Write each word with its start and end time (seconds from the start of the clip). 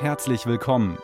Herzlich 0.00 0.46
willkommen 0.46 0.96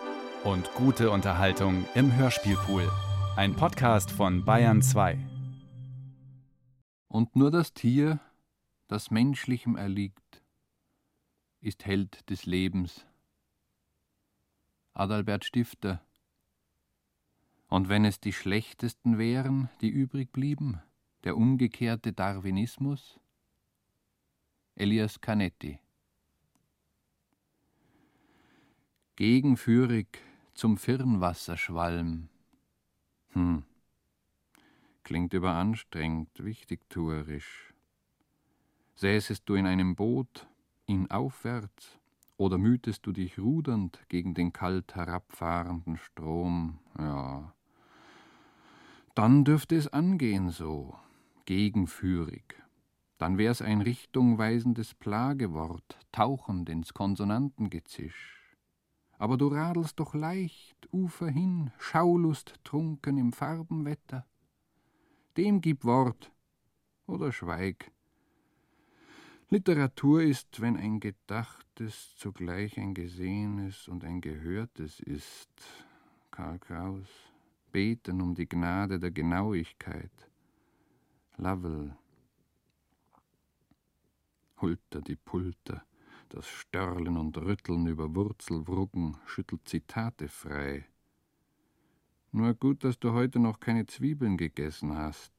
und 0.43 0.73
gute 0.73 1.11
Unterhaltung 1.11 1.85
im 1.95 2.17
Hörspielpool. 2.17 2.91
Ein 3.37 3.55
Podcast 3.55 4.11
von 4.11 4.47
Bayern 4.47 4.81
2. 4.81 5.19
Und 7.07 7.37
nur 7.37 7.51
das 7.51 7.75
Tier, 7.75 8.21
das 8.89 9.11
Menschlichem 9.11 9.77
erliegt, 9.77 10.43
ist 11.61 11.85
Held 11.85 12.31
des 12.31 12.47
Lebens. 12.47 13.05
Adalbert 14.95 15.45
Stifter. 15.45 16.01
Und 17.69 17.91
wenn 17.91 18.07
es 18.07 18.19
die 18.19 18.33
schlechtesten 18.33 19.19
wären, 19.19 19.69
die 19.83 19.91
übrig 19.91 20.33
blieben, 20.33 20.81
der 21.25 21.37
umgekehrte 21.37 22.15
Darwinismus? 22.15 23.21
Elias 24.75 25.21
Canetti. 25.21 25.81
Gegenführig 29.17 30.19
zum 30.53 30.77
Firnwasserschwalm. 30.77 32.29
Hm. 33.33 33.63
Klingt 35.05 35.33
überanstrengt, 35.33 36.45
wichtigtuerisch. 36.45 37.73
Säßest 38.97 39.49
du 39.49 39.55
in 39.55 39.67
einem 39.67 39.97
Boot, 39.97 40.47
ihn 40.85 41.11
aufwärts, 41.11 41.99
oder 42.37 42.59
mühtest 42.59 43.07
du 43.07 43.13
dich 43.13 43.39
rudernd 43.39 43.99
gegen 44.11 44.35
den 44.35 44.53
kalt 44.53 44.95
herabfahrenden 44.95 45.97
Strom? 45.97 46.79
Ja. 46.99 47.55
Dann 49.15 49.47
dürfte 49.47 49.77
es 49.77 49.89
angehen 49.89 50.51
so, 50.51 50.95
gegenführig. 51.47 52.55
Dann 53.17 53.39
wär's 53.39 53.63
ein 53.63 53.81
richtungweisendes 53.81 54.93
Plagewort, 54.93 55.99
tauchend 56.13 56.69
ins 56.69 56.93
Konsonantengezisch. 56.93 58.36
Aber 59.19 59.37
du 59.37 59.49
radelst 59.49 59.99
doch 59.99 60.15
leicht, 60.15 60.89
Ufer 60.93 61.29
hin, 61.29 61.73
Schaulust 61.79 62.55
trunken 62.65 63.17
im 63.17 63.33
Farbenwetter. 63.33 64.27
Dem 65.37 65.61
gib 65.61 65.85
Wort 65.85 66.33
oder 67.07 67.33
schweig. 67.33 67.91
Literatur 69.49 70.23
ist, 70.23 70.61
wenn 70.61 70.77
ein 70.77 70.99
Gedachtes 70.99 72.17
zugleich 72.17 72.79
ein 72.79 72.95
Gesehenes 72.95 73.87
und 73.87 74.05
ein 74.05 74.21
Gehörtes 74.21 75.01
ist. 75.01 75.51
Karl 76.31 76.59
Kraus. 76.59 77.07
Beten 77.71 78.21
um 78.23 78.35
die 78.35 78.49
Gnade 78.49 78.99
der 78.99 79.11
Genauigkeit. 79.11 80.31
Lovell. 81.37 81.97
Hulter 84.61 85.03
die 85.03 85.17
Pulter, 85.17 85.85
das 86.37 86.47
Störlen 86.49 87.17
und 87.17 87.39
Rütteln 87.39 87.87
über 87.87 88.15
Wurzelwruggen 88.15 89.17
schüttelt 89.25 89.67
Zitate 89.67 90.29
frei. 90.29 90.85
Nur 92.31 92.53
gut, 92.53 92.85
dass 92.85 92.99
du 92.99 93.15
heute 93.15 93.39
noch 93.39 93.59
keine 93.59 93.87
Zwiebeln 93.87 94.37
gegessen 94.37 94.95
hast. 94.95 95.33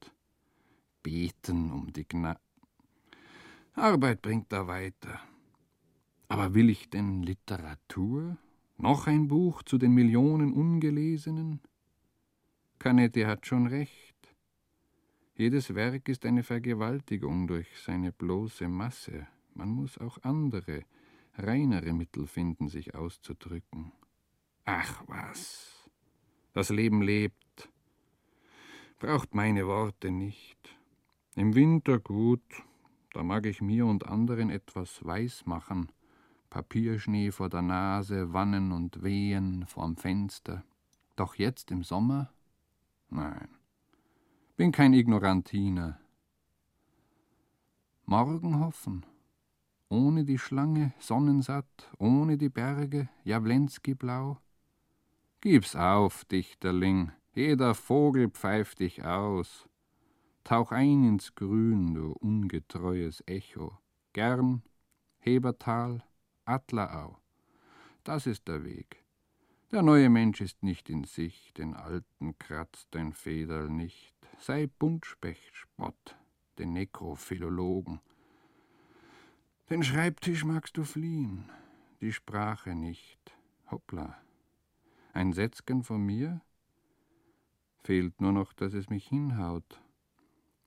Beten 1.04 1.70
um 1.70 1.92
die 1.92 2.06
Gnade. 2.06 2.40
Arbeit 3.74 4.22
bringt 4.22 4.52
da 4.52 4.66
weiter. 4.66 5.20
Aber 6.26 6.54
will 6.54 6.68
ich 6.68 6.90
denn 6.90 7.22
Literatur? 7.22 8.36
Noch 8.76 9.06
ein 9.06 9.28
Buch 9.28 9.62
zu 9.62 9.78
den 9.78 9.92
Millionen 9.92 10.52
Ungelesenen? 10.52 11.60
Canetti 12.80 13.22
hat 13.22 13.46
schon 13.46 13.68
recht. 13.68 14.16
Jedes 15.36 15.76
Werk 15.76 16.08
ist 16.08 16.26
eine 16.26 16.42
Vergewaltigung 16.42 17.46
durch 17.46 17.68
seine 17.84 18.10
bloße 18.10 18.66
Masse. 18.66 19.28
Man 19.58 19.70
muss 19.70 19.98
auch 19.98 20.18
andere, 20.22 20.84
reinere 21.34 21.92
Mittel 21.92 22.28
finden, 22.28 22.68
sich 22.68 22.94
auszudrücken. 22.94 23.90
Ach 24.64 25.02
was. 25.08 25.90
Das 26.52 26.70
Leben 26.70 27.02
lebt. 27.02 27.68
Braucht 29.00 29.34
meine 29.34 29.66
Worte 29.66 30.12
nicht. 30.12 30.78
Im 31.34 31.56
Winter 31.56 31.98
gut, 31.98 32.44
da 33.12 33.24
mag 33.24 33.46
ich 33.46 33.60
mir 33.60 33.84
und 33.84 34.06
anderen 34.06 34.48
etwas 34.48 35.04
weiß 35.04 35.46
machen. 35.46 35.90
Papierschnee 36.50 37.32
vor 37.32 37.48
der 37.48 37.62
Nase, 37.62 38.32
Wannen 38.32 38.70
und 38.70 39.02
Wehen 39.02 39.66
vorm 39.66 39.96
Fenster. 39.96 40.62
Doch 41.16 41.34
jetzt 41.34 41.72
im 41.72 41.82
Sommer? 41.82 42.32
Nein. 43.10 43.48
Bin 44.56 44.70
kein 44.70 44.92
Ignorantiner. 44.92 45.98
Morgen 48.06 48.60
hoffen. 48.60 49.04
Ohne 49.90 50.24
die 50.24 50.38
Schlange, 50.38 50.92
sonnensatt, 50.98 51.90
ohne 51.98 52.36
die 52.36 52.50
Berge, 52.50 53.08
Jawlenski 53.24 53.94
blau. 53.94 54.38
Gib's 55.40 55.74
auf, 55.74 56.24
Dichterling, 56.26 57.12
jeder 57.32 57.74
Vogel 57.74 58.28
pfeift 58.28 58.80
dich 58.80 59.04
aus. 59.04 59.68
Tauch 60.44 60.72
ein 60.72 61.04
ins 61.04 61.34
Grün, 61.34 61.94
du 61.94 62.12
ungetreues 62.12 63.22
Echo. 63.26 63.78
Gern, 64.12 64.62
Hebertal, 65.18 66.02
Adlerau. 66.44 67.18
Das 68.02 68.26
ist 68.26 68.48
der 68.48 68.64
Weg. 68.64 69.04
Der 69.70 69.82
neue 69.82 70.08
Mensch 70.08 70.40
ist 70.40 70.62
nicht 70.62 70.88
in 70.88 71.04
sich, 71.04 71.52
den 71.52 71.74
Alten 71.74 72.38
kratzt 72.38 72.88
dein 72.92 73.12
Federl 73.12 73.68
nicht. 73.68 74.14
Sei 74.38 74.66
Buntspecht, 74.66 75.54
Spott, 75.54 76.16
den 76.58 76.72
Nekrophilologen. 76.72 78.00
Den 79.70 79.82
Schreibtisch 79.82 80.44
magst 80.44 80.78
du 80.78 80.84
fliehen, 80.84 81.44
die 82.00 82.14
Sprache 82.14 82.74
nicht. 82.74 83.36
Hoppla. 83.70 84.16
Ein 85.12 85.34
Sätzchen 85.34 85.82
von 85.82 86.00
mir? 86.06 86.40
Fehlt 87.84 88.18
nur 88.18 88.32
noch, 88.32 88.54
dass 88.54 88.72
es 88.72 88.88
mich 88.88 89.06
hinhaut. 89.06 89.82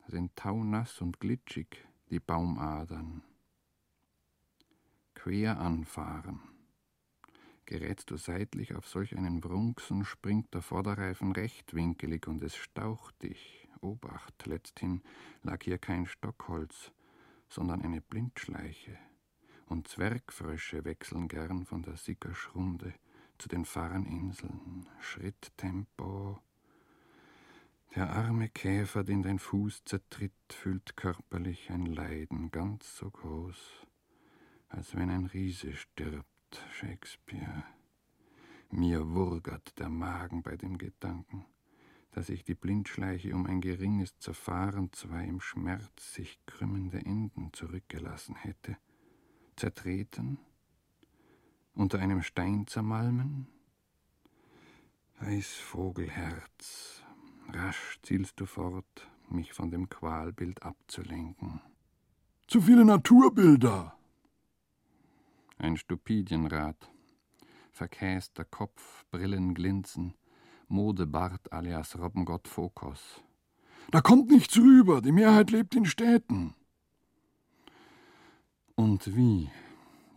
Sind 0.05 0.35
taunass 0.35 1.01
und 1.01 1.19
glitschig, 1.19 1.83
die 2.11 2.19
Baumadern. 2.19 3.23
Quer 5.15 5.59
anfahren. 5.59 6.39
Gerätst 7.65 8.11
du 8.11 8.17
seitlich 8.17 8.75
auf 8.75 8.87
solch 8.87 9.17
einen 9.17 9.43
Wrunksen, 9.43 10.05
springt 10.05 10.53
der 10.53 10.61
Vorderreifen 10.61 11.31
rechtwinkelig 11.31 12.27
und 12.27 12.43
es 12.43 12.55
staucht 12.55 13.19
dich. 13.23 13.67
Obacht, 13.79 14.45
letzthin 14.45 15.01
lag 15.41 15.63
hier 15.63 15.79
kein 15.79 16.05
Stockholz, 16.05 16.91
sondern 17.51 17.81
eine 17.81 18.01
Blindschleiche. 18.01 18.97
Und 19.67 19.87
Zwergfrösche 19.87 20.83
wechseln 20.85 21.27
gern 21.27 21.65
von 21.65 21.83
der 21.83 21.97
Sickerschrunde 21.97 22.93
zu 23.37 23.49
den 23.49 23.65
Farninseln. 23.65 24.87
Schritttempo. 25.01 26.39
Der 27.93 28.09
arme 28.09 28.47
Käfer, 28.47 29.03
den 29.03 29.21
dein 29.21 29.37
Fuß 29.37 29.83
zertritt, 29.83 30.31
fühlt 30.49 30.95
körperlich 30.95 31.69
ein 31.71 31.85
Leiden 31.85 32.49
ganz 32.51 32.95
so 32.95 33.11
groß, 33.11 33.85
als 34.69 34.95
wenn 34.95 35.09
ein 35.09 35.25
Riese 35.25 35.73
stirbt 35.73 36.65
Shakespeare. 36.71 37.63
Mir 38.69 39.09
wurgert 39.09 39.77
der 39.77 39.89
Magen 39.89 40.41
bei 40.41 40.55
dem 40.55 40.77
Gedanken, 40.77 41.45
dass 42.11 42.29
ich 42.29 42.43
die 42.43 42.55
Blindschleiche 42.55 43.33
um 43.33 43.45
ein 43.45 43.61
geringes 43.61 44.17
Zerfahren 44.19 44.91
zwei 44.91 45.25
im 45.25 45.39
Schmerz 45.39 46.13
sich 46.13 46.39
krümmende 46.45 46.99
Enden 46.99 47.51
zurückgelassen 47.53 48.35
hätte. 48.35 48.77
Zertreten? 49.55 50.39
Unter 51.73 51.99
einem 51.99 52.21
Stein 52.21 52.67
zermalmen? 52.67 53.47
Eisvogelherz, 55.19 57.03
rasch 57.49 57.99
zielst 58.01 58.39
du 58.39 58.45
fort, 58.45 59.09
mich 59.29 59.53
von 59.53 59.71
dem 59.71 59.87
Qualbild 59.87 60.63
abzulenken. 60.63 61.61
Zu 62.47 62.61
viele 62.61 62.83
Naturbilder, 62.83 63.97
ein 65.57 65.77
Stupidienrad. 65.77 66.91
Verkäster 67.71 68.43
Kopf, 68.43 69.05
Brillen 69.11 69.53
glinzen, 69.53 70.15
Modebart 70.71 71.51
alias 71.51 71.97
Robbengott 71.97 72.47
Fokos. 72.47 73.21
Da 73.91 73.99
kommt 73.99 74.29
nichts 74.29 74.57
rüber, 74.57 75.01
die 75.01 75.11
Mehrheit 75.11 75.51
lebt 75.51 75.75
in 75.75 75.85
Städten. 75.85 76.55
Und 78.75 79.15
wie? 79.15 79.49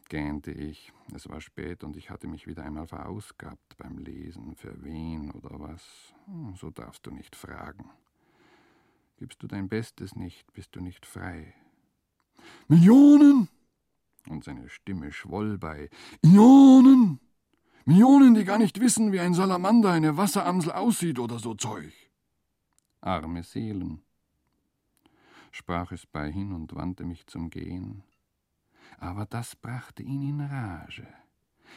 gähnte 0.08 0.52
ich. 0.52 0.92
Es 1.12 1.28
war 1.28 1.40
spät 1.40 1.82
und 1.82 1.96
ich 1.96 2.08
hatte 2.08 2.28
mich 2.28 2.46
wieder 2.46 2.62
einmal 2.62 2.86
verausgabt 2.86 3.76
beim 3.76 3.98
Lesen. 3.98 4.54
Für 4.54 4.82
wen 4.84 5.32
oder 5.32 5.58
was? 5.58 5.82
Hm, 6.26 6.54
so 6.54 6.70
darfst 6.70 7.04
du 7.06 7.10
nicht 7.10 7.34
fragen. 7.34 7.90
Gibst 9.16 9.42
du 9.42 9.48
dein 9.48 9.68
Bestes 9.68 10.14
nicht, 10.14 10.52
bist 10.52 10.76
du 10.76 10.80
nicht 10.80 11.04
frei. 11.04 11.52
Millionen? 12.68 13.48
und 14.28 14.44
seine 14.44 14.68
Stimme 14.68 15.12
schwoll 15.12 15.58
bei 15.58 15.90
Ionen! 16.22 17.20
Millionen, 17.86 18.34
die 18.34 18.44
gar 18.44 18.58
nicht 18.58 18.80
wissen, 18.80 19.12
wie 19.12 19.20
ein 19.20 19.34
Salamander, 19.34 19.90
eine 19.92 20.16
Wasseramsel 20.16 20.72
aussieht 20.72 21.18
oder 21.18 21.38
so 21.38 21.54
Zeug. 21.54 21.92
Arme 23.00 23.42
Seelen, 23.42 24.02
sprach 25.50 25.92
es 25.92 26.06
bei 26.06 26.32
hin 26.32 26.52
und 26.52 26.74
wandte 26.74 27.04
mich 27.04 27.26
zum 27.26 27.50
Gehen. 27.50 28.02
Aber 28.98 29.26
das 29.26 29.54
brachte 29.56 30.02
ihn 30.02 30.22
in 30.22 30.40
Rage. 30.40 31.06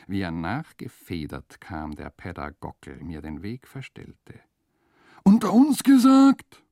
wie 0.07 0.21
er 0.21 0.31
nachgefedert 0.31 1.59
kam, 1.59 1.95
der 1.95 2.10
Pädagogel 2.10 3.03
mir 3.03 3.21
den 3.21 3.42
Weg 3.42 3.68
verstellte. 3.68 4.39
Unter 5.24 5.53
uns 5.53 5.83
gesagt? 5.83 6.63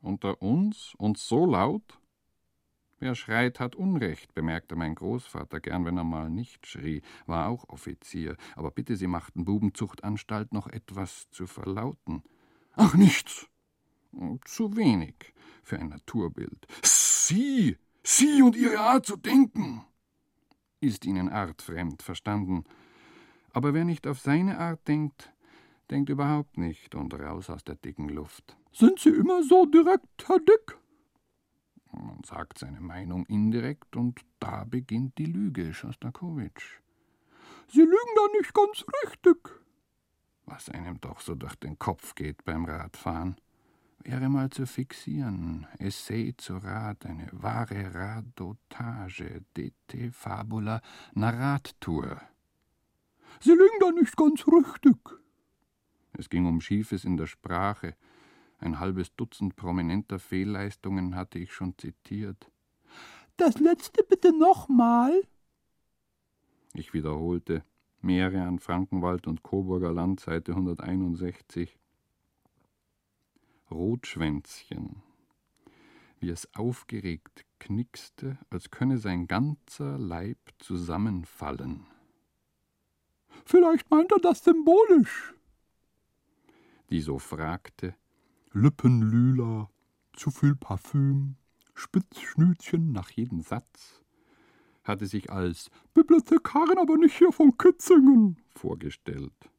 Unter 0.00 0.40
uns 0.40 0.94
und 0.98 1.18
so 1.18 1.46
laut? 1.46 1.98
Wer 2.98 3.14
schreit, 3.14 3.60
hat 3.60 3.76
Unrecht, 3.76 4.34
bemerkte 4.34 4.74
mein 4.74 4.94
Großvater 4.94 5.60
gern, 5.60 5.84
wenn 5.84 5.98
er 5.98 6.04
mal 6.04 6.30
nicht 6.30 6.66
schrie, 6.66 7.02
war 7.26 7.48
auch 7.48 7.68
Offizier. 7.68 8.36
Aber 8.54 8.70
bitte, 8.70 8.96
Sie 8.96 9.06
machten 9.06 9.44
Bubenzuchtanstalt 9.44 10.52
noch 10.52 10.66
etwas 10.66 11.28
zu 11.30 11.46
verlauten. 11.46 12.22
Ach, 12.74 12.94
nichts. 12.94 13.48
Zu 14.46 14.76
wenig 14.76 15.34
für 15.62 15.78
ein 15.78 15.90
Naturbild. 15.90 16.66
Sie, 16.82 17.76
Sie 18.02 18.40
und 18.40 18.56
Ihre 18.56 18.78
Art 18.78 19.04
zu 19.04 19.16
denken. 19.16 19.84
Ist 20.80 21.04
Ihnen 21.04 21.28
artfremd, 21.28 22.02
verstanden. 22.02 22.64
Aber 23.52 23.74
wer 23.74 23.84
nicht 23.84 24.06
auf 24.06 24.20
seine 24.20 24.58
Art 24.58 24.88
denkt, 24.88 25.32
denkt 25.90 26.08
überhaupt 26.08 26.56
nicht 26.56 26.94
und 26.94 27.12
raus 27.12 27.50
aus 27.50 27.64
der 27.64 27.74
dicken 27.74 28.08
Luft. 28.08 28.56
Sind 28.72 28.98
Sie 29.00 29.10
immer 29.10 29.42
so 29.42 29.66
direkt, 29.66 30.28
Herr 30.28 30.38
Dick? 30.38 30.78
Man 31.98 32.22
sagt 32.24 32.58
seine 32.58 32.80
Meinung 32.80 33.26
indirekt 33.26 33.96
und 33.96 34.20
da 34.38 34.64
beginnt 34.64 35.18
die 35.18 35.26
Lüge, 35.26 35.72
Schostakowitsch. 35.72 36.80
Sie 37.68 37.80
lügen 37.80 38.14
da 38.14 38.38
nicht 38.38 38.54
ganz 38.54 38.84
richtig. 39.02 39.36
Was 40.44 40.68
einem 40.68 41.00
doch 41.00 41.20
so 41.20 41.34
durch 41.34 41.56
den 41.56 41.78
Kopf 41.78 42.14
geht 42.14 42.44
beim 42.44 42.64
Radfahren. 42.64 43.36
Wäre 44.04 44.28
mal 44.28 44.50
zu 44.50 44.66
fixieren, 44.66 45.66
Essay 45.78 46.34
zu 46.36 46.58
Rad, 46.58 47.04
eine 47.06 47.28
wahre 47.32 47.92
Radotage, 47.92 49.42
DT 49.56 50.12
Fabula 50.12 50.80
Narratur. 51.14 52.20
Sie 53.40 53.50
lügen 53.50 53.80
da 53.80 53.90
nicht 53.90 54.16
ganz 54.16 54.44
richtig. 54.46 54.96
Es 56.12 56.28
ging 56.28 56.46
um 56.46 56.60
Schiefes 56.60 57.04
in 57.04 57.16
der 57.16 57.26
Sprache, 57.26 57.96
ein 58.58 58.78
halbes 58.80 59.14
Dutzend 59.14 59.56
prominenter 59.56 60.18
Fehlleistungen 60.18 61.14
hatte 61.14 61.38
ich 61.38 61.52
schon 61.52 61.76
zitiert. 61.78 62.50
Das 63.36 63.58
letzte 63.58 64.02
bitte 64.04 64.36
nochmal. 64.36 65.22
Ich 66.72 66.94
wiederholte. 66.94 67.64
Meere 68.00 68.42
an 68.42 68.58
Frankenwald 68.58 69.26
und 69.26 69.42
Coburger 69.42 69.92
Land, 69.92 70.20
Seite 70.20 70.52
161. 70.52 71.76
Rotschwänzchen, 73.70 75.02
wie 76.20 76.28
es 76.28 76.54
aufgeregt 76.54 77.44
knickste, 77.58 78.38
als 78.48 78.70
könne 78.70 78.98
sein 78.98 79.26
ganzer 79.26 79.98
Leib 79.98 80.38
zusammenfallen. 80.58 81.86
Vielleicht 83.44 83.90
meint 83.90 84.12
er 84.12 84.20
das 84.20 84.44
symbolisch. 84.44 85.34
Die 86.90 87.00
so 87.00 87.18
fragte, 87.18 87.94
Lippenlila, 88.58 89.68
zu 90.14 90.30
viel 90.30 90.56
Parfüm, 90.56 91.36
Spitzschnütchen 91.74 92.90
nach 92.90 93.10
jedem 93.10 93.42
Satz, 93.42 94.02
hatte 94.82 95.04
sich 95.04 95.30
als 95.30 95.70
Bibliothekarin 95.92 96.78
aber 96.78 96.96
nicht 96.96 97.18
hier 97.18 97.32
von 97.32 97.58
Kitzingen 97.58 98.38
vorgestellt. 98.48 99.50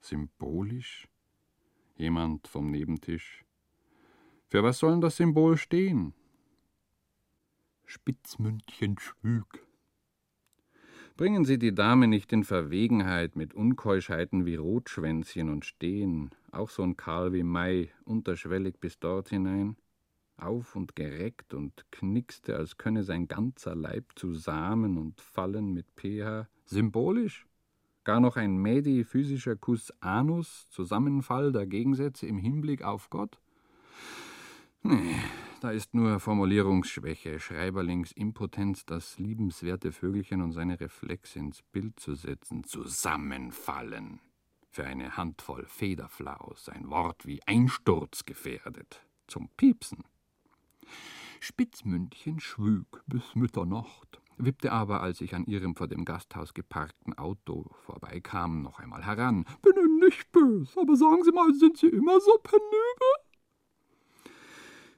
Symbolisch? 0.00 1.08
Jemand 1.96 2.46
vom 2.46 2.70
Nebentisch. 2.70 3.46
Für 4.48 4.62
was 4.62 4.80
soll 4.80 5.00
das 5.00 5.16
Symbol 5.16 5.56
stehen? 5.56 6.12
Spitzmündchen 7.86 8.98
schwüg. 8.98 9.66
Bringen 11.20 11.44
Sie 11.44 11.58
die 11.58 11.74
Dame 11.74 12.08
nicht 12.08 12.32
in 12.32 12.44
Verwegenheit 12.44 13.36
mit 13.36 13.52
Unkeuschheiten 13.52 14.46
wie 14.46 14.54
Rotschwänzchen 14.54 15.50
und 15.50 15.66
Stehen, 15.66 16.30
auch 16.50 16.70
so 16.70 16.82
ein 16.82 16.96
Karl 16.96 17.34
wie 17.34 17.42
Mai, 17.42 17.90
unterschwellig 18.06 18.80
bis 18.80 18.98
dort 18.98 19.28
hinein, 19.28 19.76
auf 20.38 20.74
und 20.76 20.96
gereckt 20.96 21.52
und 21.52 21.84
knickste, 21.92 22.56
als 22.56 22.78
könne 22.78 23.02
sein 23.02 23.28
ganzer 23.28 23.74
Leib 23.74 24.06
zusammen 24.14 24.96
und 24.96 25.20
fallen 25.20 25.74
mit 25.74 25.84
pH, 25.94 26.48
symbolisch? 26.64 27.46
Gar 28.04 28.20
noch 28.20 28.38
ein 28.38 28.56
Medi 28.56 29.04
physischer 29.04 29.56
Kuss 29.56 29.92
Anus, 30.00 30.70
Zusammenfall 30.70 31.52
der 31.52 31.66
Gegensätze 31.66 32.26
im 32.28 32.38
Hinblick 32.38 32.82
auf 32.82 33.10
Gott? 33.10 33.38
Nee, 34.82 35.16
da 35.60 35.70
ist 35.70 35.94
nur 35.94 36.20
Formulierungsschwäche, 36.20 37.38
Schreiberlings 37.38 38.12
Impotenz, 38.12 38.86
das 38.86 39.18
liebenswerte 39.18 39.92
Vögelchen 39.92 40.40
und 40.40 40.52
seine 40.52 40.80
Reflexe 40.80 41.38
ins 41.38 41.62
Bild 41.62 42.00
zu 42.00 42.14
setzen. 42.14 42.64
Zusammenfallen. 42.64 44.20
Für 44.70 44.86
eine 44.86 45.16
Handvoll 45.16 45.66
Federflaus, 45.66 46.68
ein 46.68 46.88
Wort 46.88 47.26
wie 47.26 47.42
Einsturz 47.46 48.24
gefährdet. 48.24 49.04
Zum 49.26 49.48
Piepsen. 49.56 50.04
Spitzmündchen 51.40 52.40
schwüg 52.40 53.02
bis 53.06 53.34
Mitternacht, 53.34 54.20
wippte 54.38 54.72
aber, 54.72 55.02
als 55.02 55.20
ich 55.20 55.34
an 55.34 55.44
ihrem 55.44 55.74
vor 55.74 55.88
dem 55.88 56.04
Gasthaus 56.04 56.54
geparkten 56.54 57.16
Auto 57.18 57.70
vorbeikam, 57.84 58.62
noch 58.62 58.78
einmal 58.78 59.04
heran. 59.04 59.44
Bin 59.62 59.72
Ihnen 59.76 59.98
nicht 60.00 60.30
bös, 60.32 60.76
aber 60.78 60.96
sagen 60.96 61.24
Sie 61.24 61.32
mal, 61.32 61.52
sind 61.54 61.76
Sie 61.76 61.88
immer 61.88 62.20
so 62.20 62.38
penibel? 62.42 63.29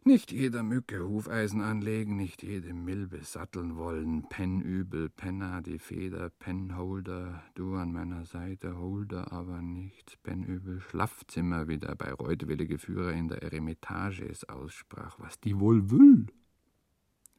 Nicht 0.04 0.32
jeder 0.32 0.64
Mücke 0.64 1.08
Hufeisen 1.08 1.60
anlegen, 1.60 2.16
nicht 2.16 2.42
jede 2.42 2.74
Milbe 2.74 3.22
satteln 3.22 3.76
wollen. 3.76 4.28
Pennübel, 4.28 5.08
Penna, 5.08 5.60
die 5.60 5.78
Feder, 5.78 6.28
Pennholder, 6.28 7.40
du 7.54 7.76
an 7.76 7.92
meiner 7.92 8.24
Seite, 8.24 8.76
Holder 8.76 9.30
aber 9.30 9.62
nichts. 9.62 10.16
Pennübel, 10.16 10.80
Schlafzimmer, 10.80 11.68
wie 11.68 11.78
der 11.78 11.94
bayreuthwillige 11.94 12.78
Führer 12.78 13.12
in 13.12 13.28
der 13.28 13.44
Eremitage 13.44 14.26
es 14.28 14.42
aussprach, 14.48 15.20
was 15.20 15.38
die 15.38 15.60
wohl 15.60 15.88
will. 15.92 16.26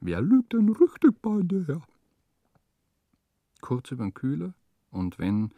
Wer 0.00 0.22
lügt 0.22 0.54
denn 0.54 0.70
richtig 0.70 1.20
bei 1.20 1.42
der? 1.42 1.82
Kurz 3.60 3.90
übern 3.90 4.14
Kühler, 4.14 4.54
und 4.90 5.18
wenn, 5.18 5.50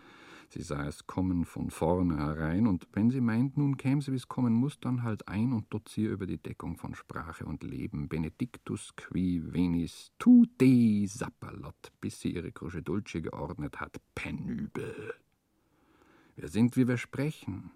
Sie 0.48 0.62
sah 0.62 0.86
es 0.86 1.06
kommen 1.06 1.44
von 1.44 1.70
vorne 1.70 2.16
herein, 2.18 2.66
und 2.66 2.86
wenn 2.92 3.10
sie 3.10 3.20
meint, 3.20 3.56
nun 3.56 3.76
käme 3.76 4.00
sie, 4.00 4.12
wie 4.12 4.16
es 4.16 4.28
kommen 4.28 4.52
muss, 4.52 4.78
dann 4.78 5.02
halt 5.02 5.26
ein 5.28 5.52
und 5.52 5.72
dozier 5.72 6.10
über 6.10 6.26
die 6.26 6.38
Deckung 6.38 6.76
von 6.76 6.94
Sprache 6.94 7.44
und 7.44 7.64
Leben. 7.64 8.08
Benedictus 8.08 8.94
qui 8.94 9.42
venis 9.52 10.12
tu 10.18 10.46
de 10.60 11.06
sapperlot, 11.06 11.92
bis 12.00 12.20
sie 12.20 12.34
ihre 12.34 12.52
Kruschedulce 12.52 13.22
geordnet 13.22 13.80
hat. 13.80 14.00
Penübel. 14.14 15.14
Wir 16.36 16.48
sind, 16.48 16.76
wie 16.76 16.86
wir 16.86 16.96
sprechen. 16.96 17.70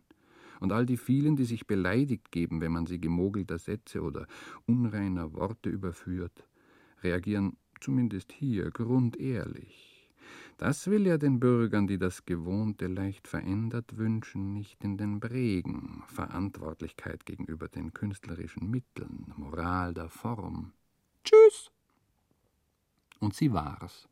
Und 0.60 0.72
all 0.72 0.84
die 0.84 0.98
vielen, 0.98 1.36
die 1.36 1.46
sich 1.46 1.66
beleidigt 1.66 2.30
geben, 2.30 2.60
wenn 2.60 2.72
man 2.72 2.86
sie 2.86 3.00
gemogelter 3.00 3.58
Sätze 3.58 4.02
oder 4.02 4.26
unreiner 4.66 5.32
Worte 5.32 5.70
überführt, 5.70 6.46
reagieren 7.02 7.56
zumindest 7.80 8.30
hier 8.32 8.70
grundehrlich. 8.70 9.89
Das 10.60 10.88
will 10.88 11.06
ja 11.06 11.16
den 11.16 11.40
Bürgern, 11.40 11.86
die 11.86 11.96
das 11.96 12.26
Gewohnte 12.26 12.86
leicht 12.86 13.26
verändert 13.26 13.96
wünschen, 13.96 14.52
nicht 14.52 14.84
in 14.84 14.98
den 14.98 15.18
Bregen. 15.18 16.04
Verantwortlichkeit 16.08 17.24
gegenüber 17.24 17.66
den 17.66 17.94
künstlerischen 17.94 18.70
Mitteln, 18.70 19.32
Moral 19.36 19.94
der 19.94 20.10
Form. 20.10 20.74
Tschüss! 21.24 21.70
Und 23.20 23.34
sie 23.34 23.54
war's. 23.54 24.06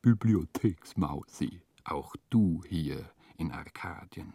Bibliotheksmausi, 0.00 1.60
auch 1.84 2.16
du 2.30 2.62
hier 2.66 3.10
in 3.36 3.52
Arkadien, 3.52 4.32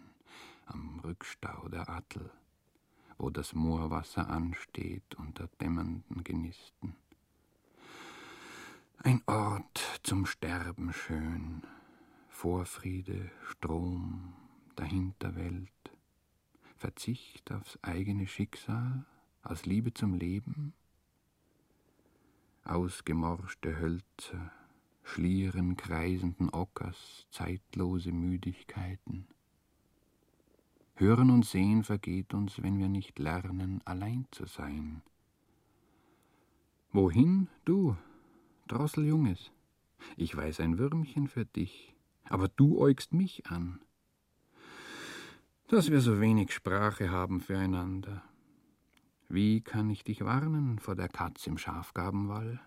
am 0.67 0.99
Rückstau 0.99 1.67
der 1.69 1.89
Attel, 1.89 2.29
wo 3.17 3.31
das 3.31 3.55
Moorwasser 3.55 4.29
ansteht 4.29 5.15
unter 5.15 5.47
dämmernden 5.59 6.23
Genisten. 6.23 6.95
Ein 9.03 9.21
Ort 9.27 9.99
zum 10.03 10.25
Sterben 10.25 10.91
schön, 10.91 11.61
Vorfriede, 12.29 13.31
Strom, 13.43 14.33
dahinter 14.75 15.35
Welt, 15.35 15.69
Verzicht 16.75 17.51
aufs 17.51 17.77
eigene 17.83 18.27
Schicksal, 18.27 19.05
aus 19.43 19.65
Liebe 19.65 19.93
zum 19.93 20.15
Leben, 20.15 20.73
ausgemorschte 22.63 23.79
Hölzer, 23.79 24.51
Schlieren 25.03 25.77
kreisenden 25.77 26.49
Ockers, 26.49 27.27
zeitlose 27.29 28.11
Müdigkeiten. 28.11 29.27
Hören 30.95 31.29
und 31.29 31.45
Sehen 31.45 31.83
vergeht 31.83 32.33
uns, 32.33 32.61
wenn 32.63 32.79
wir 32.79 32.89
nicht 32.89 33.19
lernen, 33.19 33.79
allein 33.85 34.27
zu 34.31 34.47
sein. 34.47 35.03
Wohin, 36.91 37.47
du, 37.63 37.95
Drosseljunges, 38.67 39.51
ich 40.15 40.35
weiß 40.35 40.59
ein 40.59 40.77
Würmchen 40.77 41.27
für 41.27 41.45
dich, 41.45 41.95
aber 42.25 42.47
du 42.49 42.79
äugst 42.79 43.13
mich 43.13 43.47
an. 43.47 43.79
Dass 45.67 45.91
wir 45.91 46.01
so 46.01 46.19
wenig 46.19 46.53
Sprache 46.53 47.09
haben 47.09 47.41
füreinander. 47.41 48.23
Wie 49.29 49.61
kann 49.61 49.89
ich 49.89 50.03
dich 50.03 50.23
warnen 50.23 50.79
vor 50.79 50.95
der 50.95 51.09
Katz 51.09 51.47
im 51.47 51.57
Schafgabenwall? 51.57 52.61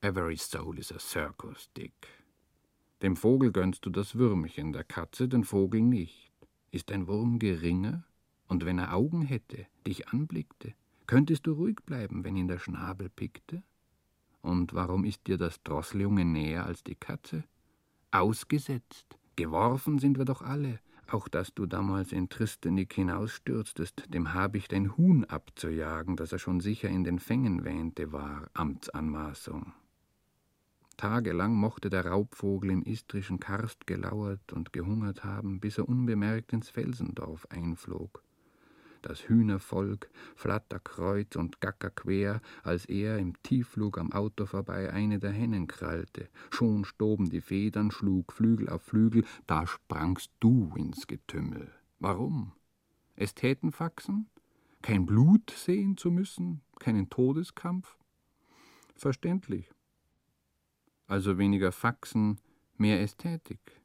Every 0.00 0.36
soul 0.36 0.78
is 0.78 0.92
a 0.92 0.98
circus, 0.98 1.68
Dick. 1.76 2.08
Dem 3.02 3.16
Vogel 3.16 3.50
gönnst 3.50 3.84
du 3.84 3.90
das 3.90 4.14
Würmchen, 4.14 4.72
der 4.72 4.84
Katze 4.84 5.28
den 5.28 5.44
Vogel 5.44 5.80
nicht. 5.80 6.32
Ist 6.70 6.92
ein 6.92 7.08
Wurm 7.08 7.38
geringer? 7.38 8.04
Und 8.46 8.64
wenn 8.64 8.78
er 8.78 8.94
Augen 8.94 9.22
hätte, 9.22 9.66
dich 9.86 10.08
anblickte, 10.08 10.74
könntest 11.06 11.46
du 11.46 11.52
ruhig 11.52 11.76
bleiben, 11.84 12.24
wenn 12.24 12.36
ihn 12.36 12.48
der 12.48 12.58
Schnabel 12.58 13.08
pickte? 13.08 13.62
Und 14.46 14.74
warum 14.74 15.04
ist 15.04 15.26
dir 15.26 15.38
das 15.38 15.60
Drosseljunge 15.64 16.24
näher 16.24 16.66
als 16.66 16.84
die 16.84 16.94
Katze? 16.94 17.42
Ausgesetzt, 18.12 19.18
geworfen 19.34 19.98
sind 19.98 20.18
wir 20.18 20.24
doch 20.24 20.40
alle, 20.40 20.78
auch 21.10 21.26
dass 21.26 21.52
du 21.52 21.66
damals 21.66 22.12
in 22.12 22.28
Tristenik 22.28 22.92
hinausstürztest, 22.92 24.04
dem 24.14 24.34
Habicht 24.34 24.72
ein 24.72 24.96
Huhn 24.96 25.24
abzujagen, 25.24 26.14
das 26.14 26.30
er 26.30 26.38
schon 26.38 26.60
sicher 26.60 26.88
in 26.88 27.02
den 27.02 27.18
Fängen 27.18 27.64
wähnte, 27.64 28.12
war 28.12 28.48
Amtsanmaßung. 28.54 29.72
Tagelang 30.96 31.52
mochte 31.56 31.90
der 31.90 32.06
Raubvogel 32.06 32.70
im 32.70 32.84
istrischen 32.84 33.40
Karst 33.40 33.88
gelauert 33.88 34.52
und 34.52 34.72
gehungert 34.72 35.24
haben, 35.24 35.58
bis 35.58 35.76
er 35.78 35.88
unbemerkt 35.88 36.52
ins 36.52 36.70
Felsendorf 36.70 37.48
einflog 37.50 38.22
das 39.06 39.28
Hühnervolk, 39.28 40.10
Flatter 40.34 40.80
kreuz 40.80 41.36
und 41.36 41.60
Gacker 41.60 41.90
quer, 41.90 42.40
als 42.62 42.86
er 42.86 43.18
im 43.18 43.40
Tiefflug 43.42 43.98
am 43.98 44.12
Auto 44.12 44.46
vorbei 44.46 44.92
eine 44.92 45.18
der 45.18 45.32
Hennen 45.32 45.66
krallte. 45.66 46.28
Schon 46.50 46.84
stoben 46.84 47.30
die 47.30 47.40
Federn, 47.40 47.90
schlug 47.90 48.32
Flügel 48.32 48.68
auf 48.68 48.82
Flügel, 48.82 49.24
da 49.46 49.66
sprangst 49.66 50.32
du 50.40 50.72
ins 50.76 51.06
Getümmel. 51.06 51.72
Warum? 51.98 52.52
Es 53.14 53.34
täten 53.34 53.72
Faxen? 53.72 54.28
Kein 54.82 55.06
Blut 55.06 55.50
sehen 55.50 55.96
zu 55.96 56.10
müssen? 56.10 56.60
Keinen 56.78 57.08
Todeskampf? 57.08 57.96
Verständlich. 58.94 59.70
Also 61.06 61.38
weniger 61.38 61.72
Faxen, 61.72 62.40
mehr 62.76 63.00
Ästhetik. 63.00 63.80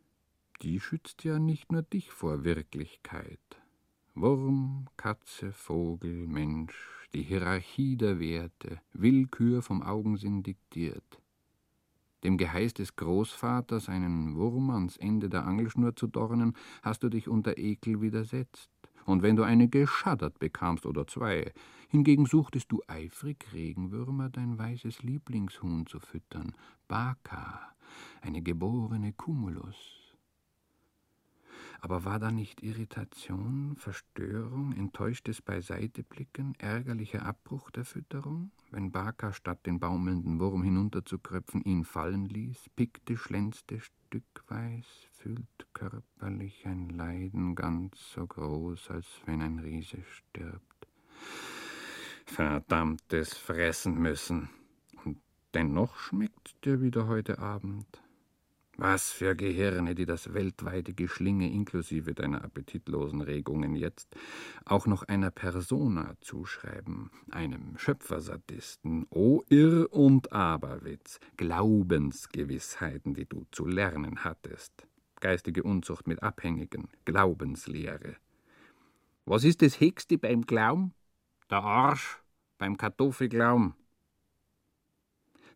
Die 0.61 0.79
schützt 0.79 1.23
ja 1.23 1.39
nicht 1.39 1.71
nur 1.71 1.81
dich 1.81 2.11
vor 2.11 2.43
Wirklichkeit. 2.43 3.60
Wurm, 4.21 4.85
Katze, 4.97 5.51
Vogel, 5.51 6.27
Mensch, 6.27 6.75
die 7.11 7.23
Hierarchie 7.23 7.97
der 7.97 8.19
Werte, 8.19 8.79
Willkür 8.93 9.63
vom 9.63 9.81
Augensinn 9.81 10.43
diktiert. 10.43 11.19
Dem 12.23 12.37
Geheiß 12.37 12.75
des 12.75 12.95
Großvaters, 12.95 13.89
einen 13.89 14.35
Wurm 14.35 14.69
ans 14.69 14.97
Ende 14.97 15.27
der 15.27 15.47
Angelschnur 15.47 15.95
zu 15.95 16.05
dornen, 16.05 16.53
hast 16.83 17.01
du 17.01 17.09
dich 17.09 17.27
unter 17.27 17.57
Ekel 17.57 17.99
widersetzt. 18.01 18.69
Und 19.07 19.23
wenn 19.23 19.37
du 19.37 19.41
eine 19.41 19.67
geschaddert 19.67 20.37
bekamst 20.37 20.85
oder 20.85 21.07
zwei, 21.07 21.51
hingegen 21.89 22.27
suchtest 22.27 22.71
du 22.71 22.79
eifrig 22.85 23.51
Regenwürmer 23.53 24.29
dein 24.29 24.55
weißes 24.55 25.01
Lieblingshuhn 25.01 25.87
zu 25.87 25.99
füttern, 25.99 26.53
Baka, 26.87 27.73
eine 28.21 28.43
geborene 28.43 29.13
Cumulus. 29.13 30.00
Aber 31.83 32.05
war 32.05 32.19
da 32.19 32.31
nicht 32.31 32.61
Irritation, 32.61 33.75
Verstörung, 33.75 34.71
enttäuschtes 34.73 35.41
Beiseiteblicken, 35.41 36.53
ärgerlicher 36.59 37.25
Abbruch 37.25 37.71
der 37.71 37.85
Fütterung, 37.85 38.51
wenn 38.69 38.91
Baka 38.91 39.33
statt 39.33 39.65
den 39.65 39.79
baumelnden 39.79 40.39
Wurm 40.39 40.61
hinunterzukröpfen 40.61 41.63
ihn 41.63 41.83
fallen 41.83 42.25
ließ, 42.25 42.69
pickte, 42.75 43.17
schlänzte 43.17 43.79
stückweis, 43.79 44.85
fühlt 45.11 45.47
körperlich 45.73 46.67
ein 46.67 46.89
Leiden 46.89 47.55
ganz 47.55 48.13
so 48.13 48.27
groß, 48.27 48.91
als 48.91 49.07
wenn 49.25 49.41
ein 49.41 49.57
Riese 49.57 50.03
stirbt. 50.03 50.87
Verdammtes 52.25 53.35
Fressen 53.35 53.95
müssen. 53.95 54.49
Und 55.03 55.17
dennoch 55.55 55.97
schmeckt 55.97 56.63
dir 56.63 56.79
wieder 56.81 57.07
heute 57.07 57.39
Abend. 57.39 58.00
Was 58.77 59.11
für 59.11 59.35
Gehirne, 59.35 59.95
die 59.95 60.05
das 60.05 60.33
weltweite 60.33 60.93
Geschlinge 60.93 61.51
inklusive 61.51 62.13
deiner 62.13 62.43
appetitlosen 62.43 63.21
Regungen 63.21 63.75
jetzt 63.75 64.15
auch 64.65 64.87
noch 64.87 65.03
einer 65.03 65.29
Persona 65.29 66.15
zuschreiben, 66.21 67.11
einem 67.29 67.77
Schöpfersadisten, 67.77 69.05
o 69.09 69.43
Irr- 69.49 69.87
und 69.91 70.31
Aberwitz, 70.31 71.19
Glaubensgewissheiten, 71.37 73.13
die 73.13 73.25
du 73.25 73.45
zu 73.51 73.65
lernen 73.65 74.23
hattest, 74.23 74.87
geistige 75.19 75.63
Unzucht 75.63 76.07
mit 76.07 76.23
Abhängigen, 76.23 76.87
Glaubenslehre. 77.05 78.15
Was 79.25 79.43
ist 79.43 79.61
das 79.61 79.79
Höchste 79.79 80.17
beim 80.17 80.41
Glauben? 80.43 80.93
Der 81.49 81.61
Arsch 81.61 82.19
beim 82.57 82.77
Kartoffelglauben. 82.77 83.75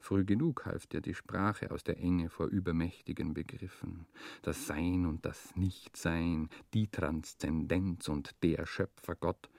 Früh 0.06 0.24
genug 0.24 0.68
half 0.68 0.86
dir 0.86 1.02
die 1.02 1.16
Sprache 1.16 1.72
aus 1.72 1.84
der 1.84 1.98
Enge 1.98 2.30
vor 2.30 2.46
übermächtigen 2.46 3.34
Begriffen. 3.34 4.06
Das 4.44 4.68
Sein 4.68 5.08
und 5.08 5.26
das 5.26 5.56
Nichtsein, 5.56 6.50
die 6.76 6.90
Transzendenz 6.90 8.08
und 8.08 8.36
der 8.44 8.68
Schöpfergott. 8.68 9.50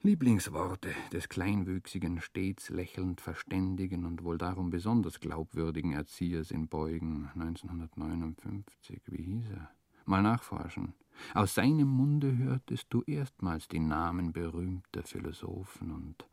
Lieblingsworte 0.00 0.94
des 1.12 1.28
kleinwüchsigen, 1.28 2.22
stets 2.22 2.70
lächelnd 2.70 3.20
verständigen 3.20 4.06
und 4.06 4.24
wohl 4.24 4.38
darum 4.38 4.70
besonders 4.70 5.20
glaubwürdigen 5.20 5.92
Erziehers 5.92 6.50
in 6.50 6.66
Beugen 6.66 7.28
1959. 7.34 9.02
Wie 9.08 9.22
hieß 9.24 9.50
er? 9.50 9.70
Mal 10.06 10.22
nachforschen. 10.22 10.94
Aus 11.34 11.54
seinem 11.54 11.88
Munde 11.88 12.34
hörtest 12.38 12.86
du 12.88 13.02
erstmals 13.02 13.68
die 13.68 13.80
Namen 13.80 14.32
berühmter 14.32 15.02
Philosophen 15.02 15.90
und 15.90 16.24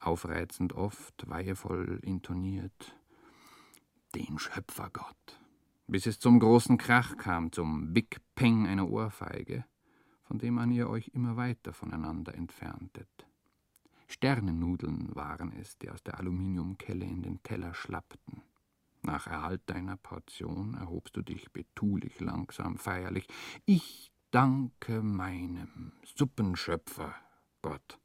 aufreizend 0.00 0.72
oft, 0.72 1.28
weihevoll 1.28 2.00
intoniert, 2.02 2.96
den 4.14 4.38
Schöpfergott, 4.38 5.40
bis 5.86 6.06
es 6.06 6.18
zum 6.18 6.38
großen 6.38 6.78
Krach 6.78 7.16
kam, 7.16 7.52
zum 7.52 7.92
Big 7.92 8.20
Peng 8.34 8.66
einer 8.66 8.88
Ohrfeige, 8.88 9.64
von 10.22 10.38
dem 10.38 10.58
an 10.58 10.70
ihr 10.70 10.88
euch 10.88 11.08
immer 11.08 11.36
weiter 11.36 11.72
voneinander 11.72 12.34
entferntet. 12.34 13.26
Sternennudeln 14.08 15.14
waren 15.14 15.52
es, 15.52 15.78
die 15.78 15.90
aus 15.90 16.02
der 16.02 16.18
Aluminiumkelle 16.18 17.04
in 17.04 17.22
den 17.22 17.42
Teller 17.42 17.74
schlappten. 17.74 18.42
Nach 19.02 19.26
Erhalt 19.26 19.62
deiner 19.66 19.96
Portion 19.96 20.74
erhobst 20.74 21.16
du 21.16 21.22
dich 21.22 21.52
betulich, 21.52 22.20
langsam, 22.20 22.76
feierlich. 22.76 23.26
Ich 23.64 24.10
danke 24.30 25.02
meinem 25.02 25.92
Suppenschöpfer, 26.02 27.14
Gott. 27.62 27.98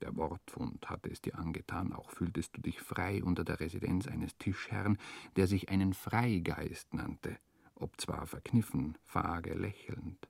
Der 0.00 0.14
Wortfund 0.16 0.90
hatte 0.90 1.10
es 1.10 1.22
dir 1.22 1.38
angetan, 1.38 1.92
auch 1.92 2.10
fühltest 2.10 2.56
du 2.56 2.60
dich 2.60 2.80
frei 2.80 3.24
unter 3.24 3.44
der 3.44 3.60
Residenz 3.60 4.06
eines 4.06 4.36
Tischherrn, 4.36 4.98
der 5.36 5.46
sich 5.46 5.70
einen 5.70 5.94
Freigeist 5.94 6.92
nannte, 6.92 7.38
ob 7.74 7.98
zwar 8.00 8.26
verkniffen, 8.26 8.98
vage, 9.06 9.54
lächelnd. 9.54 10.28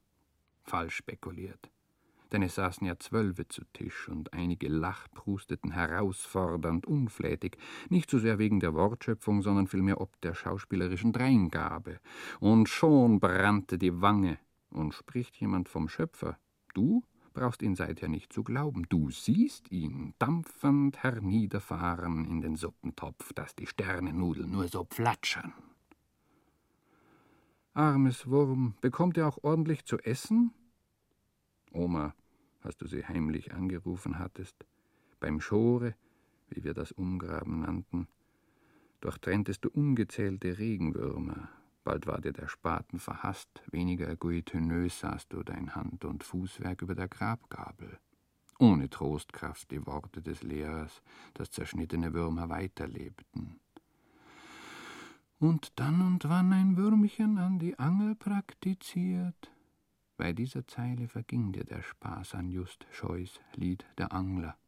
Falsch 0.62 0.96
spekuliert. 0.96 1.70
Denn 2.32 2.42
es 2.42 2.56
saßen 2.56 2.86
ja 2.86 2.98
Zwölfe 2.98 3.46
zu 3.46 3.62
Tisch 3.72 4.08
und 4.08 4.32
einige 4.32 4.68
lachprusteten 4.68 5.72
herausfordernd, 5.72 6.86
unflätig, 6.86 7.56
nicht 7.88 8.10
so 8.10 8.18
sehr 8.18 8.38
wegen 8.38 8.58
der 8.58 8.74
Wortschöpfung, 8.74 9.42
sondern 9.42 9.68
vielmehr 9.68 10.00
ob 10.00 10.20
der 10.22 10.34
schauspielerischen 10.34 11.12
Dreingabe. 11.12 12.00
Und 12.40 12.68
schon 12.68 13.20
brannte 13.20 13.78
die 13.78 14.00
Wange. 14.00 14.38
Und 14.70 14.92
spricht 14.92 15.36
jemand 15.36 15.68
vom 15.68 15.88
Schöpfer? 15.88 16.38
Du? 16.74 17.02
Brauchst 17.36 17.60
ihn 17.60 17.76
seither 17.76 18.08
nicht 18.08 18.32
zu 18.32 18.42
glauben. 18.42 18.86
Du 18.88 19.10
siehst 19.10 19.70
ihn 19.70 20.14
dampfend 20.18 21.02
herniederfahren 21.02 22.24
in 22.24 22.40
den 22.40 22.56
Suppentopf, 22.56 23.34
dass 23.34 23.54
die 23.54 23.66
Sternennudeln 23.66 24.50
nur 24.50 24.68
so 24.68 24.84
platschern. 24.84 25.52
Armes 27.74 28.26
Wurm, 28.26 28.74
bekommt 28.80 29.18
er 29.18 29.28
auch 29.28 29.38
ordentlich 29.42 29.84
zu 29.84 29.98
essen? 29.98 30.50
Oma, 31.72 32.14
als 32.62 32.78
du 32.78 32.86
sie 32.86 33.04
heimlich 33.04 33.52
angerufen 33.52 34.18
hattest, 34.18 34.56
beim 35.20 35.38
Schore, 35.38 35.94
wie 36.48 36.64
wir 36.64 36.72
das 36.72 36.90
Umgraben 36.90 37.60
nannten, 37.60 38.08
durchtrenntest 39.02 39.62
du 39.62 39.68
ungezählte 39.68 40.56
Regenwürmer, 40.56 41.50
Bald 41.86 42.08
war 42.08 42.20
dir 42.20 42.32
der 42.32 42.48
Spaten 42.48 42.98
verhasst, 42.98 43.62
weniger 43.70 44.16
guilletönös 44.16 44.98
sahst 44.98 45.32
du 45.32 45.44
dein 45.44 45.76
Hand- 45.76 46.04
und 46.04 46.24
Fußwerk 46.24 46.82
über 46.82 46.96
der 46.96 47.06
Grabgabel. 47.06 48.00
Ohne 48.58 48.90
Trostkraft 48.90 49.70
die 49.70 49.86
Worte 49.86 50.20
des 50.20 50.42
Lehrers, 50.42 51.00
dass 51.34 51.52
zerschnittene 51.52 52.12
Würmer 52.12 52.48
weiterlebten. 52.48 53.60
Und 55.38 55.78
dann 55.78 56.04
und 56.04 56.28
wann 56.28 56.52
ein 56.52 56.76
Würmchen 56.76 57.38
an 57.38 57.60
die 57.60 57.78
Angel 57.78 58.16
praktiziert. 58.16 59.52
Bei 60.16 60.32
dieser 60.32 60.66
Zeile 60.66 61.06
verging 61.06 61.52
dir 61.52 61.64
der 61.64 61.82
Spaß 61.82 62.34
an 62.34 62.50
Just 62.50 62.84
Scheus 62.90 63.38
Lied 63.54 63.86
der 63.96 64.12
Angler, 64.12 64.58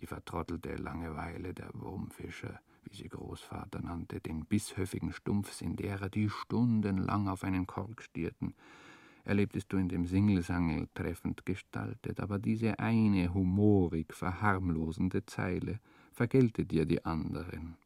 die 0.00 0.06
vertrottelte 0.06 0.74
Langeweile 0.74 1.54
der 1.54 1.70
Wurmfischer, 1.72 2.60
wie 2.84 2.94
sie 2.94 3.08
Großvater 3.08 3.80
nannte, 3.80 4.20
den 4.20 4.44
bisshöfigen 4.44 5.12
Stumpfsinn 5.12 5.76
derer, 5.76 6.08
die 6.08 6.28
stundenlang 6.28 7.28
auf 7.28 7.44
einen 7.44 7.66
Kork 7.66 8.02
stierten, 8.02 8.54
erlebtest 9.24 9.72
du 9.72 9.76
in 9.76 9.88
dem 9.88 10.06
Singlesangel 10.06 10.88
treffend 10.94 11.44
gestaltet, 11.44 12.20
aber 12.20 12.38
diese 12.38 12.78
eine 12.78 13.34
humorig 13.34 14.14
verharmlosende 14.14 15.26
Zeile 15.26 15.80
vergelte 16.12 16.64
dir 16.64 16.86
die 16.86 17.04
anderen. 17.04 17.76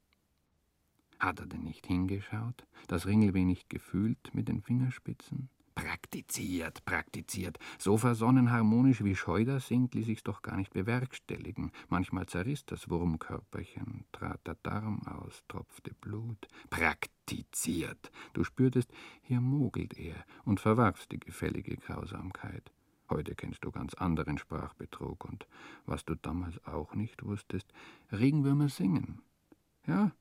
Hat 1.19 1.41
er 1.41 1.47
denn 1.47 1.65
nicht 1.65 1.87
hingeschaut, 1.87 2.67
das 2.89 3.07
Ringelweh 3.07 3.45
nicht 3.45 3.71
gefühlt 3.71 4.35
mit 4.35 4.49
den 4.49 4.63
Fingerspitzen? 4.63 5.49
Praktiziert, 5.75 6.85
praktiziert. 6.85 7.59
So 7.79 7.97
versonnen 7.97 8.51
harmonisch 8.51 9.03
wie 9.03 9.17
Scheuder 9.17 9.61
singt, 9.61 9.95
ließ 9.95 10.09
ich's 10.09 10.23
doch 10.23 10.43
gar 10.43 10.57
nicht 10.57 10.73
bewerkstelligen. 10.73 11.71
Manchmal 11.89 12.27
zerriss 12.27 12.65
das 12.67 12.91
Wurmkörperchen, 12.91 14.05
trat 14.13 14.47
der 14.47 14.57
Darm 14.63 15.03
aus, 15.07 15.43
tropfte 15.49 15.95
Blut. 15.95 16.49
Praktiziert. 16.71 18.11
Du 18.35 18.45
spürtest, 18.45 18.91
hier 19.23 19.41
mogelt 19.41 19.99
er 19.99 20.25
und 20.45 20.61
verwarfst 20.61 21.11
die 21.13 21.21
gefällige 21.21 21.77
Grausamkeit. 21.77 22.71
Heute 23.09 23.35
kennst 23.35 23.65
du 23.65 23.71
ganz 23.71 23.95
anderen 23.95 24.39
Sprachbetrug 24.39 25.25
und 25.25 25.47
was 25.87 26.05
du 26.05 26.15
damals 26.15 26.65
auch 26.67 26.95
nicht 26.95 27.25
wusstest, 27.25 27.73
Regenwürmer 28.11 28.69
singen. 28.69 29.21
Ja, 29.87 30.13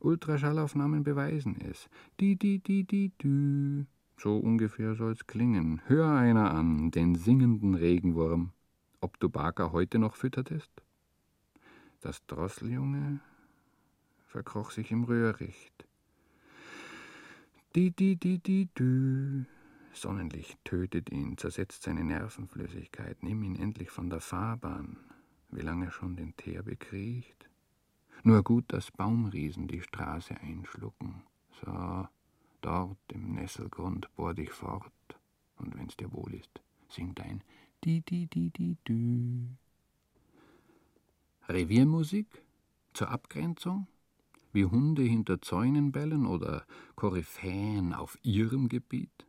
Ultraschallaufnahmen 0.00 1.04
beweisen 1.04 1.60
es. 1.60 1.88
Di, 2.18 2.36
di, 2.36 2.58
di, 2.58 2.84
di, 2.84 3.12
dü. 3.22 3.84
So 4.22 4.36
ungefähr 4.36 4.96
soll's 4.96 5.26
klingen. 5.26 5.80
Hör 5.86 6.10
einer 6.10 6.52
an, 6.52 6.90
den 6.90 7.14
singenden 7.14 7.74
Regenwurm. 7.74 8.52
Ob 9.00 9.18
du 9.18 9.30
Barker 9.30 9.72
heute 9.72 9.98
noch 9.98 10.14
füttertest? 10.14 10.70
Das 12.02 12.26
Drosseljunge 12.26 13.20
verkroch 14.26 14.72
sich 14.72 14.90
im 14.90 15.04
Röhricht. 15.04 15.86
Di, 17.74 17.92
di, 17.92 18.16
di, 18.16 18.38
di, 18.38 18.68
dü. 18.78 19.44
Sonnenlicht 19.94 20.62
tötet 20.66 21.10
ihn, 21.10 21.38
zersetzt 21.38 21.84
seine 21.84 22.04
Nervenflüssigkeit. 22.04 23.22
Nimm 23.22 23.42
ihn 23.42 23.56
endlich 23.56 23.88
von 23.88 24.10
der 24.10 24.20
Fahrbahn. 24.20 24.98
Wie 25.48 25.62
lange 25.62 25.90
schon 25.90 26.16
den 26.16 26.36
Teer 26.36 26.62
bekriecht? 26.62 27.48
Nur 28.22 28.42
gut, 28.42 28.66
dass 28.68 28.90
Baumriesen 28.90 29.66
die 29.66 29.80
Straße 29.80 30.38
einschlucken. 30.42 31.22
So, 31.64 32.06
dort 32.60 32.98
im 33.08 33.34
Nesselgrund 33.34 34.14
bohr 34.16 34.34
dich 34.34 34.50
fort, 34.50 34.92
und 35.56 35.76
wenn's 35.76 35.96
dir 35.96 36.12
wohl 36.12 36.34
ist, 36.34 36.60
sing 36.88 37.14
dein 37.14 37.42
di 37.84 38.00
di 38.02 38.26
di 38.26 38.50
di 38.50 38.76
dü. 38.86 39.48
Reviermusik 41.48 42.42
zur 42.92 43.08
Abgrenzung, 43.10 43.86
wie 44.52 44.64
Hunde 44.64 45.02
hinter 45.02 45.40
Zäunen 45.40 45.92
bellen 45.92 46.26
oder 46.26 46.64
Koryphäen 46.96 47.94
auf 47.94 48.18
ihrem 48.22 48.68
Gebiet. 48.68 49.26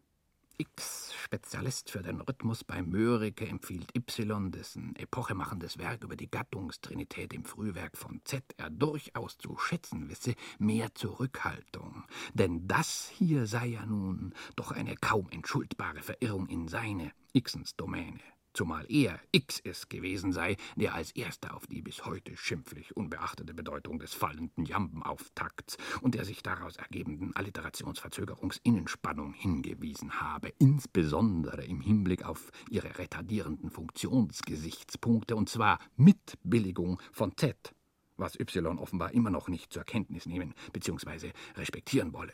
X, 0.62 1.12
Spezialist 1.24 1.90
für 1.90 2.04
den 2.04 2.22
Rhythmus 2.22 2.64
bei 2.64 2.84
Mörike, 2.84 3.48
empfiehlt 3.48 3.96
Y, 3.96 4.52
dessen 4.52 4.96
epochemachendes 4.96 5.80
Werk 5.80 6.04
über 6.04 6.16
die 6.16 6.30
Gattungstrinität 6.30 7.34
im 7.34 7.46
Frühwerk 7.46 7.98
von 7.98 8.22
Z 8.26 8.44
er 8.58 8.70
durchaus 8.70 9.40
zu 9.40 9.58
schätzen 9.58 10.08
wisse, 10.08 10.36
mehr 10.60 10.94
Zurückhaltung. 10.94 12.04
Denn 12.36 12.68
das 12.68 13.10
hier 13.18 13.48
sei 13.48 13.70
ja 13.70 13.88
nun 13.88 14.36
doch 14.56 14.72
eine 14.72 14.96
kaum 14.98 15.30
entschuldbare 15.32 16.04
Verirrung 16.04 16.46
in 16.46 16.68
seine, 16.68 17.12
Xens 17.34 17.76
Domäne 17.76 18.20
zumal 18.54 18.86
er 18.90 19.20
X 19.32 19.60
es 19.64 19.90
gewesen 19.90 20.32
sei, 20.32 20.58
der 20.76 20.94
als 20.94 21.12
erster 21.12 21.56
auf 21.56 21.68
die 21.68 21.82
bis 21.82 22.06
heute 22.06 22.36
schimpflich 22.38 22.96
unbeachtete 22.96 23.54
Bedeutung 23.54 24.00
des 24.00 24.14
fallenden 24.14 24.66
Jambenauftakts 24.66 25.78
und 26.02 26.16
der 26.16 26.26
sich 26.26 26.44
daraus 26.44 26.78
ergebenden 26.78 27.36
Alliterationsverzögerungsinnenspannung 27.36 29.34
hingewiesen 29.34 30.20
habe, 30.22 30.54
insbesondere 30.60 31.64
im 31.64 31.82
Hinblick 31.82 32.24
auf 32.24 32.52
ihre 32.70 32.98
retardierenden 32.98 33.70
Funktionsgesichtspunkte, 33.70 35.36
und 35.36 35.50
zwar 35.50 35.80
mit 35.96 36.38
Billigung 36.44 37.02
von 37.12 37.36
Z, 37.38 37.74
was 38.18 38.40
Y 38.40 38.78
offenbar 38.80 39.14
immer 39.14 39.30
noch 39.30 39.48
nicht 39.48 39.74
zur 39.74 39.84
Kenntnis 39.84 40.26
nehmen 40.26 40.54
bzw. 40.74 41.32
respektieren 41.56 42.14
wolle. 42.14 42.34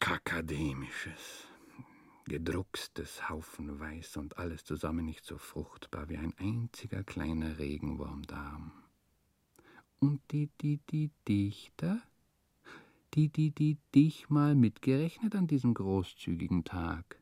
Kakademisches 0.00 1.48
gedruckstes 2.24 3.28
Haufenweiß 3.28 4.16
und 4.16 4.38
alles 4.38 4.64
zusammen 4.64 5.04
nicht 5.04 5.24
so 5.24 5.38
fruchtbar 5.38 6.08
wie 6.08 6.16
ein 6.16 6.32
einziger 6.38 7.02
kleiner 7.02 7.58
Regenwurmdarm. 7.58 8.72
Und 10.00 10.20
die, 10.32 10.50
die, 10.60 10.80
die 10.90 11.10
Dichter? 11.28 12.02
Die, 13.14 13.28
die, 13.28 13.50
die 13.50 13.78
dich 13.94 14.28
mal 14.28 14.54
mitgerechnet 14.54 15.34
an 15.34 15.46
diesem 15.46 15.74
großzügigen 15.74 16.64
Tag? 16.64 17.18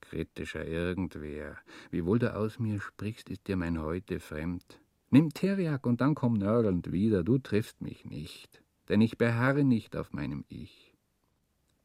Kritischer 0.00 0.66
irgendwer, 0.66 1.58
wiewohl 1.90 2.18
du 2.18 2.34
aus 2.34 2.58
mir 2.58 2.80
sprichst, 2.80 3.28
ist 3.28 3.46
dir 3.48 3.56
mein 3.56 3.80
Heute 3.82 4.20
fremd. 4.20 4.80
Nimm 5.10 5.30
Teriak 5.30 5.86
und 5.86 6.00
dann 6.00 6.14
komm 6.14 6.34
nörgelnd 6.34 6.92
wieder, 6.92 7.22
du 7.24 7.38
triffst 7.38 7.80
mich 7.80 8.04
nicht, 8.04 8.62
denn 8.88 9.00
ich 9.00 9.18
beharre 9.18 9.64
nicht 9.64 9.96
auf 9.96 10.12
meinem 10.12 10.44
Ich. 10.48 10.94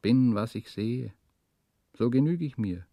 Bin, 0.00 0.34
was 0.34 0.54
ich 0.54 0.70
sehe, 0.70 1.12
so 1.96 2.10
genüg 2.10 2.42
ich 2.42 2.58
mir, 2.58 2.86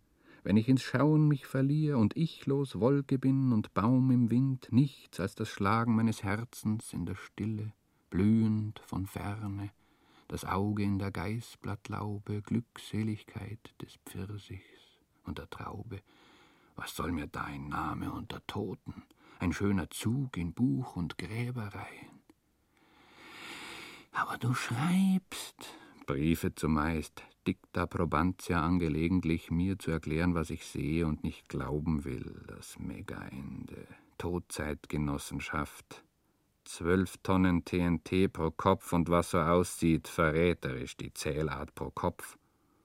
wenn 0.44 0.58
ich 0.58 0.70
ins 0.70 0.82
Schauen 0.82 1.28
mich 1.28 1.46
verliere 1.46 1.98
und 1.98 2.16
ichlos 2.16 2.80
Wolke 2.80 3.20
bin 3.20 3.52
und 3.52 3.74
Baum 3.74 4.12
im 4.12 4.32
Wind, 4.32 4.68
nichts 4.72 5.20
als 5.20 5.36
das 5.36 5.50
Schlagen 5.50 5.96
meines 5.96 6.24
Herzens 6.24 6.94
in 6.94 7.06
der 7.06 7.16
Stille, 7.16 7.74
blühend 8.10 8.80
von 8.86 9.06
Ferne, 9.06 9.72
das 10.28 10.46
Auge 10.46 10.84
in 10.84 10.98
der 10.98 11.12
Geißblattlaube, 11.12 12.42
Glückseligkeit 12.42 13.74
des 13.82 13.98
Pfirsichs 14.06 15.02
und 15.24 15.38
der 15.38 15.50
Traube. 15.50 16.02
Was 16.76 16.96
soll 16.96 17.12
mir 17.12 17.28
da 17.28 17.44
ein 17.44 17.68
Name 17.68 18.12
unter 18.12 18.46
Toten, 18.48 19.04
ein 19.40 19.54
schöner 19.54 19.90
Zug 19.90 20.38
in 20.38 20.54
Buch 20.54 20.96
und 20.96 21.18
Gräbereien? 21.18 22.22
Aber 24.14 24.38
du 24.38 24.54
schreibst, 24.54 25.78
Briefe 26.06 26.54
zumeist, 26.56 27.24
dicta 27.48 27.86
probantia 27.86 28.62
angelegentlich, 28.62 29.52
mir 29.52 29.80
zu 29.80 29.92
erklären, 29.92 30.36
was 30.36 30.50
ich 30.50 30.66
sehe 30.66 31.08
und 31.08 31.24
nicht 31.24 31.50
glauben 31.50 32.06
will, 32.06 32.44
das 32.48 32.78
Megaende, 32.80 33.88
Todzeitgenossenschaft, 34.18 36.04
zwölf 36.64 37.18
Tonnen 37.24 37.66
TNT 37.66 38.32
pro 38.32 38.52
Kopf 38.52 38.94
und 38.94 39.10
was 39.10 39.32
so 39.32 39.40
aussieht, 39.40 40.08
verräterisch 40.08 40.98
die 40.98 41.14
Zählart 41.14 41.74
pro 41.76 41.90
Kopf, 41.90 42.38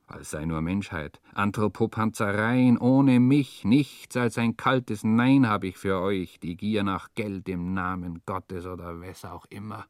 als 0.07 0.31
sei 0.31 0.45
nur 0.45 0.62
Menschheit, 0.62 1.21
Anthropopanzereien 1.35 2.79
ohne 2.79 3.21
mich, 3.21 3.64
nichts 3.64 4.16
als 4.16 4.38
ein 4.38 4.57
kaltes 4.57 5.05
Nein 5.05 5.49
habe 5.49 5.66
ich 5.66 5.77
für 5.77 6.01
euch, 6.01 6.38
die 6.40 6.57
Gier 6.57 6.85
nach 6.85 7.09
Geld 7.14 7.49
im 7.49 7.75
Namen 7.75 8.23
Gottes 8.25 8.66
oder 8.66 9.01
wes 9.01 9.25
auch 9.25 9.47
immer. 9.47 9.87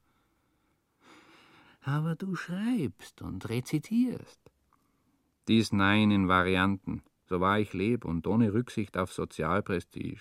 Aber 1.83 2.17
du 2.17 2.35
schreibst 2.35 3.23
und 3.23 3.49
rezitierst. 3.49 4.46
Dies 5.49 5.73
Nein 5.73 6.11
in 6.11 6.27
Varianten, 6.27 7.03
so 7.25 7.41
wahr 7.41 7.61
ich 7.61 7.73
leb 7.73 8.05
und 8.05 8.27
ohne 8.27 8.53
Rücksicht 8.53 8.97
auf 8.97 9.13
Sozialprestige. 9.13 10.19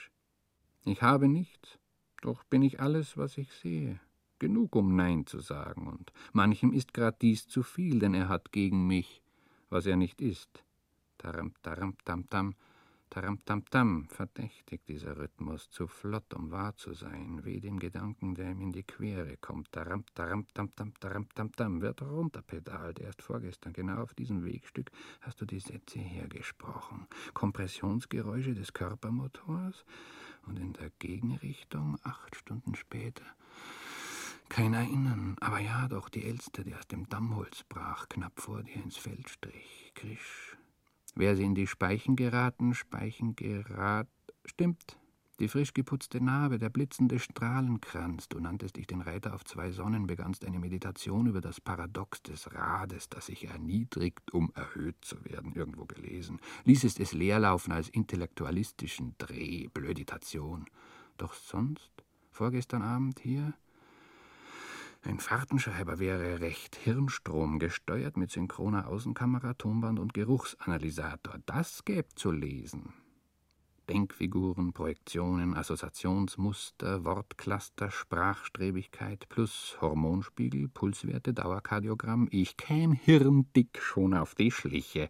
Ich 0.86 1.02
habe 1.02 1.28
nichts, 1.28 1.80
doch 2.22 2.44
bin 2.44 2.62
ich 2.62 2.80
alles, 2.80 3.18
was 3.18 3.40
ich 3.40 3.52
sehe. 3.52 4.00
Genug, 4.38 4.76
um 4.76 4.96
Nein 4.96 5.26
zu 5.26 5.40
sagen, 5.40 5.88
und 5.88 6.12
manchem 6.32 6.74
ist 6.74 6.94
grad 6.94 7.24
dies 7.24 7.48
zu 7.48 7.64
viel, 7.64 7.98
denn 7.98 8.14
er 8.14 8.30
hat 8.30 8.52
gegen 8.52 8.86
mich, 8.86 9.24
was 9.70 9.88
er 9.88 9.96
nicht 9.96 10.22
ist. 10.22 10.64
Taram, 11.18 11.54
taram, 11.64 11.96
tam, 12.06 12.30
tam, 12.30 12.56
Taram-tam-tam, 13.10 14.10
verdächtig 14.10 14.84
dieser 14.86 15.18
Rhythmus, 15.18 15.70
zu 15.70 15.88
flott, 15.88 16.34
um 16.34 16.52
wahr 16.52 16.76
zu 16.76 16.94
sein, 16.94 17.46
wie 17.46 17.60
dem 17.62 17.80
Gedanken, 17.80 18.36
der 18.36 18.52
ihm 18.52 18.62
in 18.62 18.72
die 18.72 18.84
Quere 18.84 19.38
kommt. 19.38 19.72
Taram-taram-tam-tam, 19.72 20.94
taram-tam-tam, 21.00 21.82
wird 21.82 22.02
runterpedalt. 22.02 23.00
Erst 23.00 23.22
vorgestern, 23.22 23.74
genau 23.74 24.02
auf 24.02 24.14
diesem 24.14 24.44
Wegstück, 24.44 24.92
hast 25.22 25.40
du 25.42 25.46
die 25.46 25.60
Sätze 25.60 26.00
hergesprochen. 26.00 27.08
Kompressionsgeräusche 27.34 28.54
des 28.54 28.74
Körpermotors 28.74 29.86
und 30.48 30.60
in 30.60 30.74
der 30.74 30.92
Gegenrichtung, 31.00 31.98
acht 32.04 32.36
Stunden 32.36 32.76
später, 32.76 33.26
kein 34.50 34.74
Erinnern, 34.74 35.36
aber 35.42 35.60
ja, 35.60 35.88
doch 35.88 36.08
die 36.10 36.24
Elste, 36.24 36.64
die 36.64 36.76
aus 36.76 36.88
dem 36.88 37.10
Dammholz 37.10 37.64
brach, 37.64 38.08
knapp 38.10 38.40
vor 38.40 38.62
dir 38.64 38.76
ins 38.76 38.98
Feld 38.98 39.28
strich. 39.30 39.92
Krisch, 39.96 40.56
Wäre 41.16 41.38
sie 41.38 41.44
in 41.44 41.56
die 41.56 41.68
Speichen 41.68 42.16
geraten, 42.18 42.74
Speichen 42.74 43.36
gerat. 43.36 44.08
Stimmt. 44.44 44.98
Die 45.40 45.50
frisch 45.50 45.74
geputzte 45.74 46.22
Narbe, 46.22 46.60
der 46.60 46.70
blitzende 46.70 47.20
Strahlenkranz. 47.20 48.30
Du 48.30 48.40
nanntest 48.40 48.78
dich 48.78 48.88
den 48.88 49.02
Reiter 49.02 49.34
auf 49.34 49.44
zwei 49.44 49.72
Sonnen, 49.72 50.08
begannst 50.08 50.46
eine 50.46 50.60
Meditation 50.60 51.28
über 51.28 51.42
das 51.42 51.60
Paradox 51.60 52.22
des 52.22 52.54
Rades, 52.54 53.10
das 53.10 53.26
sich 53.26 53.50
erniedrigt, 53.50 54.34
um 54.34 54.52
erhöht 54.56 54.96
zu 55.02 55.24
werden, 55.26 55.54
irgendwo 55.54 55.86
gelesen. 55.86 56.40
Ließest 56.64 57.02
es 57.02 57.12
leerlaufen 57.12 57.74
als 57.74 57.90
intellektualistischen 57.90 59.16
Dreh, 59.18 59.68
Blöditation. 59.68 60.68
Doch 61.18 61.34
sonst, 61.34 61.92
vorgestern 62.32 62.82
Abend 62.82 63.20
hier, 63.20 63.54
ein 65.06 65.20
Fahrtenschreiber 65.20 66.00
wäre 66.00 66.40
recht 66.40 66.76
Hirnstrom 66.76 67.60
gesteuert 67.60 68.18
mit 68.18 68.32
synchroner 68.32 68.88
Außenkamera, 68.88 69.54
Tonband 69.54 70.00
und 70.00 70.14
Geruchsanalysator. 70.14 71.36
Das 71.46 71.86
gäb 71.86 72.18
zu 72.18 72.32
lesen. 72.32 72.94
Denkfiguren, 73.88 74.74
Projektionen, 74.74 75.54
Assoziationsmuster, 75.54 77.06
Wortcluster, 77.06 77.92
Sprachstrebigkeit 77.92 79.30
plus 79.30 79.78
Hormonspiegel, 79.80 80.70
Pulswerte, 80.70 81.34
Dauerkardiogramm. 81.34 82.28
Ich 82.32 82.58
käm 82.58 82.94
hirndick 82.94 83.80
schon 83.82 84.16
auf 84.16 84.34
die 84.34 84.50
Schliche. 84.50 85.10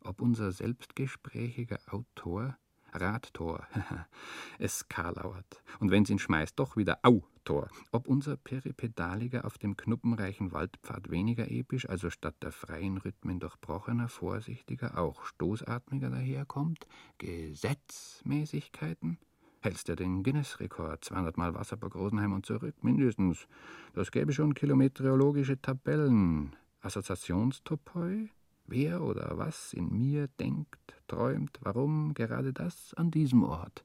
Ob 0.00 0.22
unser 0.22 0.50
selbstgesprächiger 0.52 1.78
Autor 1.90 2.56
Radtor, 3.00 3.66
es 4.58 4.88
karlauert. 4.88 5.62
Und 5.78 5.90
wenn's 5.90 6.10
ihn 6.10 6.18
schmeißt, 6.18 6.58
doch 6.58 6.76
wieder 6.76 6.98
Autor. 7.02 7.68
Ob 7.92 8.08
unser 8.08 8.36
Peripedaliger 8.36 9.44
auf 9.44 9.58
dem 9.58 9.76
knuppenreichen 9.76 10.52
Waldpfad 10.52 11.10
weniger 11.10 11.50
episch, 11.50 11.88
also 11.88 12.10
statt 12.10 12.34
der 12.42 12.52
freien 12.52 12.98
Rhythmen 12.98 13.40
durchbrochener, 13.40 14.08
vorsichtiger, 14.08 14.98
auch 14.98 15.24
stoßatmiger 15.24 16.10
daherkommt? 16.10 16.86
Gesetzmäßigkeiten? 17.18 19.18
Hältst 19.60 19.88
ja 19.88 19.96
den 19.96 20.22
Guinness-Rekord, 20.22 21.04
200 21.04 21.36
Mal 21.36 21.54
Wasserburg 21.54 21.94
Rosenheim 21.94 22.32
und 22.32 22.46
zurück, 22.46 22.76
mindestens. 22.82 23.46
Das 23.94 24.10
gäbe 24.10 24.32
schon 24.32 24.54
kilometeorologische 24.54 25.60
Tabellen. 25.60 26.56
Assoziationstopoi? 26.82 28.30
Wer 28.68 29.02
oder 29.02 29.38
was 29.38 29.72
in 29.72 29.96
mir 29.96 30.28
denkt, 30.40 30.94
träumt, 31.06 31.58
warum 31.62 32.14
gerade 32.14 32.52
das 32.52 32.94
an 32.94 33.12
diesem 33.12 33.44
Ort? 33.44 33.84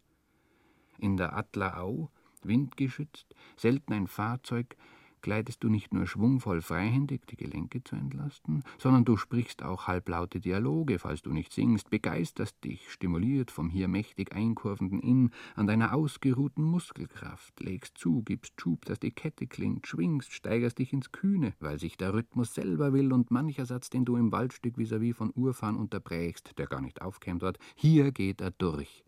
In 0.98 1.18
der 1.18 1.36
Adlerau, 1.36 2.10
windgeschützt, 2.42 3.28
selten 3.58 3.94
ein 3.94 4.08
Fahrzeug, 4.08 4.76
gleitest 5.22 5.64
du 5.64 5.70
nicht 5.70 5.94
nur 5.94 6.08
schwungvoll 6.08 6.62
freihändig, 6.62 7.26
die 7.28 7.36
Gelenke 7.36 7.84
zu 7.84 7.96
entlasten, 7.96 8.64
sondern 8.78 9.06
du 9.06 9.18
sprichst 9.18 9.64
auch 9.64 9.88
halblaute 9.88 10.40
Dialoge, 10.40 11.00
falls 11.00 11.22
du 11.22 11.32
nicht 11.32 11.54
singst, 11.54 11.90
begeisterst 11.90 12.64
dich, 12.64 12.90
stimuliert 12.92 13.52
vom 13.52 13.70
hier 13.70 13.88
mächtig 13.88 14.34
einkurvenden 14.34 15.00
Inn, 15.00 15.32
an 15.56 15.68
deiner 15.68 15.94
ausgeruhten 15.94 16.64
Muskelkraft, 16.64 17.60
legst 17.60 17.98
zu, 17.98 18.22
gibst 18.24 18.60
Schub, 18.60 18.86
dass 18.86 19.00
die 19.00 19.12
Kette 19.12 19.48
klingt, 19.48 19.88
schwingst, 19.88 20.34
steigerst 20.34 20.80
dich 20.80 20.94
ins 20.94 21.12
Kühne, 21.12 21.54
weil 21.60 21.80
sich 21.80 21.98
der 21.98 22.14
Rhythmus 22.14 22.54
selber 22.54 22.94
will 22.94 23.14
und 23.14 23.32
mancher 23.32 23.66
Satz, 23.66 23.90
den 23.90 24.06
du 24.06 24.16
im 24.18 24.32
Waldstück 24.32 24.78
vis-à-vis 24.78 25.14
-vis 25.14 25.18
von 25.18 25.32
Urfahren 25.36 25.78
unterbrächst, 25.78 26.58
der 26.58 26.68
gar 26.68 26.82
nicht 26.82 27.02
aufkäme 27.02 27.40
dort, 27.40 27.60
hier 27.76 28.12
geht 28.12 28.42
er 28.42 28.52
durch. 28.52 29.04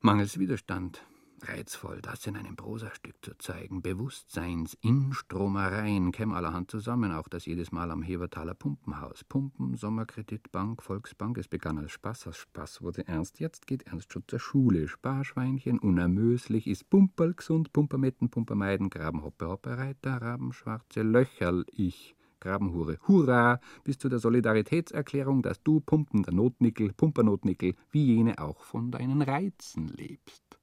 Mangels 0.00 0.38
Widerstand, 0.38 1.04
Reizvoll, 1.42 2.00
das 2.02 2.26
in 2.26 2.36
einem 2.36 2.56
Prosastück 2.56 3.16
zu 3.22 3.36
zeigen. 3.38 3.82
Bewusstseins, 3.82 4.76
Instromereien 4.80 6.12
kämen 6.12 6.34
allerhand 6.34 6.70
zusammen, 6.70 7.12
auch 7.12 7.28
das 7.28 7.46
jedes 7.46 7.72
Mal 7.72 7.90
am 7.90 8.02
Hevertaler 8.02 8.54
Pumpenhaus. 8.54 9.24
Pumpen, 9.24 9.76
Sommerkreditbank, 9.76 10.82
Volksbank, 10.82 11.38
es 11.38 11.48
begann 11.48 11.78
als 11.78 11.92
Spaß, 11.92 12.26
aus 12.26 12.36
Spaß 12.36 12.82
wurde 12.82 13.06
ernst, 13.06 13.40
jetzt 13.40 13.66
geht 13.66 13.84
Ernst 13.84 14.12
schon 14.12 14.24
zur 14.26 14.40
Schule. 14.40 14.88
Sparschweinchen, 14.88 15.78
unermöslich, 15.78 16.66
ist 16.66 16.90
Pumperl 16.90 17.34
gesund, 17.34 17.72
Pumpermetten, 17.72 18.30
Pumpermeiden, 18.30 18.90
Graben, 18.90 19.22
Hoppe, 19.22 19.48
Hoppe, 19.48 19.78
Reiter, 19.78 20.20
Rabenschwarze, 20.20 21.02
Löcherl, 21.02 21.64
ich. 21.70 22.14
Grabenhure. 22.40 22.98
Hurra! 23.08 23.60
Bis 23.82 23.98
zu 23.98 24.08
der 24.08 24.20
Solidaritätserklärung, 24.20 25.42
dass 25.42 25.62
du, 25.62 25.80
pumpender 25.80 26.32
Notnickel, 26.32 26.92
Pumpernotnickel, 26.92 27.74
wie 27.90 28.04
jene 28.14 28.38
auch 28.38 28.62
von 28.62 28.90
deinen 28.92 29.22
Reizen 29.22 29.88
lebst. 29.88 30.57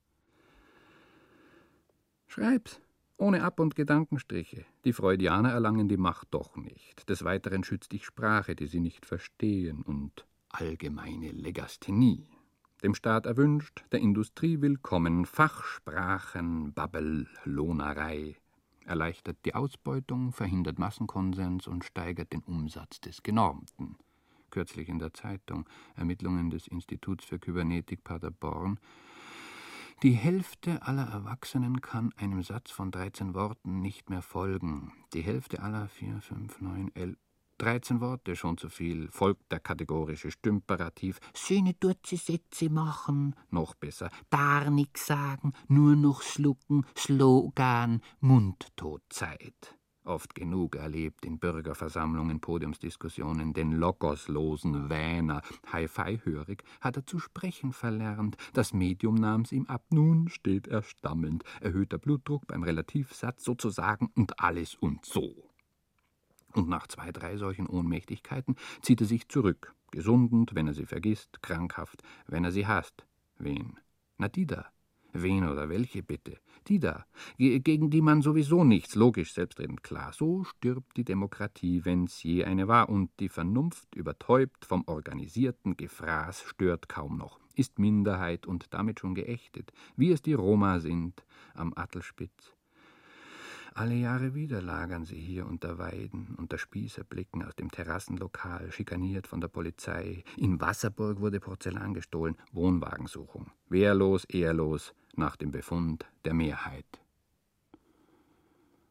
Schreib's. 2.36 2.82
Ohne 3.16 3.46
Ab- 3.46 3.62
und 3.62 3.76
Gedankenstriche. 3.78 4.66
Die 4.84 4.92
Freudianer 4.92 5.52
erlangen 5.52 5.88
die 5.88 5.96
Macht 5.96 6.28
doch 6.32 6.58
nicht. 6.58 7.08
Des 7.08 7.24
Weiteren 7.24 7.64
schützt 7.64 7.94
dich 7.94 8.04
Sprache, 8.04 8.58
die 8.58 8.68
sie 8.68 8.82
nicht 8.82 9.06
verstehen, 9.06 9.84
und 9.84 10.26
allgemeine 10.50 11.32
Legasthenie. 11.32 12.28
Dem 12.84 12.94
Staat 12.94 13.26
erwünscht, 13.26 13.86
der 13.94 14.02
Industrie 14.02 14.60
willkommen, 14.60 15.26
Fachsprachen, 15.26 16.74
Babbel, 16.74 17.30
Lohnerei. 17.46 18.36
Erleichtert 18.86 19.38
die 19.46 19.56
Ausbeutung, 19.56 20.34
verhindert 20.34 20.78
Massenkonsens 20.78 21.68
und 21.68 21.86
steigert 21.86 22.34
den 22.34 22.44
Umsatz 22.44 23.00
des 23.00 23.24
Genormten. 23.24 23.96
Kürzlich 24.50 24.90
in 24.90 25.00
der 25.00 25.14
Zeitung 25.14 25.70
Ermittlungen 25.96 26.50
des 26.50 26.68
Instituts 26.68 27.24
für 27.24 27.40
Kybernetik 27.40 28.04
Paderborn 28.04 28.78
die 30.04 30.12
Hälfte 30.12 30.82
aller 30.82 31.08
Erwachsenen 31.08 31.82
kann 31.82 32.14
einem 32.18 32.44
Satz 32.44 32.72
von 32.72 32.92
13 32.92 33.34
Worten 33.34 33.80
nicht 33.82 34.10
mehr 34.10 34.22
folgen. 34.22 34.92
Die 35.14 35.22
Hälfte 35.22 35.62
aller 35.62 35.88
4, 35.88 36.22
5, 36.22 36.62
9, 36.62 36.92
11, 36.94 37.18
13 37.58 38.02
Worte 38.02 38.36
schon 38.36 38.58
zu 38.58 38.70
viel, 38.70 39.10
folgt 39.10 39.52
der 39.52 39.62
kategorische 39.62 40.32
Stümperativ. 40.32 41.20
Schöne 41.34 41.74
Durze 41.74 42.18
Sätze 42.18 42.70
machen. 42.70 43.36
Noch 43.50 43.74
besser. 43.76 44.10
Dar 44.30 44.70
nix 44.70 45.06
sagen, 45.06 45.54
nur 45.68 45.96
noch 45.96 46.22
schlucken, 46.22 46.86
Slogan, 46.98 48.02
Mundtotzeit 48.20 49.78
oft 50.06 50.36
genug 50.36 50.76
erlebt 50.76 51.26
in 51.26 51.40
Bürgerversammlungen, 51.40 52.40
Podiumsdiskussionen, 52.40 53.54
den 53.54 53.72
logoslosen 53.72 54.90
Wähner, 54.90 55.42
Hi-Fi-hörig, 55.72 56.64
hat 56.82 56.98
er 56.98 57.06
zu 57.06 57.20
sprechen 57.20 57.74
verlernt. 57.74 58.38
Das 58.54 58.74
Medium 58.74 59.16
nahm's 59.16 59.52
ihm 59.52 59.66
ab. 59.66 59.84
Nun 59.90 60.30
steht 60.30 60.68
er 60.68 60.84
stammelnd, 60.84 61.44
erhöhter 61.62 61.98
Blutdruck 61.98 62.48
beim 62.48 62.64
Relativsatz 62.64 63.44
sozusagen 63.44 64.12
und 64.16 64.40
alles 64.40 64.76
und 64.76 65.06
so. 65.06 65.50
Und 66.54 66.70
nach 66.70 66.88
zwei, 66.88 67.12
drei 67.12 67.38
solchen 67.38 67.68
Ohnmächtigkeiten 67.68 68.56
zieht 68.82 69.02
er 69.02 69.08
sich 69.08 69.28
zurück, 69.28 69.76
gesundend, 69.92 70.56
wenn 70.56 70.68
er 70.68 70.74
sie 70.74 70.86
vergisst, 70.86 71.42
krankhaft, 71.42 72.02
wenn 72.28 72.46
er 72.46 72.52
sie 72.52 72.66
hasst. 72.66 73.06
Wen? 73.38 73.78
Na 74.18 74.30
die 74.30 74.46
da, 74.46 74.66
Wen 75.22 75.48
oder 75.48 75.70
welche 75.70 76.04
bitte? 76.04 76.38
Die 76.68 76.80
da, 76.80 77.06
gegen 77.38 77.90
die 77.90 78.02
man 78.02 78.22
sowieso 78.22 78.64
nichts, 78.64 78.96
logisch 78.96 79.34
selbstredend 79.34 79.84
klar. 79.84 80.12
So 80.14 80.44
stirbt 80.44 80.98
die 80.98 81.06
Demokratie, 81.06 81.86
wenn's 81.86 82.24
je 82.24 82.44
eine 82.44 82.68
war, 82.68 82.90
und 82.90 83.12
die 83.20 83.30
Vernunft, 83.30 83.96
übertäubt 83.96 84.66
vom 84.66 84.84
organisierten 84.88 85.78
Gefraß, 85.78 86.42
stört 86.42 86.90
kaum 86.90 87.18
noch, 87.18 87.40
ist 87.56 87.80
Minderheit 87.80 88.46
und 88.46 88.74
damit 88.74 89.00
schon 89.00 89.16
geächtet, 89.16 89.72
wie 89.96 90.12
es 90.12 90.22
die 90.22 90.34
Roma 90.34 90.80
sind 90.80 91.24
am 91.54 91.74
Attelspitz. 91.76 92.56
Alle 93.78 93.96
Jahre 93.96 94.34
wieder 94.34 94.62
lagern 94.62 95.04
sie 95.04 95.20
hier 95.20 95.46
unter 95.46 95.78
Weiden, 95.78 96.36
unter 96.38 96.58
Spießerblicken 96.58 97.44
aus 97.44 97.58
dem 97.58 97.70
Terrassenlokal, 97.70 98.72
schikaniert 98.72 99.28
von 99.28 99.42
der 99.42 99.50
Polizei. 99.50 100.24
In 100.38 100.62
Wasserburg 100.62 101.20
wurde 101.20 101.42
Porzellan 101.42 101.94
gestohlen, 101.94 102.38
Wohnwagensuchung. 102.54 103.52
Wehrlos, 103.68 104.24
ehrlos, 104.24 104.94
nach 105.18 105.36
dem 105.36 105.52
Befund 105.52 106.06
der 106.24 106.34
Mehrheit. 106.34 106.86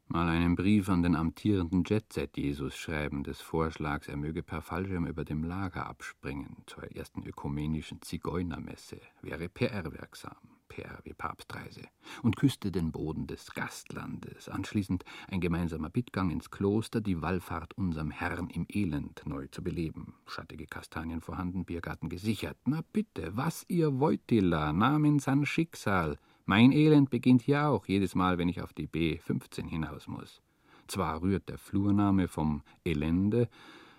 Mal 0.07 0.29
einen 0.29 0.55
Brief 0.55 0.89
an 0.89 1.03
den 1.03 1.17
amtierenden 1.17 1.83
Jetset-Jesus 1.85 2.77
schreiben, 2.77 3.25
des 3.25 3.41
Vorschlags, 3.41 4.07
er 4.07 4.17
möge 4.17 4.43
per 4.43 4.61
Fallschirm 4.61 5.07
über 5.07 5.25
dem 5.25 5.43
Lager 5.45 5.87
abspringen 5.87 6.63
zur 6.67 6.85
ersten 6.95 7.27
ökumenischen 7.27 8.03
Zigeunermesse, 8.03 9.01
wäre 9.23 9.49
PR-wirksam. 9.49 10.37
PR 10.75 10.99
wie 11.05 11.15
Papstreise, 11.15 11.83
und 12.23 12.37
küsste 12.37 12.73
den 12.73 12.91
Boden 12.91 13.29
des 13.29 13.53
Gastlandes. 13.53 14.49
Anschließend 14.49 15.05
ein 15.29 15.41
gemeinsamer 15.41 15.89
Bittgang 15.89 16.31
ins 16.31 16.51
Kloster, 16.51 17.01
die 17.01 17.23
Wallfahrt 17.23 17.79
unserem 17.79 18.11
Herrn 18.11 18.51
im 18.51 18.67
Elend 18.69 19.23
neu 19.25 19.47
zu 19.47 19.63
beleben. 19.63 20.15
Schattige 20.27 20.67
Kastanien 20.67 21.21
vorhanden, 21.21 21.65
Biergarten 21.65 22.09
gesichert. 22.09 22.57
Na 22.65 22.81
bitte, 22.93 23.37
was 23.37 23.65
ihr 23.69 24.01
Voitila, 24.01 24.73
namens 24.73 25.29
an 25.29 25.47
Schicksal. 25.47 26.19
Mein 26.45 26.73
Elend 26.73 27.09
beginnt 27.09 27.43
hier 27.43 27.69
auch, 27.69 27.87
jedes 27.87 28.17
Mal, 28.17 28.39
wenn 28.39 28.49
ich 28.49 28.61
auf 28.61 28.73
die 28.73 28.89
B15 28.89 29.69
hinaus 29.69 30.09
muss. 30.09 30.43
Zwar 30.89 31.23
rührt 31.23 31.49
der 31.49 31.59
Flurname 31.59 32.27
vom 32.27 32.63
Elende, 32.85 33.49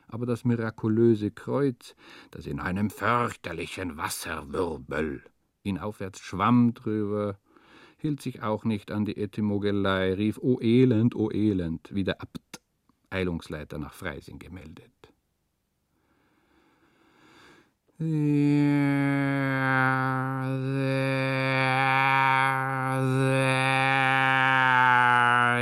aber 0.08 0.26
das 0.26 0.44
mirakulöse 0.44 1.32
Kreuz, 1.32 1.96
das 2.32 2.46
in 2.46 2.60
einem 2.60 2.90
fürchterlichen 2.90 3.96
Wasserwirbel 3.96 5.24
ihn 5.66 5.78
aufwärts 5.78 6.20
schwamm 6.20 6.74
drüber, 6.74 7.38
hielt 7.98 8.22
sich 8.22 8.42
auch 8.44 8.64
nicht 8.64 8.92
an 8.92 9.06
die 9.06 9.18
Etymogelei, 9.18 10.14
rief 10.14 10.38
O 10.38 10.60
Elend, 10.62 11.16
O 11.16 11.32
Elend, 11.32 11.90
wie 11.94 12.04
der 12.04 12.22
Abt, 12.22 12.62
Eilungsleiter 13.10 13.78
nach 13.78 13.94
Freising 13.94 14.40
gemeldet. 14.40 14.92
There, 17.98 18.08
there 23.20 24.06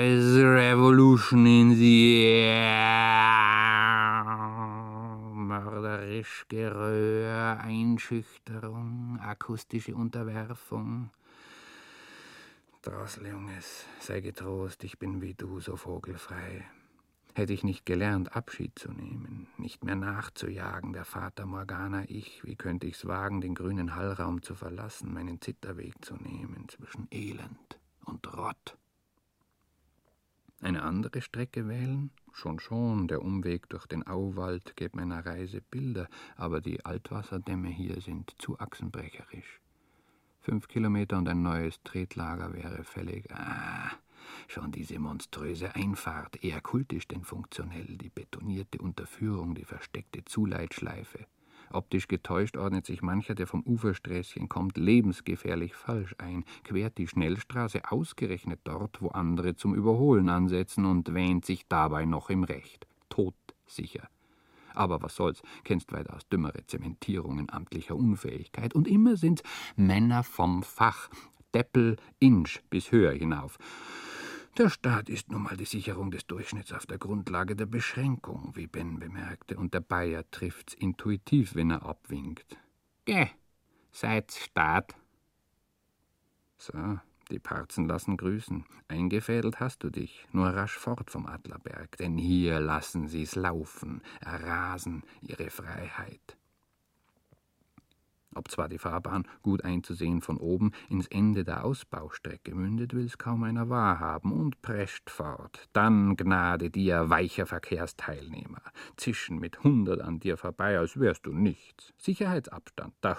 is 0.01 0.37
revolution 0.41 1.45
in 1.45 1.75
the 1.75 2.43
Geröhr, 6.47 7.59
Einschüchterung, 7.59 9.19
akustische 9.19 9.95
Unterwerfung. 9.95 11.11
Drossel, 12.81 13.27
Junges, 13.27 13.85
sei 13.99 14.21
getrost, 14.21 14.83
ich 14.83 14.99
bin 14.99 15.21
wie 15.21 15.33
du 15.33 15.59
so 15.59 15.77
vogelfrei. 15.77 16.65
Hätte 17.35 17.53
ich 17.53 17.63
nicht 17.63 17.85
gelernt, 17.85 18.35
Abschied 18.35 18.77
zu 18.77 18.91
nehmen, 18.91 19.47
nicht 19.57 19.83
mehr 19.83 19.95
nachzujagen, 19.95 20.93
der 20.93 21.05
Vater 21.05 21.45
Morgana, 21.45 22.03
ich, 22.07 22.43
wie 22.43 22.55
könnte 22.55 22.85
ich's 22.85 23.07
wagen, 23.07 23.41
den 23.41 23.55
grünen 23.55 23.95
Hallraum 23.95 24.43
zu 24.43 24.53
verlassen, 24.53 25.13
meinen 25.13 25.41
Zitterweg 25.41 25.93
zu 26.05 26.15
nehmen 26.15 26.67
zwischen 26.69 27.07
Elend 27.09 27.79
und 28.05 28.31
Rott? 28.37 28.77
Eine 30.61 30.83
andere 30.83 31.21
Strecke 31.21 31.67
wählen? 31.67 32.11
Schon, 32.33 32.59
schon, 32.59 33.07
der 33.07 33.21
Umweg 33.21 33.69
durch 33.69 33.85
den 33.85 34.05
Auwald 34.05 34.75
gibt 34.75 34.95
meiner 34.95 35.25
Reise 35.25 35.61
Bilder, 35.61 36.09
aber 36.35 36.59
die 36.59 36.83
Altwasserdämme 36.83 37.69
hier 37.69 38.01
sind 38.01 38.35
zu 38.39 38.59
achsenbrecherisch. 38.59 39.61
Fünf 40.41 40.67
Kilometer 40.67 41.17
und 41.17 41.29
ein 41.29 41.41
neues 41.41 41.81
Tretlager 41.83 42.53
wäre 42.53 42.83
fällig. 42.83 43.31
Ah, 43.31 43.91
Schon 44.47 44.71
diese 44.71 44.99
monströse 44.99 45.75
Einfahrt, 45.75 46.43
eher 46.43 46.61
kultisch 46.61 47.07
denn 47.07 47.23
funktionell, 47.23 47.97
die 47.97 48.09
betonierte 48.09 48.79
Unterführung, 48.79 49.55
die 49.55 49.65
versteckte 49.65 50.25
Zuleitschleife. 50.25 51.25
Optisch 51.73 52.07
getäuscht 52.07 52.57
ordnet 52.57 52.85
sich 52.85 53.01
mancher, 53.01 53.35
der 53.35 53.47
vom 53.47 53.63
Ufersträßchen 53.63 54.47
kommt, 54.47 54.77
lebensgefährlich 54.77 55.73
falsch 55.73 56.15
ein, 56.19 56.45
quert 56.63 56.97
die 56.97 57.07
Schnellstraße 57.07 57.81
ausgerechnet 57.91 58.59
dort, 58.63 59.01
wo 59.01 59.09
andere 59.09 59.55
zum 59.55 59.73
Überholen 59.73 60.29
ansetzen 60.29 60.85
und 60.85 61.13
wähnt 61.13 61.45
sich 61.45 61.67
dabei 61.67 62.05
noch 62.05 62.29
im 62.29 62.43
Recht. 62.43 62.87
Todsicher. 63.09 64.07
Aber 64.75 65.01
was 65.01 65.15
soll's, 65.15 65.41
kennst 65.63 65.91
weitaus 65.91 66.27
dümmere 66.29 66.65
Zementierungen 66.65 67.49
amtlicher 67.49 67.95
Unfähigkeit, 67.95 68.73
und 68.73 68.87
immer 68.87 69.17
sind's 69.17 69.43
Männer 69.75 70.23
vom 70.23 70.63
Fach, 70.63 71.09
Deppel 71.53 71.97
Inch 72.19 72.61
bis 72.69 72.91
höher 72.91 73.13
hinauf. 73.13 73.57
Der 74.57 74.69
Staat 74.69 75.09
ist 75.09 75.31
nun 75.31 75.41
mal 75.41 75.57
die 75.57 75.65
Sicherung 75.65 76.11
des 76.11 76.27
Durchschnitts 76.27 76.73
auf 76.73 76.85
der 76.85 76.99
Grundlage 76.99 77.55
der 77.55 77.65
Beschränkung, 77.65 78.51
wie 78.53 78.67
Ben 78.67 78.99
bemerkte, 78.99 79.57
und 79.57 79.73
der 79.73 79.79
Bayer 79.79 80.29
trifft's 80.29 80.75
intuitiv, 80.75 81.55
wenn 81.55 81.71
er 81.71 81.83
abwinkt. 81.83 82.55
Geh, 83.05 83.29
seid's 83.91 84.37
Staat. 84.37 84.95
So, 86.59 86.99
die 87.31 87.39
Parzen 87.39 87.87
lassen 87.87 88.15
grüßen. 88.15 88.63
Eingefädelt 88.87 89.59
hast 89.59 89.83
du 89.83 89.89
dich, 89.89 90.27
nur 90.31 90.49
rasch 90.49 90.77
fort 90.77 91.09
vom 91.09 91.25
Adlerberg, 91.25 91.97
denn 91.97 92.19
hier 92.19 92.59
lassen 92.59 93.07
sie's 93.07 93.33
laufen, 93.33 94.03
errasen 94.21 95.01
ihre 95.21 95.49
Freiheit. 95.49 96.37
Ob 98.35 98.49
zwar 98.49 98.69
die 98.69 98.77
Fahrbahn, 98.77 99.27
gut 99.41 99.63
einzusehen 99.63 100.21
von 100.21 100.37
oben, 100.37 100.71
ins 100.89 101.07
Ende 101.07 101.43
der 101.43 101.65
Ausbaustrecke 101.65 102.55
mündet, 102.55 102.93
will's 102.93 103.17
kaum 103.17 103.43
einer 103.43 103.69
wahrhaben 103.69 104.31
und 104.31 104.61
prescht 104.61 105.09
fort. 105.09 105.67
Dann 105.73 106.15
Gnade 106.15 106.69
dir, 106.69 107.09
weicher 107.09 107.45
Verkehrsteilnehmer. 107.45 108.61
Zischen 108.97 109.39
mit 109.39 109.63
hundert 109.63 110.01
an 110.01 110.19
dir 110.19 110.37
vorbei, 110.37 110.77
als 110.77 110.99
wärst 110.99 111.25
du 111.25 111.33
nichts. 111.33 111.93
Sicherheitsabstand, 111.97 112.93
da 113.01 113.17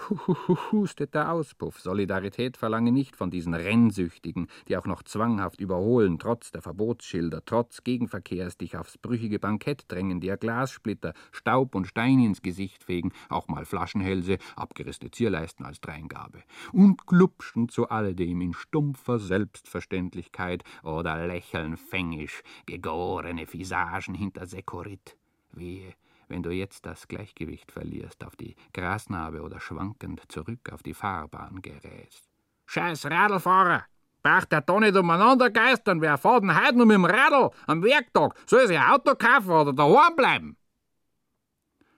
hustet 0.71 1.13
der 1.13 1.31
Auspuff. 1.31 1.79
Solidarität 1.79 2.57
verlange 2.57 2.91
nicht 2.91 3.15
von 3.15 3.31
diesen 3.31 3.53
Rennsüchtigen, 3.53 4.47
die 4.67 4.77
auch 4.77 4.85
noch 4.85 5.03
zwanghaft 5.03 5.59
überholen, 5.59 6.19
trotz 6.19 6.51
der 6.51 6.61
Verbotsschilder, 6.61 7.43
trotz 7.45 7.83
Gegenverkehrs 7.83 8.57
dich 8.57 8.77
aufs 8.77 8.97
brüchige 8.97 9.39
Bankett 9.39 9.85
drängen, 9.87 10.19
dir 10.19 10.37
Glassplitter, 10.37 11.13
Staub 11.31 11.75
und 11.75 11.87
Stein 11.87 12.19
ins 12.19 12.41
Gesicht 12.41 12.83
fegen, 12.83 13.11
auch 13.29 13.47
mal 13.47 13.65
Flaschenhälse, 13.65 14.37
abgerissene 14.55 15.04
die 15.05 15.11
Zierleisten 15.11 15.65
als 15.65 15.79
Dreingabe 15.79 16.43
und 16.73 17.05
glupschen 17.05 17.69
zu 17.69 17.89
alledem 17.89 18.41
in 18.41 18.53
stumpfer 18.53 19.19
Selbstverständlichkeit 19.19 20.63
oder 20.83 21.25
lächeln 21.27 21.77
fängisch, 21.77 22.41
gegorene 22.65 23.51
Visagen 23.51 24.15
hinter 24.15 24.47
Sekorit. 24.47 25.15
Wehe, 25.51 25.93
wenn 26.27 26.43
du 26.43 26.49
jetzt 26.49 26.85
das 26.85 27.07
Gleichgewicht 27.07 27.71
verlierst, 27.71 28.23
auf 28.23 28.35
die 28.35 28.55
Grasnarbe 28.73 29.41
oder 29.41 29.59
schwankend 29.59 30.23
zurück 30.27 30.71
auf 30.71 30.83
die 30.83 30.93
Fahrbahn 30.93 31.61
gerätst. 31.61 32.27
Scheiß 32.65 33.05
Radlfahrer! 33.05 33.85
Braucht 34.23 34.51
der 34.51 34.61
da 34.61 34.79
nicht 34.79 34.95
umeinander 34.95 35.51
geistern, 35.51 36.01
wer 36.01 36.17
fährt 36.17 36.41
denn 36.41 36.59
heute 36.59 36.75
noch 36.79 36.85
mit 36.85 36.95
dem 36.95 37.05
Radl 37.05 37.51
am 37.67 37.83
Werktag? 37.83 38.35
Soll 38.47 38.65
sich 38.65 38.75
ein 38.75 38.91
Auto 38.91 39.13
kaufen 39.13 39.51
oder 39.51 39.71
daheim 39.71 40.15
bleiben? 40.15 40.57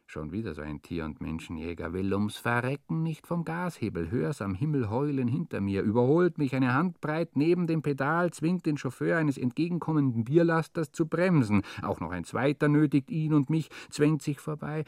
Schon 0.09 0.31
wieder 0.31 0.53
so 0.53 0.61
ein 0.61 0.81
Tier- 0.81 1.03
und 1.03 1.19
Menschenjäger 1.19 1.91
will 1.91 2.13
ums 2.13 2.37
Verrecken 2.37 3.03
nicht 3.03 3.27
vom 3.27 3.43
Gashebel, 3.43 4.09
hör's 4.09 4.41
am 4.41 4.55
Himmel 4.55 4.89
heulen 4.89 5.27
hinter 5.27 5.59
mir, 5.59 5.81
überholt 5.81 6.37
mich 6.37 6.55
eine 6.55 6.73
Handbreit 6.73 7.35
neben 7.35 7.67
dem 7.67 7.81
Pedal, 7.81 8.31
zwingt 8.31 8.65
den 8.65 8.77
Chauffeur 8.77 9.17
eines 9.17 9.37
entgegenkommenden 9.37 10.23
Bierlasters 10.23 10.93
zu 10.93 11.07
bremsen. 11.07 11.61
Auch 11.81 11.99
noch 11.99 12.11
ein 12.11 12.23
zweiter 12.23 12.69
nötigt 12.69 13.11
ihn 13.11 13.33
und 13.33 13.49
mich, 13.49 13.69
zwängt 13.89 14.21
sich 14.21 14.39
vorbei. 14.39 14.85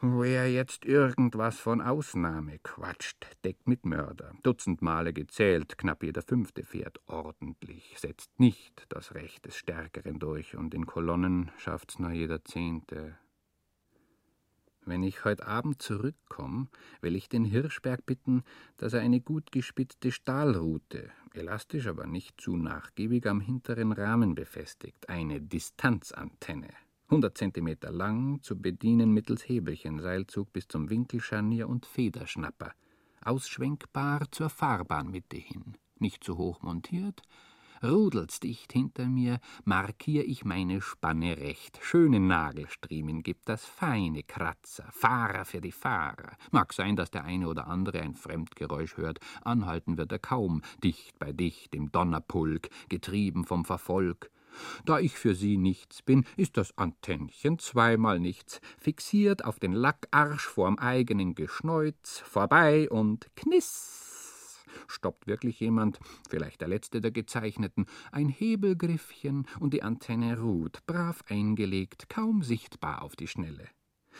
Wer 0.00 0.50
jetzt 0.50 0.86
irgendwas 0.86 1.60
von 1.60 1.82
Ausnahme 1.82 2.58
quatscht, 2.62 3.26
deckt 3.44 3.68
mit 3.68 3.84
Mörder. 3.84 4.32
Dutzend 4.42 4.80
Male 4.80 5.12
gezählt, 5.12 5.76
knapp 5.76 6.02
jeder 6.02 6.22
Fünfte 6.22 6.64
fährt 6.64 7.00
ordentlich, 7.06 7.96
setzt 7.98 8.40
nicht 8.40 8.86
das 8.88 9.14
Recht 9.14 9.44
des 9.44 9.56
Stärkeren 9.56 10.18
durch, 10.18 10.56
und 10.56 10.72
in 10.72 10.86
Kolonnen 10.86 11.50
schafft's 11.58 11.98
nur 11.98 12.12
jeder 12.12 12.42
Zehnte. 12.42 13.18
Wenn 14.84 15.04
ich 15.04 15.24
heute 15.24 15.46
Abend 15.46 15.80
zurückkomme, 15.80 16.66
will 17.00 17.14
ich 17.14 17.28
den 17.28 17.44
Hirschberg 17.44 18.04
bitten, 18.04 18.42
dass 18.78 18.94
er 18.94 19.00
eine 19.00 19.20
gut 19.20 19.52
gespitzte 19.52 20.10
Stahlrute, 20.10 21.10
elastisch 21.34 21.86
aber 21.86 22.06
nicht 22.06 22.40
zu 22.40 22.56
nachgiebig, 22.56 23.26
am 23.26 23.40
hinteren 23.40 23.92
Rahmen 23.92 24.34
befestigt, 24.34 25.08
eine 25.08 25.40
Distanzantenne. 25.40 26.70
100 27.06 27.38
cm 27.38 27.76
lang, 27.90 28.42
zu 28.42 28.60
bedienen 28.60 29.12
mittels 29.12 29.48
Hebelchen, 29.48 30.00
Seilzug 30.00 30.52
bis 30.52 30.66
zum 30.66 30.90
Winkelscharnier 30.90 31.68
und 31.68 31.86
Federschnapper. 31.86 32.72
Ausschwenkbar 33.24 34.32
zur 34.32 34.48
Fahrbahnmitte 34.48 35.36
hin. 35.36 35.76
Nicht 36.00 36.24
zu 36.24 36.38
hoch 36.38 36.62
montiert, 36.62 37.22
Rudelt's 37.82 38.38
dicht 38.38 38.72
hinter 38.72 39.06
mir, 39.06 39.40
markier 39.64 40.24
ich 40.24 40.44
meine 40.44 40.80
Spanne 40.80 41.36
recht. 41.38 41.80
Schöne 41.82 42.20
Nagelstriemen 42.20 43.22
gibt 43.22 43.48
das 43.48 43.64
feine 43.64 44.22
Kratzer, 44.22 44.86
Fahrer 44.92 45.44
für 45.44 45.60
die 45.60 45.72
Fahrer. 45.72 46.36
Mag 46.52 46.72
sein, 46.72 46.94
dass 46.94 47.10
der 47.10 47.24
eine 47.24 47.48
oder 47.48 47.66
andere 47.66 48.00
ein 48.00 48.14
Fremdgeräusch 48.14 48.96
hört, 48.96 49.18
anhalten 49.42 49.98
wird 49.98 50.12
er 50.12 50.20
kaum, 50.20 50.62
dicht 50.84 51.18
bei 51.18 51.32
dicht 51.32 51.74
im 51.74 51.90
Donnerpulk, 51.90 52.68
getrieben 52.88 53.44
vom 53.44 53.64
Verfolg. 53.64 54.30
Da 54.84 54.98
ich 54.98 55.18
für 55.18 55.34
sie 55.34 55.56
nichts 55.56 56.02
bin, 56.02 56.24
ist 56.36 56.56
das 56.56 56.76
Antennchen 56.78 57.58
zweimal 57.58 58.20
nichts, 58.20 58.60
fixiert 58.78 59.44
auf 59.44 59.58
den 59.58 59.72
Lackarsch 59.72 60.46
vorm 60.46 60.78
eigenen 60.78 61.34
Geschneuz, 61.34 62.22
vorbei 62.24 62.88
und 62.90 63.34
kniss 63.34 64.11
stoppt 64.88 65.26
wirklich 65.26 65.60
jemand, 65.60 65.98
vielleicht 66.28 66.60
der 66.60 66.68
letzte 66.68 67.00
der 67.00 67.10
Gezeichneten, 67.10 67.86
ein 68.10 68.28
Hebelgriffchen 68.28 69.46
und 69.60 69.74
die 69.74 69.82
Antenne 69.82 70.40
ruht, 70.40 70.84
brav 70.86 71.22
eingelegt, 71.28 72.08
kaum 72.08 72.42
sichtbar 72.42 73.02
auf 73.02 73.16
die 73.16 73.28
Schnelle. 73.28 73.68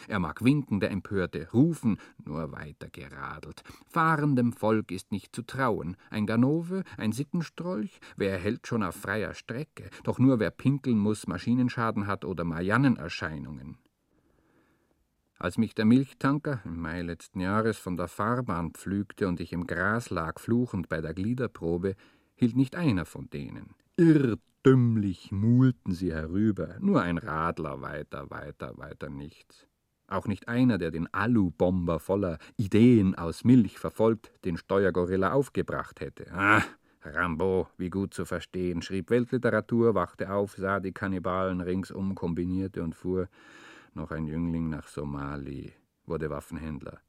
Er 0.08 0.18
mag 0.18 0.42
winken, 0.42 0.80
der 0.80 0.90
Empörte, 0.90 1.48
rufen, 1.52 1.98
nur 2.24 2.52
weiter 2.52 2.88
geradelt. 2.88 3.62
Fahrendem 3.86 4.52
Volk 4.52 4.90
ist 4.90 5.12
nicht 5.12 5.34
zu 5.34 5.42
trauen. 5.42 5.96
Ein 6.10 6.26
Ganove, 6.26 6.82
ein 6.96 7.12
Sittenstrolch, 7.12 8.00
wer 8.16 8.38
hält 8.38 8.66
schon 8.66 8.82
auf 8.82 8.96
freier 8.96 9.34
Strecke? 9.34 9.90
Doch 10.04 10.18
nur 10.18 10.40
wer 10.40 10.50
pinkeln 10.50 10.98
muss, 10.98 11.26
Maschinenschaden 11.26 12.06
hat 12.06 12.24
oder 12.24 12.44
Mariannenerscheinungen. 12.44 13.78
Als 15.42 15.58
mich 15.58 15.74
der 15.74 15.86
Milchtanker 15.86 16.60
im 16.64 16.80
Mai 16.80 17.02
letzten 17.02 17.40
Jahres 17.40 17.76
von 17.76 17.96
der 17.96 18.06
Fahrbahn 18.06 18.70
pflügte 18.70 19.26
und 19.26 19.40
ich 19.40 19.52
im 19.52 19.66
Gras 19.66 20.10
lag, 20.10 20.38
fluchend 20.38 20.88
bei 20.88 21.00
der 21.00 21.14
Gliederprobe, 21.14 21.96
hielt 22.36 22.54
nicht 22.54 22.76
einer 22.76 23.04
von 23.04 23.28
denen. 23.28 23.74
Irrtümlich 23.96 25.32
muhlten 25.32 25.94
sie 25.94 26.12
herüber, 26.12 26.76
nur 26.78 27.02
ein 27.02 27.18
Radler 27.18 27.80
weiter, 27.80 28.30
weiter, 28.30 28.78
weiter 28.78 29.10
nichts. 29.10 29.66
Auch 30.06 30.28
nicht 30.28 30.46
einer, 30.46 30.78
der 30.78 30.92
den 30.92 31.12
Alubomber 31.12 31.98
voller 31.98 32.38
Ideen 32.56 33.16
aus 33.16 33.42
Milch 33.42 33.80
verfolgt, 33.80 34.30
den 34.44 34.56
Steuergorilla 34.56 35.32
aufgebracht 35.32 35.98
hätte. 35.98 36.32
Ah, 36.32 36.62
Rambo, 37.02 37.66
wie 37.78 37.90
gut 37.90 38.14
zu 38.14 38.26
verstehen, 38.26 38.80
schrieb 38.80 39.10
Weltliteratur, 39.10 39.96
wachte 39.96 40.32
auf, 40.32 40.54
sah 40.56 40.78
die 40.78 40.92
Kannibalen 40.92 41.60
ringsum, 41.60 42.14
kombinierte 42.14 42.80
und 42.80 42.94
fuhr 42.94 43.26
noch 43.96 44.10
ein 44.10 44.26
Jüngling 44.26 44.68
nach 44.68 44.88
Somali, 44.88 45.72
wurde 46.06 46.30
Waffenhändler. 46.30 47.00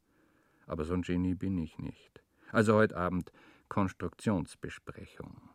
Aber 0.66 0.84
so 0.84 0.94
ein 0.94 1.02
Genie 1.02 1.34
bin 1.34 1.58
ich 1.58 1.78
nicht. 1.78 2.22
Also 2.52 2.74
heute 2.74 2.96
Abend 2.96 3.32
Konstruktionsbesprechung. 3.68 5.50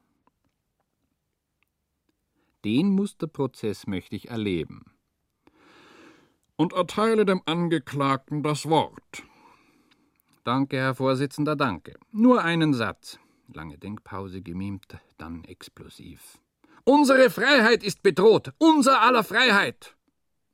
Den 2.66 2.90
Musterprozess 2.90 3.88
möchte 3.88 4.16
ich 4.16 4.30
erleben. 4.30 4.84
Und 6.58 6.74
erteile 6.74 7.24
dem 7.26 7.42
Angeklagten 7.46 8.44
das 8.44 8.68
Wort. 8.68 9.24
Danke, 10.44 10.78
Herr 10.78 10.96
Vorsitzender, 10.96 11.56
danke. 11.56 11.96
Nur 12.12 12.44
einen 12.44 12.74
Satz. 12.74 13.20
Lange 13.54 13.78
Denkpause 13.78 14.42
gemimt, 14.42 14.98
dann 15.18 15.44
explosiv. 15.46 16.40
Unsere 16.84 17.30
Freiheit 17.30 17.84
ist 17.84 18.04
bedroht, 18.04 18.52
unser 18.58 19.02
aller 19.02 19.24
Freiheit. 19.24 19.96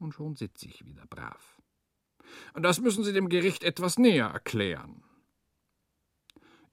Und 0.05 0.13
schon 0.13 0.35
sitze 0.35 0.67
ich 0.67 0.85
wieder 0.85 1.07
brav. 1.07 1.59
Das 2.53 2.79
müssen 2.79 3.03
Sie 3.03 3.11
dem 3.11 3.27
Gericht 3.27 3.63
etwas 3.63 3.97
näher 3.97 4.27
erklären. 4.27 5.03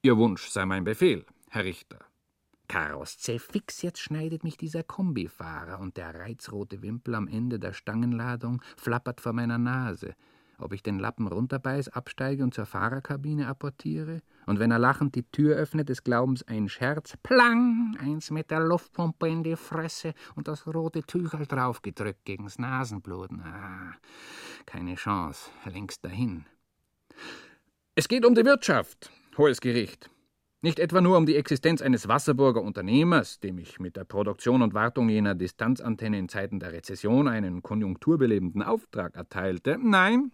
Ihr 0.02 0.18
Wunsch 0.18 0.48
sei 0.48 0.66
mein 0.66 0.84
Befehl, 0.84 1.24
Herr 1.48 1.64
Richter. 1.64 2.04
Karos. 2.68 3.14
Fix, 3.14 3.80
jetzt 3.80 4.00
schneidet 4.00 4.44
mich 4.44 4.58
dieser 4.58 4.82
Kombifahrer 4.82 5.80
und 5.80 5.96
der 5.96 6.14
reizrote 6.14 6.82
Wimpel 6.82 7.14
am 7.14 7.26
Ende 7.26 7.58
der 7.58 7.72
Stangenladung 7.72 8.60
flappert 8.76 9.22
vor 9.22 9.32
meiner 9.32 9.56
Nase 9.56 10.14
ob 10.62 10.72
ich 10.72 10.82
den 10.82 10.98
Lappen 10.98 11.26
runterbeiß, 11.26 11.88
absteige 11.88 12.44
und 12.44 12.54
zur 12.54 12.66
Fahrerkabine 12.66 13.48
apportiere? 13.48 14.22
Und 14.46 14.58
wenn 14.58 14.70
er 14.70 14.78
lachend 14.78 15.14
die 15.14 15.24
Tür 15.24 15.56
öffnet, 15.56 15.88
des 15.88 16.04
Glaubens 16.04 16.42
ein 16.46 16.68
Scherz, 16.68 17.16
plang, 17.22 17.96
eins 18.00 18.30
mit 18.30 18.50
der 18.50 18.60
Luftpumpe 18.60 19.28
in 19.28 19.42
die 19.42 19.56
Fresse 19.56 20.14
und 20.34 20.48
das 20.48 20.66
rote 20.66 21.02
Tüchel 21.02 21.46
draufgedrückt 21.46 22.24
gegen's 22.24 22.58
Nasenbluten. 22.58 23.40
Ah, 23.40 23.94
keine 24.66 24.94
Chance, 24.96 25.50
längst 25.64 26.04
dahin. 26.04 26.46
Es 27.94 28.08
geht 28.08 28.24
um 28.24 28.34
die 28.34 28.44
Wirtschaft, 28.44 29.10
hohes 29.36 29.60
Gericht. 29.60 30.10
Nicht 30.64 30.78
etwa 30.78 31.00
nur 31.00 31.16
um 31.16 31.26
die 31.26 31.34
Existenz 31.34 31.82
eines 31.82 32.06
Wasserburger 32.06 32.62
Unternehmers, 32.62 33.40
dem 33.40 33.58
ich 33.58 33.80
mit 33.80 33.96
der 33.96 34.04
Produktion 34.04 34.62
und 34.62 34.74
Wartung 34.74 35.08
jener 35.08 35.34
Distanzantenne 35.34 36.18
in 36.18 36.28
Zeiten 36.28 36.60
der 36.60 36.72
Rezession 36.72 37.26
einen 37.26 37.62
konjunkturbelebenden 37.62 38.62
Auftrag 38.62 39.16
erteilte. 39.16 39.76
Nein, 39.82 40.30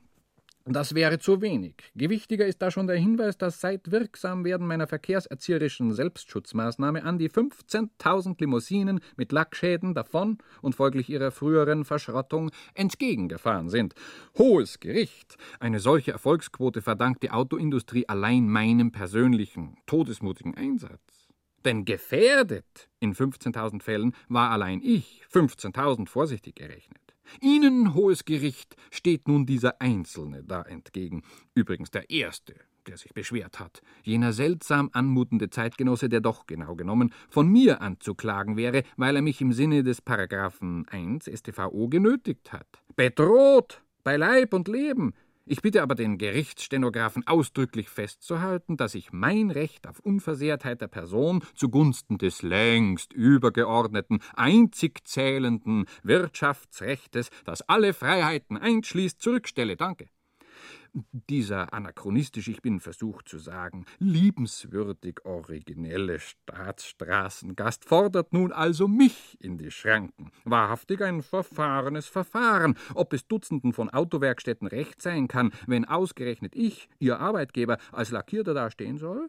das 0.75 0.95
wäre 0.95 1.19
zu 1.19 1.41
wenig. 1.41 1.75
Gewichtiger 1.95 2.47
ist 2.47 2.61
da 2.61 2.71
schon 2.71 2.87
der 2.87 2.97
Hinweis, 2.97 3.39
dass 3.39 3.61
seit 3.61 3.91
Wirksamwerden 3.91 4.67
meiner 4.67 4.87
verkehrserzieherischen 4.87 5.93
Selbstschutzmaßnahme 5.93 7.05
an 7.05 7.19
die 7.19 7.31
15.000 7.31 8.37
Limousinen 8.41 9.01
mit 9.17 9.33
Lackschäden 9.33 9.95
davon 9.95 10.39
und 10.61 10.75
folglich 10.75 11.09
ihrer 11.09 11.31
früheren 11.31 11.85
Verschrottung 11.85 12.51
entgegengefahren 12.75 13.69
sind. 13.69 13.95
Hohes 14.37 14.81
Gericht! 14.81 15.37
Eine 15.61 15.81
solche 15.81 16.13
Erfolgsquote 16.13 16.83
verdankt 16.83 17.23
die 17.23 17.31
Autoindustrie 17.31 18.09
allein 18.09 18.49
meinem 18.49 18.93
persönlichen, 18.93 19.77
todesmutigen 19.87 20.55
Einsatz. 20.57 21.29
Denn 21.65 21.85
gefährdet 21.85 22.89
in 23.01 23.15
15.000 23.15 23.83
Fällen 23.83 24.15
war 24.29 24.51
allein 24.51 24.81
ich, 24.83 25.23
15.000 25.33 26.09
vorsichtig 26.09 26.57
gerechnet. 26.57 27.08
Ihnen, 27.41 27.95
hohes 27.95 28.25
Gericht, 28.25 28.77
steht 28.91 29.29
nun 29.29 29.47
dieser 29.47 29.81
Einzelne 29.81 30.43
da 30.45 30.63
entgegen, 30.63 31.23
übrigens 31.55 31.91
der 31.91 32.11
Erste, 32.11 32.55
der 32.87 32.97
sich 32.97 33.13
beschwert 33.13 33.61
hat, 33.61 33.83
jener 34.03 34.33
seltsam 34.33 34.91
anmutende 34.93 35.51
Zeitgenosse, 35.51 36.09
der 36.09 36.21
doch 36.21 36.47
genau 36.47 36.75
genommen 36.75 37.13
von 37.29 37.49
mir 37.49 37.83
anzuklagen 37.83 38.57
wäre, 38.57 38.83
weil 38.97 39.17
er 39.17 39.23
mich 39.23 39.41
im 39.41 39.53
Sinne 39.53 39.83
des 39.83 40.01
Paragraphen 40.01 40.87
1 40.89 41.31
StVO 41.33 41.89
genötigt 41.89 42.53
hat. 42.53 42.67
Bedroht, 42.97 43.83
bei 44.05 44.17
Leib 44.17 44.55
und 44.55 44.69
Leben, 44.69 45.13
ich 45.51 45.63
bitte 45.63 45.83
aber 45.83 45.95
den 45.95 46.19
Gerichtsstenographen 46.19 47.27
ausdrücklich 47.27 47.89
festzuhalten, 47.89 48.77
dass 48.77 48.95
ich 48.95 49.13
mein 49.13 49.51
Recht 49.51 49.87
auf 49.87 50.01
Unversehrtheit 50.01 50.81
der 50.81 50.89
Person 50.89 51.43
zugunsten 51.55 52.19
des 52.19 52.43
längst 52.43 53.13
übergeordneten, 53.13 54.21
einzig 54.35 55.07
zählenden 55.07 55.87
Wirtschaftsrechtes, 56.03 57.31
das 57.45 57.63
alle 57.63 57.95
Freiheiten 57.95 58.57
einschließt, 58.57 59.21
zurückstelle. 59.21 59.77
Danke. 59.77 60.09
Dieser 61.13 61.73
anachronistisch, 61.73 62.49
ich 62.49 62.63
bin 62.63 62.81
versucht 62.81 63.29
zu 63.29 63.39
sagen, 63.39 63.87
liebenswürdig 63.99 65.25
originelle 65.25 66.19
Staatsstraßengast 66.19 67.85
fordert 67.85 68.33
nun 68.33 68.53
also 68.53 68.89
mich 68.89 69.37
in 69.41 69.59
die 69.59 69.71
Schranken. 69.71 70.31
Wahrhaftig 70.45 71.03
ein 71.03 71.23
verfahrenes 71.23 72.07
Verfahren. 72.07 72.77
Ob 72.95 73.13
es 73.13 73.27
Dutzenden 73.27 73.73
von 73.73 73.91
Autowerkstätten 73.91 74.69
recht 74.69 75.03
sein 75.03 75.29
kann, 75.29 75.53
wenn 75.67 75.85
ausgerechnet 75.85 76.55
ich, 76.55 76.89
Ihr 76.99 77.21
Arbeitgeber, 77.21 77.79
als 77.93 78.11
Lackierter 78.11 78.55
dastehen 78.55 78.99
soll? 78.99 79.29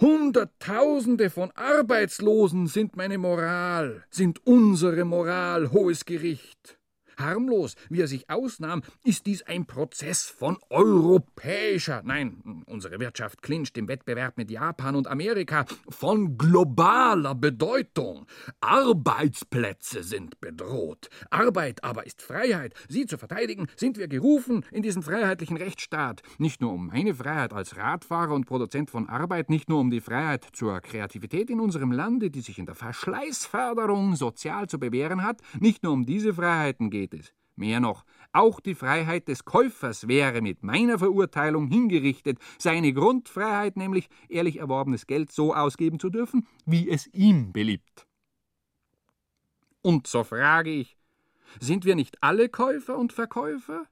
Hunderttausende 0.00 1.30
von 1.30 1.50
Arbeitslosen 1.52 2.66
sind 2.66 2.96
meine 2.96 3.18
Moral, 3.18 4.04
sind 4.10 4.46
unsere 4.46 5.04
Moral, 5.04 5.72
hohes 5.72 6.04
Gericht. 6.04 6.78
Harmlos, 7.16 7.74
wie 7.88 8.00
er 8.00 8.08
sich 8.08 8.28
ausnahm, 8.30 8.82
ist 9.04 9.26
dies 9.26 9.42
ein 9.42 9.66
Prozess 9.66 10.24
von 10.24 10.58
europäischer, 10.70 12.02
nein, 12.04 12.64
unsere 12.66 13.00
Wirtschaft 13.00 13.42
clincht 13.42 13.76
im 13.78 13.88
Wettbewerb 13.88 14.36
mit 14.36 14.50
Japan 14.50 14.94
und 14.96 15.08
Amerika, 15.08 15.64
von 15.88 16.38
globaler 16.38 17.34
Bedeutung. 17.34 18.26
Arbeitsplätze 18.60 20.02
sind 20.02 20.40
bedroht. 20.40 21.08
Arbeit 21.30 21.84
aber 21.84 22.06
ist 22.06 22.22
Freiheit. 22.22 22.74
Sie 22.88 23.06
zu 23.06 23.18
verteidigen, 23.18 23.66
sind 23.76 23.98
wir 23.98 24.08
gerufen 24.08 24.64
in 24.70 24.82
diesem 24.82 25.02
freiheitlichen 25.02 25.56
Rechtsstaat. 25.56 26.22
Nicht 26.38 26.60
nur 26.60 26.72
um 26.72 26.88
meine 26.88 27.14
Freiheit 27.14 27.52
als 27.52 27.76
Radfahrer 27.76 28.34
und 28.34 28.46
Produzent 28.46 28.90
von 28.90 29.08
Arbeit, 29.08 29.50
nicht 29.50 29.68
nur 29.68 29.80
um 29.80 29.90
die 29.90 30.00
Freiheit 30.00 30.46
zur 30.52 30.80
Kreativität 30.80 31.50
in 31.50 31.60
unserem 31.60 31.92
Lande, 31.92 32.30
die 32.30 32.40
sich 32.40 32.58
in 32.58 32.66
der 32.66 32.74
Verschleißförderung 32.74 34.16
sozial 34.16 34.68
zu 34.68 34.78
bewähren 34.78 35.22
hat, 35.22 35.40
nicht 35.58 35.82
nur 35.82 35.92
um 35.92 36.06
diese 36.06 36.34
Freiheiten 36.34 36.90
geht 36.90 37.01
geht 37.02 37.14
es. 37.14 37.32
Mehr 37.56 37.80
noch, 37.80 38.04
auch 38.32 38.60
die 38.60 38.74
Freiheit 38.74 39.28
des 39.28 39.44
Käufers 39.44 40.08
wäre 40.08 40.40
mit 40.40 40.62
meiner 40.62 40.98
Verurteilung 40.98 41.68
hingerichtet, 41.68 42.38
seine 42.58 42.92
Grundfreiheit, 42.92 43.76
nämlich 43.76 44.08
ehrlich 44.28 44.58
erworbenes 44.58 45.06
Geld 45.06 45.30
so 45.32 45.54
ausgeben 45.54 45.98
zu 45.98 46.08
dürfen, 46.08 46.46
wie 46.64 46.88
es 46.88 47.08
ihm 47.12 47.52
beliebt. 47.52 48.06
Und 49.82 50.06
so 50.06 50.24
frage 50.24 50.70
ich, 50.70 50.96
sind 51.60 51.84
wir 51.84 51.94
nicht 51.94 52.22
alle 52.22 52.48
Käufer 52.48 52.96
und 52.96 53.12
Verkäufer? 53.12 53.86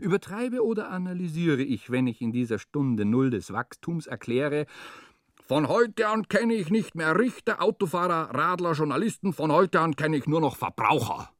Übertreibe 0.00 0.64
oder 0.64 0.90
analysiere 0.90 1.62
ich, 1.62 1.90
wenn 1.90 2.06
ich 2.06 2.22
in 2.22 2.32
dieser 2.32 2.58
Stunde 2.58 3.04
Null 3.04 3.30
des 3.30 3.52
Wachstums 3.52 4.06
erkläre, 4.06 4.66
von 5.46 5.68
heute 5.68 6.08
an 6.08 6.26
kenne 6.28 6.54
ich 6.54 6.70
nicht 6.70 6.94
mehr 6.94 7.18
Richter, 7.18 7.60
Autofahrer, 7.60 8.34
Radler, 8.34 8.72
Journalisten, 8.72 9.34
von 9.34 9.52
heute 9.52 9.80
an 9.80 9.94
kenne 9.94 10.16
ich 10.16 10.26
nur 10.26 10.40
noch 10.40 10.56
Verbraucher. 10.56 11.34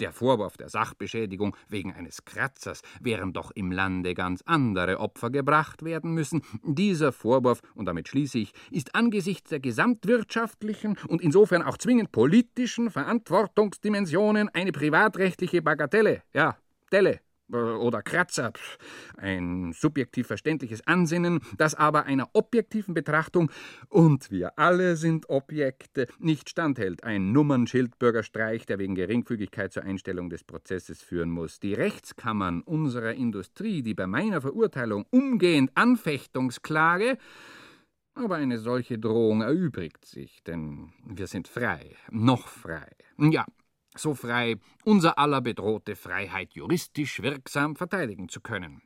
Der 0.00 0.12
Vorwurf 0.12 0.56
der 0.56 0.68
Sachbeschädigung 0.68 1.56
wegen 1.68 1.92
eines 1.92 2.24
Kratzers, 2.24 2.82
während 3.00 3.36
doch 3.36 3.50
im 3.52 3.72
Lande 3.72 4.14
ganz 4.14 4.42
andere 4.46 4.98
Opfer 5.00 5.30
gebracht 5.30 5.84
werden 5.84 6.12
müssen. 6.12 6.42
Dieser 6.62 7.12
Vorwurf, 7.12 7.60
und 7.74 7.86
damit 7.86 8.08
schließe 8.08 8.38
ich, 8.38 8.52
ist 8.70 8.94
angesichts 8.94 9.50
der 9.50 9.60
gesamtwirtschaftlichen 9.60 10.96
und 11.08 11.22
insofern 11.22 11.62
auch 11.62 11.78
zwingend 11.78 12.12
politischen 12.12 12.90
Verantwortungsdimensionen 12.90 14.48
eine 14.48 14.72
privatrechtliche 14.72 15.62
Bagatelle, 15.62 16.22
ja, 16.34 16.56
Delle. 16.92 17.25
Oder 17.52 18.02
Kratzer, 18.02 18.52
ein 19.16 19.72
subjektiv 19.72 20.26
verständliches 20.26 20.84
Ansinnen, 20.86 21.40
das 21.56 21.76
aber 21.76 22.04
einer 22.04 22.28
objektiven 22.32 22.92
Betrachtung, 22.92 23.52
und 23.88 24.32
wir 24.32 24.58
alle 24.58 24.96
sind 24.96 25.30
Objekte, 25.30 26.08
nicht 26.18 26.50
standhält. 26.50 27.04
Ein 27.04 27.30
Nummernschildbürgerstreich, 27.30 28.66
der 28.66 28.80
wegen 28.80 28.96
Geringfügigkeit 28.96 29.72
zur 29.72 29.84
Einstellung 29.84 30.28
des 30.28 30.42
Prozesses 30.42 31.02
führen 31.02 31.30
muss. 31.30 31.60
Die 31.60 31.74
Rechtskammern 31.74 32.62
unserer 32.62 33.14
Industrie, 33.14 33.82
die 33.82 33.94
bei 33.94 34.08
meiner 34.08 34.40
Verurteilung 34.40 35.06
umgehend 35.10 35.70
Anfechtungsklage, 35.76 37.16
aber 38.14 38.36
eine 38.36 38.58
solche 38.58 38.98
Drohung 38.98 39.42
erübrigt 39.42 40.04
sich, 40.04 40.42
denn 40.42 40.92
wir 41.04 41.26
sind 41.26 41.48
frei, 41.48 41.94
noch 42.10 42.48
frei. 42.48 42.88
Ja, 43.18 43.44
so 43.98 44.14
frei, 44.14 44.56
unser 44.84 45.18
aller 45.18 45.40
bedrohte 45.40 45.96
Freiheit 45.96 46.54
juristisch 46.54 47.22
wirksam 47.22 47.76
verteidigen 47.76 48.28
zu 48.28 48.40
können. 48.40 48.82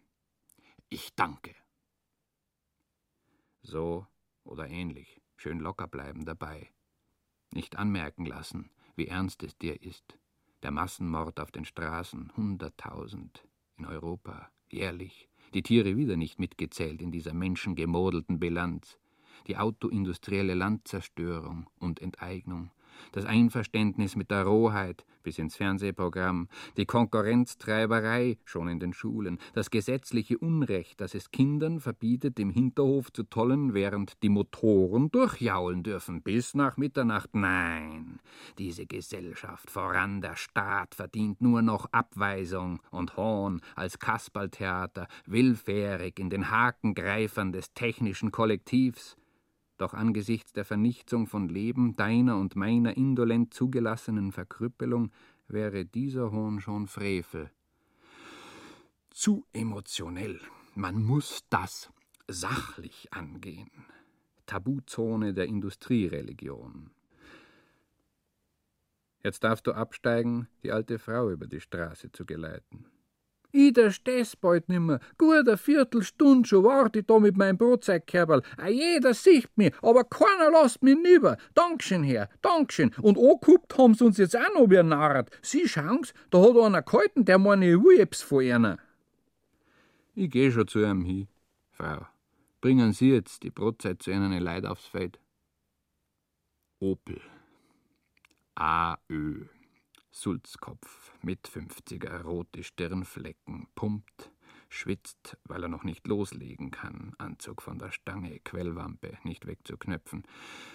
Ich 0.88 1.14
danke. 1.14 1.54
So 3.62 4.06
oder 4.44 4.68
ähnlich, 4.68 5.20
schön 5.36 5.60
locker 5.60 5.86
bleiben 5.86 6.24
dabei. 6.24 6.70
Nicht 7.52 7.76
anmerken 7.76 8.26
lassen, 8.26 8.70
wie 8.96 9.06
ernst 9.06 9.42
es 9.42 9.56
dir 9.58 9.82
ist. 9.82 10.18
Der 10.62 10.70
Massenmord 10.70 11.40
auf 11.40 11.50
den 11.50 11.64
Straßen, 11.64 12.32
hunderttausend, 12.36 13.46
in 13.76 13.86
Europa, 13.86 14.50
jährlich, 14.70 15.28
die 15.54 15.62
Tiere 15.62 15.96
wieder 15.96 16.16
nicht 16.16 16.38
mitgezählt 16.38 17.02
in 17.02 17.10
dieser 17.10 17.32
menschengemodelten 17.32 18.38
Bilanz, 18.38 18.98
die 19.46 19.56
autoindustrielle 19.56 20.54
Landzerstörung 20.54 21.68
und 21.78 22.00
Enteignung, 22.00 22.70
das 23.12 23.24
Einverständnis 23.24 24.16
mit 24.16 24.30
der 24.30 24.44
Rohheit 24.44 25.04
bis 25.22 25.38
ins 25.38 25.56
Fernsehprogramm, 25.56 26.48
die 26.76 26.86
Konkurrenztreiberei 26.86 28.38
schon 28.44 28.68
in 28.68 28.80
den 28.80 28.92
Schulen, 28.92 29.38
das 29.54 29.70
gesetzliche 29.70 30.38
Unrecht, 30.38 31.00
das 31.00 31.14
es 31.14 31.30
Kindern 31.30 31.80
verbietet, 31.80 32.38
im 32.38 32.50
Hinterhof 32.50 33.12
zu 33.12 33.24
tollen, 33.24 33.74
während 33.74 34.22
die 34.22 34.28
Motoren 34.28 35.10
durchjaulen 35.10 35.82
dürfen 35.82 36.22
bis 36.22 36.54
nach 36.54 36.76
Mitternacht. 36.76 37.34
Nein, 37.34 38.20
diese 38.58 38.86
Gesellschaft, 38.86 39.70
voran 39.70 40.20
der 40.20 40.36
Staat, 40.36 40.94
verdient 40.94 41.40
nur 41.40 41.62
noch 41.62 41.86
Abweisung 41.92 42.80
und 42.90 43.16
Hohn 43.16 43.60
als 43.74 43.98
Kasperltheater, 43.98 45.06
willfährig 45.26 46.18
in 46.18 46.30
den 46.30 46.50
Hakengreifern 46.50 47.52
des 47.52 47.72
technischen 47.74 48.32
Kollektivs. 48.32 49.16
Doch 49.80 49.94
angesichts 49.94 50.52
der 50.52 50.66
Vernichtung 50.66 51.26
von 51.26 51.48
Leben, 51.48 51.96
deiner 51.96 52.36
und 52.36 52.54
meiner 52.54 52.98
indolent 52.98 53.54
zugelassenen 53.54 54.30
Verkrüppelung, 54.30 55.10
wäre 55.48 55.86
dieser 55.86 56.32
Hohn 56.32 56.60
schon 56.60 56.86
Frevel. 56.86 57.50
Zu 59.08 59.46
emotionell. 59.54 60.38
Man 60.74 61.02
muss 61.02 61.46
das 61.48 61.90
sachlich 62.28 63.10
angehen. 63.14 63.70
Tabuzone 64.44 65.32
der 65.32 65.46
Industriereligion. 65.46 66.90
Jetzt 69.24 69.44
darfst 69.44 69.66
du 69.66 69.72
absteigen, 69.72 70.46
die 70.62 70.72
alte 70.72 70.98
Frau 70.98 71.30
über 71.30 71.46
die 71.46 71.60
Straße 71.60 72.12
zu 72.12 72.26
geleiten. 72.26 72.84
I, 73.52 73.72
der 73.72 73.90
steh's 73.90 74.36
bald 74.36 74.68
nimmer. 74.68 75.00
Gut 75.18 75.48
eine 75.48 75.56
Viertelstunde 75.56 76.48
schon 76.48 76.64
wart 76.64 76.96
ich 76.96 77.06
da 77.06 77.18
mit 77.18 77.36
meinem 77.36 77.58
Brotzeugkerberl. 77.58 78.42
A 78.56 78.68
jeder 78.68 79.14
sieht 79.14 79.48
mich, 79.56 79.72
aber 79.82 80.04
keiner 80.04 80.50
lasst 80.50 80.82
mich 80.82 80.96
nüber. 80.96 81.36
Dankeschön, 81.54 82.04
Herr, 82.04 82.28
Dankeschön. 82.42 82.92
Und 83.02 83.18
angeguckt 83.18 83.76
haben 83.76 83.94
sie 83.94 84.04
uns 84.04 84.18
jetzt 84.18 84.36
auch 84.36 84.54
noch 84.54 84.70
wie 84.70 84.78
ein 84.78 84.88
Narrat. 84.88 85.30
Sie 85.42 85.68
schauen's, 85.68 86.12
da 86.30 86.40
hat 86.42 86.56
einer 86.56 86.82
gehalten, 86.82 87.24
der 87.24 87.38
meine 87.38 87.76
Uebs 87.76 88.22
von 88.22 88.44
einer. 88.44 88.78
Ich 90.14 90.30
geh 90.30 90.50
schon 90.50 90.68
zu 90.68 90.80
ihm 90.80 91.04
hin, 91.04 91.28
Frau. 91.70 92.06
Bringen 92.60 92.92
Sie 92.92 93.10
jetzt 93.10 93.42
die 93.42 93.50
Brotzeit 93.50 94.02
zu 94.02 94.10
Ihnen 94.10 94.32
Leid 94.38 94.66
aufs 94.66 94.86
Feld. 94.86 95.18
Opel. 96.78 97.20
AÖ. 98.54 99.46
Sulzkopf 100.12 101.12
mit 101.22 101.48
50er, 101.48 102.22
rote 102.22 102.64
Stirnflecken, 102.64 103.68
pumpt, 103.74 104.32
schwitzt, 104.68 105.36
weil 105.44 105.62
er 105.64 105.68
noch 105.68 105.84
nicht 105.84 106.06
loslegen 106.06 106.70
kann, 106.70 107.14
Anzug 107.18 107.62
von 107.62 107.78
der 107.78 107.90
Stange, 107.90 108.40
Quellwampe, 108.40 109.18
nicht 109.24 109.46
wegzuknöpfen, 109.46 110.24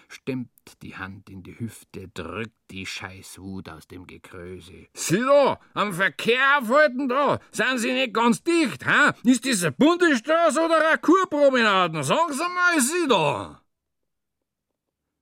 stemmt 0.08 0.50
die 0.82 0.96
Hand 0.98 1.30
in 1.30 1.44
die 1.44 1.58
Hüfte, 1.58 2.08
drückt 2.10 2.56
die 2.72 2.86
Scheißwut 2.86 3.70
aus 3.70 3.88
dem 3.88 4.06
Gekröse. 4.06 4.88
Sie 4.94 5.20
da, 5.20 5.60
am 5.74 5.94
Verkehr 5.94 6.60
aufhalten 6.60 7.08
da, 7.08 7.40
sind 7.52 7.80
Sie 7.80 7.94
nicht 7.94 8.14
ganz 8.14 8.44
dicht, 8.44 8.86
hä? 8.86 9.12
Ist 9.24 9.46
das 9.46 9.64
eine 9.64 9.72
Bundesstraße 9.72 10.60
oder 10.60 10.90
eine 10.90 10.98
Kurpromenade? 11.00 12.04
Sagen 12.04 12.34
Sie 12.34 12.40
mal, 12.40 12.80
Sie 12.80 13.08
da! 13.08 13.62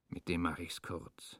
Mit 0.09 0.27
dem 0.27 0.41
mach 0.41 0.59
ich's 0.59 0.81
kurz. 0.81 1.39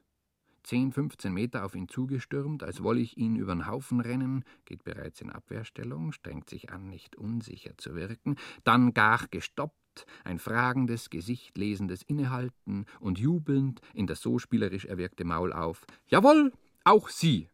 10, 0.64 0.94
15 0.94 1.34
Meter 1.34 1.66
auf 1.66 1.76
ihn 1.76 1.90
zugestürmt, 1.90 2.64
als 2.64 2.82
wolle 2.82 3.02
ich 3.02 3.18
ihn 3.18 3.36
übern 3.36 3.68
Haufen 3.68 4.00
rennen, 4.00 4.46
geht 4.66 4.84
bereits 4.84 5.22
in 5.22 5.30
Abwehrstellung, 5.30 6.12
strengt 6.14 6.50
sich 6.50 6.72
an, 6.72 6.90
nicht 6.90 7.16
unsicher 7.16 7.78
zu 7.78 7.96
wirken, 7.96 8.38
dann 8.64 8.94
gar 8.94 9.28
gestoppt, 9.28 10.06
ein 10.24 10.40
fragendes, 10.40 11.10
Gesicht 11.10 11.58
lesendes 11.58 12.02
Innehalten 12.04 12.86
und 13.00 13.20
jubelnd 13.20 13.82
in 13.94 14.08
das 14.08 14.22
so 14.22 14.40
spielerisch 14.40 14.86
erwirkte 14.86 15.26
Maul 15.26 15.54
auf. 15.54 15.86
Jawohl, 16.08 16.54
auch 16.84 17.10
Sie! 17.10 17.50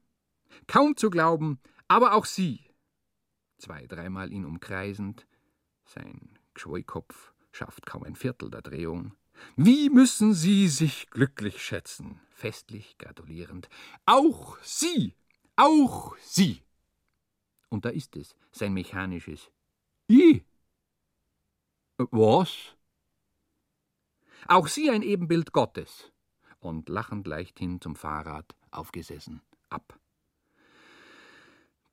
Kaum 0.68 0.96
zu 0.96 1.10
glauben, 1.10 1.60
aber 1.88 2.14
auch 2.14 2.26
Sie! 2.26 2.70
Zwei, 3.58 3.88
dreimal 3.88 4.32
ihn 4.32 4.46
umkreisend, 4.46 5.28
sein 5.86 6.38
Gschwoikopf 6.54 7.34
schafft 7.52 7.86
kaum 7.86 8.04
ein 8.04 8.16
Viertel 8.16 8.50
der 8.50 8.62
Drehung. 8.62 9.14
Wie 9.56 9.90
müssen 9.90 10.34
Sie 10.34 10.68
sich 10.68 11.10
glücklich 11.10 11.64
schätzen, 11.64 12.22
festlich 12.40 12.98
gratulierend. 12.98 13.70
Auch 14.06 14.58
Sie, 14.64 15.16
auch 15.56 16.16
Sie. 16.18 16.64
Und 17.70 17.86
da 17.86 17.90
ist 17.90 18.16
es, 18.16 18.36
sein 18.52 18.74
mechanisches 18.74 19.52
I. 20.10 20.44
Was? 21.98 22.76
Auch 24.48 24.68
Sie 24.68 24.90
ein 24.90 25.02
Ebenbild 25.02 25.52
Gottes. 25.52 26.12
Und 26.60 26.90
lachend 26.90 27.28
leichthin 27.28 27.80
zum 27.80 27.96
Fahrrad 27.96 28.56
aufgesessen, 28.72 29.42
ab. 29.70 30.00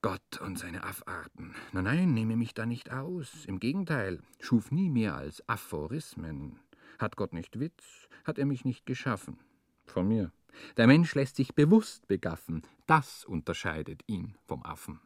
Gott 0.02 0.40
und 0.40 0.58
seine 0.58 0.84
Affarten. 0.84 1.54
Nein, 1.72 1.84
nein, 1.84 2.14
nehme 2.14 2.36
mich 2.36 2.54
da 2.54 2.66
nicht 2.66 2.90
aus. 2.90 3.44
Im 3.44 3.60
Gegenteil, 3.60 4.20
schuf 4.40 4.70
nie 4.70 4.90
mehr 4.90 5.16
als 5.16 5.46
Aphorismen. 5.48 6.58
Hat 6.98 7.16
Gott 7.16 7.32
nicht 7.32 7.58
Witz, 7.58 8.08
hat 8.24 8.38
er 8.38 8.46
mich 8.46 8.64
nicht 8.64 8.86
geschaffen. 8.86 9.38
Von 9.86 10.08
mir. 10.08 10.32
Der 10.76 10.86
Mensch 10.86 11.14
lässt 11.14 11.36
sich 11.36 11.54
bewusst 11.54 12.06
begaffen. 12.06 12.62
Das 12.86 13.24
unterscheidet 13.24 14.02
ihn 14.06 14.36
vom 14.46 14.62
Affen. 14.62 15.00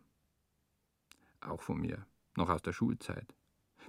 Auch 1.41 1.62
von 1.62 1.81
mir, 1.81 2.07
noch 2.37 2.49
aus 2.49 2.62
der 2.62 2.72
Schulzeit. 2.72 3.35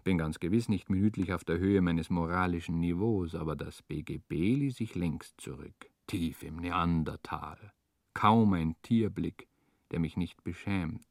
Bin 0.03 0.17
ganz 0.17 0.39
gewiss 0.39 0.69
nicht 0.69 0.89
minütlich 0.89 1.33
auf 1.33 1.43
der 1.43 1.59
Höhe 1.59 1.81
meines 1.81 2.09
moralischen 2.09 2.79
Niveaus, 2.79 3.35
aber 3.35 3.55
das 3.55 3.83
BGB 3.83 4.55
ließ 4.55 4.77
sich 4.77 4.95
längst 4.95 5.39
zurück, 5.39 5.89
tief 6.07 6.43
im 6.43 6.55
Neandertal. 6.57 7.73
Kaum 8.13 8.53
ein 8.53 8.75
Tierblick, 8.81 9.47
der 9.91 9.99
mich 9.99 10.17
nicht 10.17 10.43
beschämt. 10.43 11.05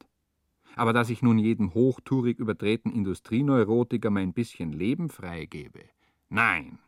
Aber 0.76 0.92
dass 0.92 1.10
ich 1.10 1.22
nun 1.22 1.38
jedem 1.38 1.74
hochtourig 1.74 2.38
überdrehten 2.38 2.92
Industrieneurotiker 2.92 4.10
mein 4.10 4.32
bisschen 4.32 4.72
Leben 4.72 5.08
freigebe, 5.08 5.84
nein. 6.28 6.78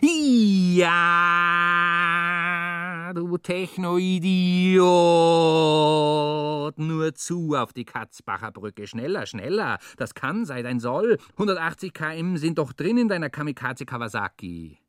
Ja, 0.00 0.92
du 3.14 3.38
Techno-Idiot! 3.38 4.84
Nur 6.78 7.14
zu 7.14 7.54
auf 7.54 7.72
die 7.72 7.84
Katzbacher 7.84 8.50
Brücke. 8.50 8.86
Schneller, 8.86 9.26
schneller. 9.26 9.78
Das 9.96 10.14
kann, 10.14 10.44
sei 10.44 10.62
dein 10.62 10.80
Soll. 10.80 11.18
180 11.32 11.92
km 11.92 12.36
sind 12.36 12.58
doch 12.58 12.72
drin 12.72 12.98
in 12.98 13.08
deiner 13.08 13.30
Kamikaze 13.30 13.86
Kawasaki. 13.86 14.83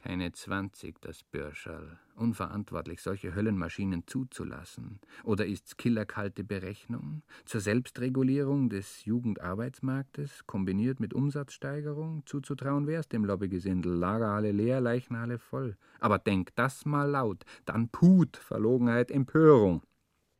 Keine 0.00 0.30
20, 0.30 1.00
das 1.00 1.24
Bürscherl. 1.24 1.98
Unverantwortlich, 2.14 3.02
solche 3.02 3.34
Höllenmaschinen 3.34 4.06
zuzulassen. 4.06 5.00
Oder 5.24 5.44
ist's 5.44 5.76
killerkalte 5.76 6.44
Berechnung? 6.44 7.22
Zur 7.44 7.60
Selbstregulierung 7.60 8.70
des 8.70 9.04
Jugendarbeitsmarktes, 9.04 10.46
kombiniert 10.46 11.00
mit 11.00 11.14
Umsatzsteigerung? 11.14 12.22
Zuzutrauen 12.26 12.86
wär's 12.86 13.08
dem 13.08 13.24
Lobbygesindel. 13.24 13.92
Lagerhalle 13.92 14.52
leer, 14.52 14.80
Leichenhalle 14.80 15.38
voll. 15.38 15.76
Aber 15.98 16.18
denk 16.20 16.54
das 16.54 16.86
mal 16.86 17.10
laut. 17.10 17.44
Dann 17.64 17.88
Put, 17.88 18.36
Verlogenheit, 18.36 19.10
Empörung. 19.10 19.82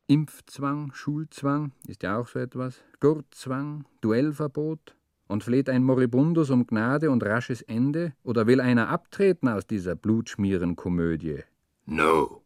Impfzwang, 0.07 0.93
Schulzwang, 0.93 1.73
ist 1.85 2.01
ja 2.01 2.17
auch 2.17 2.29
so 2.29 2.39
etwas. 2.39 2.81
Gurtzwang, 3.01 3.85
Duellverbot, 4.01 4.95
und 5.29 5.43
fleht 5.43 5.69
ein 5.69 5.83
Moribundus 5.83 6.49
um 6.49 6.67
Gnade 6.67 7.09
und 7.11 7.23
rasches 7.23 7.61
Ende? 7.61 8.13
Oder 8.23 8.47
will 8.47 8.59
einer 8.59 8.89
abtreten 8.89 9.47
aus 9.47 9.65
dieser 9.65 9.95
Blutschmierenkomödie? 9.95 11.43
No, 11.85 12.41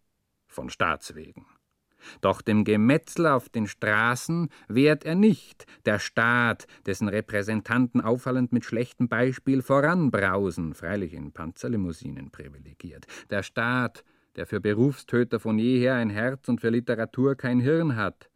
von 0.47 0.69
Staatswegen. 0.69 1.45
Doch 2.19 2.41
dem 2.41 2.65
Gemetzel 2.65 3.27
auf 3.27 3.47
den 3.47 3.65
Straßen 3.65 4.49
wehrt 4.67 5.05
er 5.05 5.15
nicht, 5.15 5.65
der 5.85 5.99
Staat, 5.99 6.67
dessen 6.85 7.07
Repräsentanten 7.07 8.01
auffallend 8.01 8.51
mit 8.51 8.65
schlechtem 8.65 9.07
Beispiel 9.07 9.61
voranbrausen, 9.61 10.73
freilich 10.73 11.13
in 11.13 11.31
Panzerlimousinen 11.31 12.31
privilegiert. 12.31 13.05
Der 13.29 13.41
Staat, 13.41 14.03
der 14.35 14.45
für 14.45 14.59
Berufstöter 14.59 15.39
von 15.39 15.57
jeher 15.57 15.95
ein 15.95 16.09
Herz 16.09 16.49
und 16.49 16.59
für 16.59 16.69
Literatur 16.69 17.35
kein 17.35 17.61
Hirn 17.61 17.95
hat, 17.95 18.29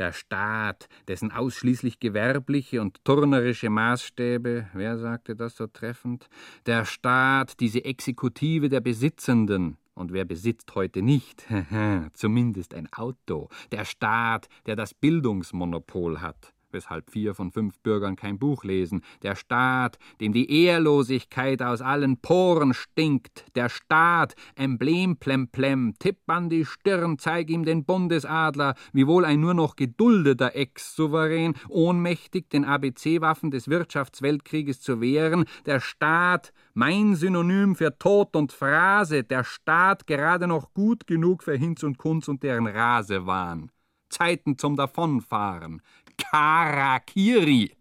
der 0.00 0.12
Staat, 0.12 0.88
dessen 1.06 1.30
ausschließlich 1.30 2.00
gewerbliche 2.00 2.80
und 2.80 3.04
turnerische 3.04 3.70
Maßstäbe, 3.70 4.70
wer 4.72 4.98
sagte 4.98 5.36
das 5.36 5.54
so 5.54 5.66
treffend? 5.66 6.28
Der 6.66 6.84
Staat, 6.84 7.60
diese 7.60 7.84
Exekutive 7.84 8.68
der 8.68 8.80
Besitzenden, 8.80 9.76
und 9.94 10.12
wer 10.14 10.24
besitzt 10.24 10.74
heute 10.74 11.02
nicht? 11.02 11.46
Zumindest 12.14 12.74
ein 12.74 12.90
Auto. 12.90 13.50
Der 13.70 13.84
Staat, 13.84 14.48
der 14.64 14.74
das 14.74 14.94
Bildungsmonopol 14.94 16.22
hat 16.22 16.54
weshalb 16.72 17.10
vier 17.10 17.34
von 17.34 17.50
fünf 17.52 17.78
Bürgern 17.80 18.16
kein 18.16 18.38
Buch 18.38 18.64
lesen, 18.64 19.02
der 19.22 19.36
Staat, 19.36 19.98
dem 20.20 20.32
die 20.32 20.64
Ehrlosigkeit 20.64 21.62
aus 21.62 21.80
allen 21.80 22.18
Poren 22.18 22.74
stinkt, 22.74 23.44
der 23.54 23.68
Staat, 23.68 24.34
Emblem 24.54 25.16
plemplem, 25.16 25.94
tipp 25.98 26.18
an 26.26 26.48
die 26.48 26.64
Stirn, 26.64 27.18
zeig 27.18 27.50
ihm 27.50 27.64
den 27.64 27.84
Bundesadler, 27.84 28.74
wiewohl 28.92 29.24
ein 29.24 29.40
nur 29.40 29.54
noch 29.54 29.76
geduldeter 29.76 30.54
Ex-Souverän, 30.54 31.54
ohnmächtig 31.68 32.48
den 32.50 32.64
ABC-Waffen 32.64 33.50
des 33.50 33.68
Wirtschaftsweltkrieges 33.68 34.80
zu 34.80 35.00
wehren, 35.00 35.44
der 35.66 35.80
Staat, 35.80 36.52
mein 36.74 37.14
Synonym 37.14 37.76
für 37.76 37.98
Tod 37.98 38.36
und 38.36 38.52
Phrase, 38.52 39.24
der 39.24 39.44
Staat 39.44 40.06
gerade 40.06 40.46
noch 40.46 40.72
gut 40.72 41.06
genug 41.06 41.42
für 41.42 41.56
Hinz 41.56 41.82
und 41.82 41.98
Kunz 41.98 42.28
und 42.28 42.42
deren 42.42 42.66
Rasewahn. 42.66 43.70
Zeiten 44.10 44.58
zum 44.58 44.76
Davonfahren, 44.76 45.82
Karakiri. 46.30 47.76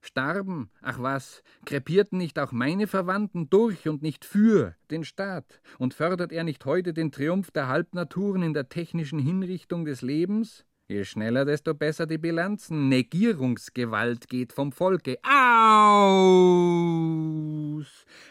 Starben, 0.00 0.68
ach 0.80 1.00
was, 1.00 1.42
krepierten 1.64 2.18
nicht 2.18 2.38
auch 2.38 2.50
meine 2.50 2.88
Verwandten 2.88 3.48
durch 3.48 3.88
und 3.88 4.02
nicht 4.02 4.24
für 4.24 4.74
den 4.90 5.04
Staat? 5.04 5.60
Und 5.78 5.94
fördert 5.94 6.32
er 6.32 6.42
nicht 6.42 6.64
heute 6.64 6.92
den 6.92 7.12
Triumph 7.12 7.52
der 7.52 7.68
Halbnaturen 7.68 8.42
in 8.42 8.52
der 8.52 8.68
technischen 8.68 9.20
Hinrichtung 9.20 9.84
des 9.84 10.02
Lebens? 10.02 10.64
Je 10.88 11.04
schneller, 11.04 11.44
desto 11.44 11.72
besser 11.72 12.06
die 12.06 12.18
Bilanzen. 12.18 12.88
Negierungsgewalt 12.88 14.28
geht 14.28 14.52
vom 14.52 14.72
Volke 14.72 15.18
aus. 15.22 16.91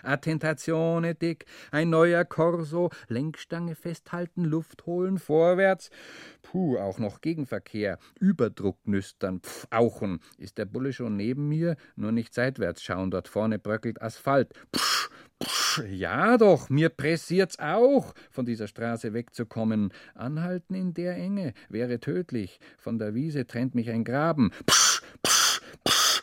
Attentatione 0.04 1.16
dick, 1.16 1.46
ein 1.72 1.90
neuer 1.90 2.26
Corso, 2.26 2.90
Lenkstange 3.08 3.76
festhalten, 3.76 4.44
Luft 4.44 4.86
holen, 4.86 5.20
vorwärts. 5.20 5.90
Puh, 6.42 6.78
auch 6.78 7.00
noch 7.00 7.22
Gegenverkehr, 7.22 7.98
Überdruck 8.20 8.78
nüstern, 8.86 9.42
pf, 9.42 9.68
auchen. 9.70 10.20
Ist 10.38 10.58
der 10.58 10.66
Bulle 10.66 10.94
schon 10.94 11.16
neben 11.16 11.48
mir? 11.48 11.76
Nur 11.96 12.12
nicht 12.12 12.34
seitwärts 12.34 12.84
schauen, 12.84 13.12
dort 13.12 13.28
vorne 13.28 13.60
bröckelt 13.60 14.02
Asphalt. 14.02 14.54
Psch, 14.72 15.10
psch, 15.40 15.84
ja 15.90 16.38
doch, 16.38 16.70
mir 16.70 16.90
pressiert's 16.90 17.60
auch, 17.60 18.14
von 18.30 18.46
dieser 18.46 18.68
Straße 18.68 19.14
wegzukommen. 19.14 19.94
Anhalten 20.16 20.76
in 20.76 20.94
der 20.94 21.16
Enge 21.16 21.54
wäre 21.70 22.00
tödlich. 22.00 22.60
Von 22.78 23.00
der 23.00 23.14
Wiese 23.14 23.48
trennt 23.48 23.76
mich 23.76 23.90
ein 23.90 24.04
Graben. 24.04 24.52
Psch, 24.66 25.02
psch, 25.24 25.62
psch. 25.84 26.21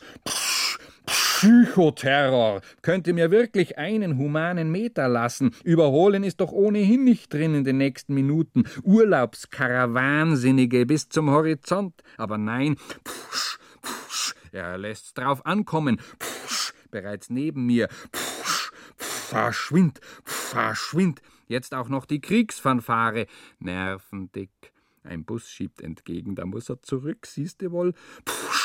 Psychoterror 1.39 2.59
könnte 2.81 3.13
mir 3.13 3.31
wirklich 3.31 3.77
einen 3.77 4.17
humanen 4.17 4.73
Meter 4.73 5.07
lassen. 5.07 5.55
Überholen 5.63 6.25
ist 6.25 6.41
doch 6.41 6.51
ohnehin 6.51 7.05
nicht 7.05 7.33
drin 7.33 7.55
in 7.55 7.63
den 7.63 7.77
nächsten 7.77 8.13
Minuten. 8.13 8.65
Urlaubskarawansinnige 8.83 10.85
bis 10.85 11.07
zum 11.07 11.29
Horizont. 11.29 12.03
Aber 12.17 12.37
nein, 12.37 12.75
pfusch, 13.05 13.57
pfusch, 13.81 14.35
er 14.51 14.77
lässt's 14.77 15.13
drauf 15.13 15.45
ankommen. 15.45 16.01
Pfusch, 16.19 16.73
bereits 16.91 17.29
neben 17.29 17.65
mir. 17.65 17.87
Pfusch, 18.11 18.73
verschwind, 18.97 20.01
verschwind. 20.25 21.21
Jetzt 21.47 21.73
auch 21.73 21.87
noch 21.87 22.05
die 22.05 22.19
Kriegsfanfare. 22.19 23.27
Nervendick. 23.59 24.73
Ein 25.03 25.23
Bus 25.23 25.49
schiebt 25.49 25.79
entgegen, 25.79 26.35
da 26.35 26.45
muss 26.45 26.69
er 26.69 26.81
zurück, 26.81 27.25
siehste 27.25 27.71
wohl. 27.71 27.93
Pfusch, 28.25 28.58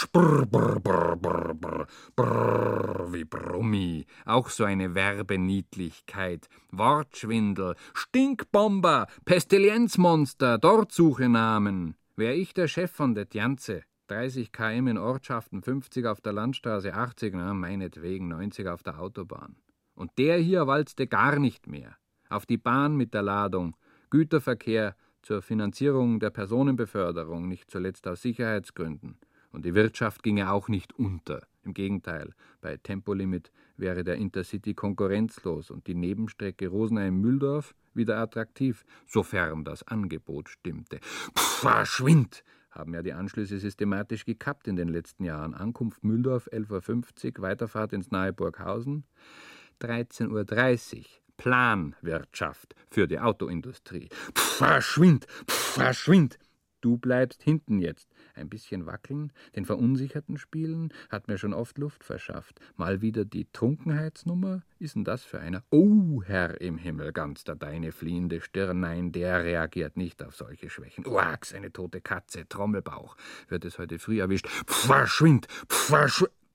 pfusch, 0.00 0.46
brr, 0.46 0.46
brr, 0.80 1.16
brr, 1.16 1.54
brr, 1.54 1.86
brr, 2.16 3.12
wie 3.12 3.24
Brummi. 3.24 4.06
Auch 4.24 4.48
so 4.48 4.64
eine 4.64 4.94
Werbeniedlichkeit. 4.94 6.48
Wortschwindel, 6.70 7.74
Stinkbomber, 7.94 9.06
Pestilienzmonster, 9.24 10.58
dort 10.58 10.92
suche 10.92 11.28
Namen. 11.28 11.94
Wär 12.16 12.34
ich 12.34 12.54
der 12.54 12.68
Chef 12.68 12.90
von 12.90 13.14
det 13.14 13.34
Janze, 13.34 13.82
30 14.08 14.52
km 14.52 14.88
in 14.88 14.98
Ortschaften, 14.98 15.62
50 15.62 16.06
auf 16.06 16.20
der 16.20 16.32
Landstraße, 16.32 16.94
80, 16.94 17.34
na, 17.34 17.54
meinetwegen 17.54 18.28
90 18.28 18.68
auf 18.68 18.82
der 18.82 19.00
Autobahn. 19.00 19.56
Und 19.94 20.10
der 20.18 20.38
hier 20.38 20.66
walzte 20.66 21.06
gar 21.06 21.38
nicht 21.38 21.66
mehr. 21.66 21.96
Auf 22.28 22.46
die 22.46 22.58
Bahn 22.58 22.96
mit 22.96 23.14
der 23.14 23.22
Ladung, 23.22 23.76
Güterverkehr, 24.10 24.96
zur 25.22 25.42
Finanzierung 25.42 26.18
der 26.18 26.30
Personenbeförderung, 26.30 27.46
nicht 27.46 27.70
zuletzt 27.70 28.08
aus 28.08 28.22
Sicherheitsgründen. 28.22 29.18
Und 29.52 29.64
die 29.64 29.74
Wirtschaft 29.74 30.22
ginge 30.22 30.50
auch 30.50 30.68
nicht 30.68 30.92
unter. 30.98 31.46
Im 31.62 31.74
Gegenteil, 31.74 32.32
bei 32.60 32.76
Tempolimit 32.76 33.50
wäre 33.76 34.04
der 34.04 34.16
Intercity 34.16 34.74
konkurrenzlos 34.74 35.70
und 35.70 35.86
die 35.86 35.94
Nebenstrecke 35.94 36.68
Rosenheim-Mühldorf 36.68 37.74
wieder 37.92 38.18
attraktiv, 38.18 38.84
sofern 39.06 39.64
das 39.64 39.82
Angebot 39.86 40.48
stimmte. 40.48 41.00
Pff, 41.00 41.60
verschwind! 41.60 42.44
Haben 42.70 42.94
ja 42.94 43.02
die 43.02 43.12
Anschlüsse 43.12 43.58
systematisch 43.58 44.24
gekappt 44.24 44.68
in 44.68 44.76
den 44.76 44.88
letzten 44.88 45.24
Jahren. 45.24 45.54
Ankunft 45.54 46.04
Mühldorf 46.04 46.48
11.50 46.52 47.36
Uhr, 47.36 47.42
Weiterfahrt 47.42 47.92
ins 47.92 48.12
nahe 48.12 48.32
Burghausen 48.32 49.04
13.30 49.80 50.98
Uhr. 50.98 51.04
Planwirtschaft 51.36 52.74
für 52.90 53.08
die 53.08 53.18
Autoindustrie. 53.18 54.08
Pff, 54.34 54.58
verschwind, 54.58 55.26
pff, 55.48 55.74
verschwind. 55.74 56.38
Du 56.82 56.98
bleibst 56.98 57.42
hinten 57.42 57.78
jetzt. 57.78 58.09
Ein 58.40 58.48
bisschen 58.48 58.86
wackeln, 58.86 59.32
den 59.54 59.66
Verunsicherten 59.66 60.38
spielen, 60.38 60.92
hat 61.10 61.28
mir 61.28 61.36
schon 61.36 61.52
oft 61.52 61.76
Luft 61.78 62.04
verschafft. 62.04 62.58
Mal 62.76 63.02
wieder 63.02 63.24
die 63.24 63.46
Trunkenheitsnummer? 63.52 64.62
Ist 64.78 64.94
denn 64.94 65.04
das 65.04 65.24
für 65.24 65.40
einer? 65.40 65.62
Oh, 65.70 66.22
Herr 66.24 66.60
im 66.60 66.78
Himmel, 66.78 67.12
ganz 67.12 67.44
da 67.44 67.54
deine 67.54 67.92
fliehende 67.92 68.40
Stirn. 68.40 68.80
Nein, 68.80 69.12
der 69.12 69.44
reagiert 69.44 69.96
nicht 69.98 70.22
auf 70.22 70.34
solche 70.34 70.70
Schwächen. 70.70 71.06
Uax, 71.06 71.52
eine 71.52 71.70
tote 71.70 72.00
Katze, 72.00 72.48
Trommelbauch. 72.48 73.16
Wird 73.48 73.66
es 73.66 73.78
heute 73.78 73.98
früh 73.98 74.20
erwischt. 74.20 74.48
Verschwind, 74.66 75.46
verschwind 75.68 76.32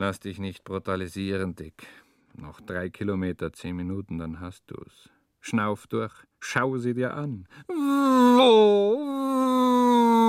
Lass 0.00 0.20
dich 0.20 0.38
nicht 0.38 0.62
brutalisieren, 0.62 1.56
Dick. 1.56 1.88
Noch 2.36 2.60
drei 2.60 2.88
Kilometer, 2.88 3.52
zehn 3.52 3.74
Minuten, 3.74 4.18
dann 4.18 4.38
hast 4.38 4.62
du's. 4.68 5.10
Schnauf 5.40 5.88
durch, 5.88 6.12
schau 6.38 6.78
sie 6.78 6.94
dir 6.94 7.14
an. 7.14 7.48
Wo, 7.66 8.94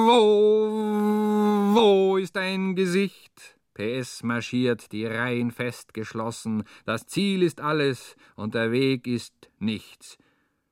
wo, 0.07 0.25
wo 1.75 2.17
ist 2.17 2.35
dein 2.35 2.75
Gesicht? 2.75 3.59
PS 3.75 4.23
marschiert, 4.23 4.91
die 4.91 5.05
Reihen 5.05 5.51
festgeschlossen. 5.51 6.63
Das 6.85 7.05
Ziel 7.05 7.43
ist 7.43 7.61
alles 7.61 8.15
und 8.35 8.55
der 8.55 8.71
Weg 8.71 9.05
ist 9.05 9.51
nichts. 9.59 10.17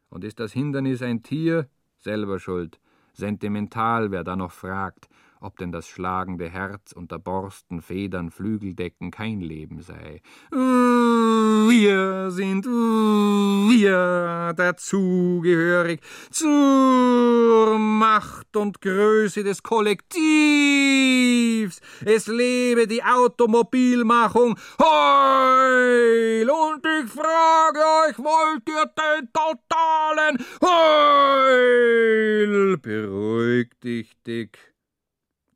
Und 0.09 0.23
ist 0.23 0.39
das 0.39 0.53
Hindernis 0.53 1.03
ein 1.03 1.21
Tier? 1.21 1.69
Selber 1.99 2.39
schuld. 2.39 2.79
Sentimental, 3.13 4.09
wer 4.09 4.23
da 4.23 4.35
noch 4.35 4.53
fragt 4.53 5.07
ob 5.39 5.57
denn 5.57 5.71
das 5.71 5.87
schlagende 5.87 6.49
Herz 6.49 6.91
unter 6.91 7.19
Borsten, 7.19 7.81
Federn, 7.81 8.31
Flügeldecken 8.31 9.11
kein 9.11 9.39
Leben 9.41 9.81
sei. 9.81 10.21
Wir 10.51 12.31
sind 12.31 12.65
wir 12.65 14.53
dazugehörig 14.55 15.99
zur 16.31 17.77
Macht 17.77 18.55
und 18.55 18.79
Größe 18.81 19.43
des 19.43 19.61
Kollektivs. 19.63 21.81
Es 22.05 22.27
lebe 22.27 22.87
die 22.87 23.03
Automobilmachung. 23.03 24.57
Heul! 24.79 26.49
Und 26.49 26.85
ich 26.85 27.11
frage 27.11 27.79
euch, 28.07 28.17
wollt 28.19 28.69
ihr 28.69 28.85
den 28.85 29.27
totalen 29.33 30.37
Heul? 30.61 32.77
Beruhig 32.77 33.71
dich, 33.83 34.15
Dick. 34.25 34.76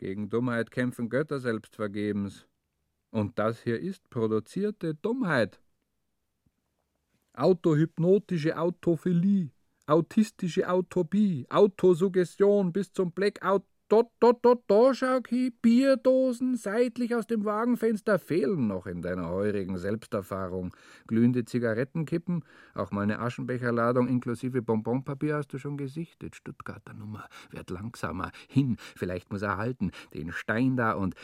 Gegen 0.01 0.31
Dummheit 0.31 0.71
kämpfen 0.71 1.09
Götter 1.09 1.39
selbst 1.39 1.75
vergebens. 1.75 2.47
Und 3.11 3.37
das 3.37 3.61
hier 3.61 3.79
ist 3.79 4.09
produzierte 4.09 4.95
Dummheit. 4.95 5.61
Autohypnotische 7.33 8.57
Autophilie, 8.57 9.51
autistische 9.85 10.67
Autopie, 10.67 11.45
Autosuggestion 11.51 12.73
bis 12.73 12.91
zum 12.91 13.11
Blackout 13.11 13.63
Dort, 13.91 14.09
dort, 14.21 14.45
dort, 14.45 14.63
da, 14.67 14.93
schau 14.93 15.19
Bierdosen 15.61 16.55
seitlich 16.55 17.13
aus 17.13 17.27
dem 17.27 17.43
Wagenfenster 17.43 18.19
fehlen 18.19 18.67
noch 18.67 18.85
in 18.85 19.01
deiner 19.01 19.27
heurigen 19.27 19.77
Selbsterfahrung. 19.77 20.73
Glühende 21.07 21.43
Zigarettenkippen, 21.43 22.45
auch 22.73 22.91
mal 22.91 23.01
eine 23.01 23.19
Aschenbecherladung 23.19 24.07
inklusive 24.07 24.61
Bonbonpapier 24.61 25.35
hast 25.35 25.49
du 25.49 25.57
schon 25.57 25.75
gesichtet. 25.75 26.37
Stuttgarter 26.37 26.93
Nummer, 26.93 27.27
werd 27.49 27.69
langsamer. 27.69 28.31
Hin, 28.47 28.77
vielleicht 28.95 29.29
muss 29.29 29.41
er 29.41 29.57
halten. 29.57 29.91
Den 30.13 30.31
Stein 30.31 30.77
da 30.77 30.93
und 30.93 31.15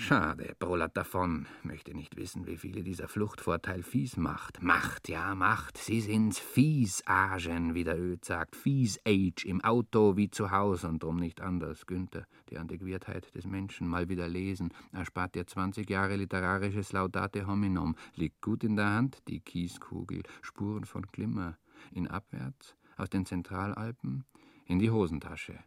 Schade, 0.00 0.54
Brolat 0.60 0.96
davon. 0.96 1.46
Möchte 1.64 1.92
nicht 1.92 2.16
wissen, 2.16 2.46
wie 2.46 2.56
viele 2.56 2.84
dieser 2.84 3.08
Fluchtvorteil 3.08 3.82
fies 3.82 4.16
macht. 4.16 4.62
Macht, 4.62 5.08
ja, 5.08 5.34
Macht. 5.34 5.76
Sie 5.76 6.00
sind's 6.00 6.38
Fies-Agen, 6.38 7.74
wie 7.74 7.82
der 7.82 7.98
Öd 7.98 8.24
sagt. 8.24 8.54
Fies-Age 8.54 9.44
im 9.44 9.60
Auto 9.64 10.16
wie 10.16 10.30
zu 10.30 10.52
Hause 10.52 10.86
und 10.86 11.02
drum 11.02 11.16
nicht 11.16 11.40
anders. 11.40 11.84
Günther, 11.98 12.26
die 12.48 12.58
Antiquiertheit 12.58 13.34
des 13.34 13.44
Menschen 13.44 13.88
mal 13.88 14.08
wieder 14.08 14.28
lesen. 14.28 14.72
Erspart 14.92 15.34
dir 15.34 15.46
20 15.46 15.90
Jahre 15.90 16.14
literarisches 16.14 16.92
Laudate 16.92 17.48
hominum. 17.48 17.96
Liegt 18.14 18.40
gut 18.40 18.62
in 18.62 18.76
der 18.76 18.88
Hand, 18.90 19.18
die 19.26 19.40
Kieskugel. 19.40 20.22
Spuren 20.40 20.84
von 20.84 21.02
Glimmer. 21.10 21.58
In 21.90 22.06
abwärts, 22.06 22.76
aus 22.96 23.10
den 23.10 23.26
Zentralalpen, 23.26 24.24
in 24.66 24.78
die 24.78 24.90
Hosentasche. 24.90 25.58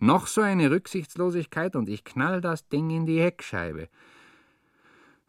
Noch 0.00 0.26
so 0.26 0.40
eine 0.40 0.70
Rücksichtslosigkeit 0.70 1.76
und 1.76 1.88
ich 1.88 2.02
knall 2.02 2.40
das 2.40 2.68
Ding 2.68 2.90
in 2.90 3.06
die 3.06 3.20
Heckscheibe. 3.20 3.88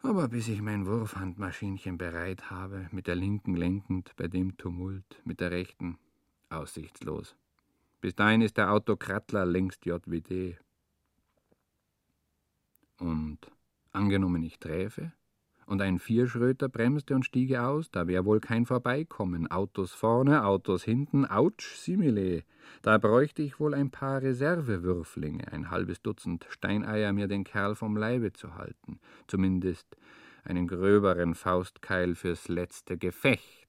Aber 0.02 0.28
bis 0.28 0.48
ich 0.48 0.60
mein 0.60 0.86
Wurfhandmaschinchen 0.86 1.98
bereit 1.98 2.50
habe, 2.50 2.88
mit 2.90 3.06
der 3.06 3.16
linken 3.16 3.54
lenkend 3.54 4.12
bei 4.16 4.26
dem 4.26 4.56
Tumult, 4.56 5.20
mit 5.24 5.40
der 5.40 5.52
rechten 5.52 5.98
aussichtslos. 6.50 7.36
Bis 8.00 8.14
dahin 8.14 8.42
ist 8.42 8.56
der 8.56 8.72
Autokrattler 8.72 9.44
längst 9.44 9.84
JWD. 9.84 10.56
Und 12.98 13.38
angenommen 13.92 14.42
ich 14.42 14.58
träfe 14.58 15.12
und 15.68 15.82
ein 15.82 15.98
Vierschröter 15.98 16.68
bremste 16.68 17.14
und 17.14 17.24
stiege 17.24 17.62
aus, 17.62 17.90
da 17.90 18.06
wär 18.06 18.24
wohl 18.24 18.40
kein 18.40 18.64
Vorbeikommen. 18.64 19.50
Autos 19.50 19.92
vorne, 19.92 20.44
Autos 20.44 20.82
hinten, 20.82 21.26
ouch, 21.26 21.60
simile. 21.76 22.42
Da 22.82 22.98
bräuchte 22.98 23.42
ich 23.42 23.60
wohl 23.60 23.74
ein 23.74 23.90
paar 23.90 24.22
Reservewürflinge, 24.22 25.52
ein 25.52 25.70
halbes 25.70 26.00
Dutzend 26.00 26.46
Steineier, 26.48 27.12
mir 27.12 27.28
den 27.28 27.44
Kerl 27.44 27.74
vom 27.74 27.96
Leibe 27.96 28.32
zu 28.32 28.54
halten. 28.54 28.98
Zumindest 29.26 29.96
einen 30.44 30.66
gröberen 30.66 31.34
Faustkeil 31.34 32.14
fürs 32.14 32.48
letzte 32.48 32.96
Gefecht 32.96 33.67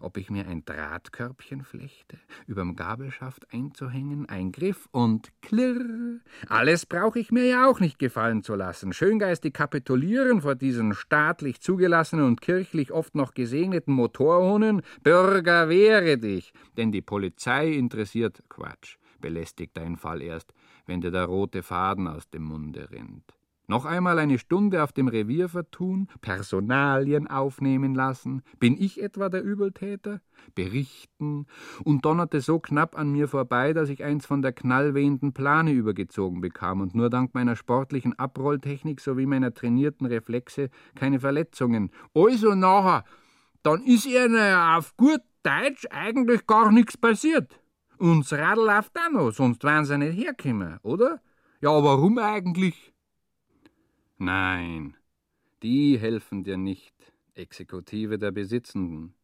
ob 0.00 0.16
ich 0.16 0.30
mir 0.30 0.46
ein 0.46 0.64
Drahtkörbchen 0.64 1.62
flechte, 1.62 2.18
überm 2.46 2.76
Gabelschaft 2.76 3.52
einzuhängen, 3.52 4.28
ein 4.28 4.52
Griff 4.52 4.88
und 4.92 5.30
klirr. 5.42 6.20
Alles 6.48 6.86
brauche 6.86 7.18
ich 7.18 7.30
mir 7.30 7.44
ja 7.44 7.68
auch 7.68 7.80
nicht 7.80 7.98
gefallen 7.98 8.42
zu 8.42 8.54
lassen. 8.54 8.92
Schöngeistig 8.92 9.54
kapitulieren 9.54 10.42
vor 10.42 10.54
diesen 10.54 10.94
staatlich 10.94 11.60
zugelassenen 11.60 12.26
und 12.26 12.40
kirchlich 12.40 12.92
oft 12.92 13.14
noch 13.14 13.34
gesegneten 13.34 13.94
Motorhunden. 13.94 14.82
Bürger, 15.02 15.68
wehre 15.68 16.18
dich! 16.18 16.52
Denn 16.76 16.92
die 16.92 17.02
Polizei 17.02 17.72
interessiert 17.72 18.42
Quatsch. 18.48 18.96
Belästigt 19.20 19.76
dein 19.76 19.96
Fall 19.96 20.22
erst, 20.22 20.52
wenn 20.86 21.00
dir 21.00 21.10
der 21.10 21.24
rote 21.24 21.62
Faden 21.62 22.06
aus 22.06 22.28
dem 22.30 22.44
Munde 22.44 22.90
rinnt. 22.90 23.34
Noch 23.68 23.84
einmal 23.84 24.20
eine 24.20 24.38
Stunde 24.38 24.84
auf 24.84 24.92
dem 24.92 25.08
Revier 25.08 25.48
vertun, 25.48 26.06
Personalien 26.20 27.26
aufnehmen 27.26 27.96
lassen. 27.96 28.42
Bin 28.60 28.80
ich 28.80 29.02
etwa 29.02 29.28
der 29.28 29.42
Übeltäter? 29.42 30.20
Berichten 30.54 31.46
und 31.82 32.04
donnerte 32.04 32.40
so 32.40 32.60
knapp 32.60 32.96
an 32.96 33.10
mir 33.10 33.26
vorbei, 33.26 33.72
dass 33.72 33.88
ich 33.88 34.04
eins 34.04 34.24
von 34.24 34.40
der 34.40 34.52
knallwehenden 34.52 35.32
Plane 35.32 35.72
übergezogen 35.72 36.40
bekam 36.40 36.80
und 36.80 36.94
nur 36.94 37.10
dank 37.10 37.34
meiner 37.34 37.56
sportlichen 37.56 38.16
Abrolltechnik 38.16 39.00
sowie 39.00 39.26
meiner 39.26 39.52
trainierten 39.52 40.06
Reflexe 40.06 40.70
keine 40.94 41.18
Verletzungen. 41.18 41.90
Also 42.14 42.54
nachher, 42.54 43.04
dann 43.64 43.82
ist 43.82 44.06
ihr 44.06 44.76
auf 44.76 44.96
gut 44.96 45.22
Deutsch 45.42 45.86
eigentlich 45.90 46.46
gar 46.46 46.70
nichts 46.70 46.96
passiert. 46.96 47.60
Uns 47.98 48.32
Radl 48.32 48.66
läuft 48.66 48.96
auch 48.96 49.10
noch, 49.10 49.30
sonst 49.32 49.64
wären 49.64 49.84
sie 49.84 49.98
nicht 49.98 50.16
hergekommen, 50.16 50.78
oder? 50.82 51.20
Ja, 51.60 51.70
warum 51.82 52.18
eigentlich? 52.18 52.95
Nein, 54.18 54.96
die 55.62 55.98
helfen 55.98 56.42
dir 56.42 56.56
nicht, 56.56 56.94
Exekutive 57.34 58.18
der 58.18 58.32
Besitzenden. 58.32 59.14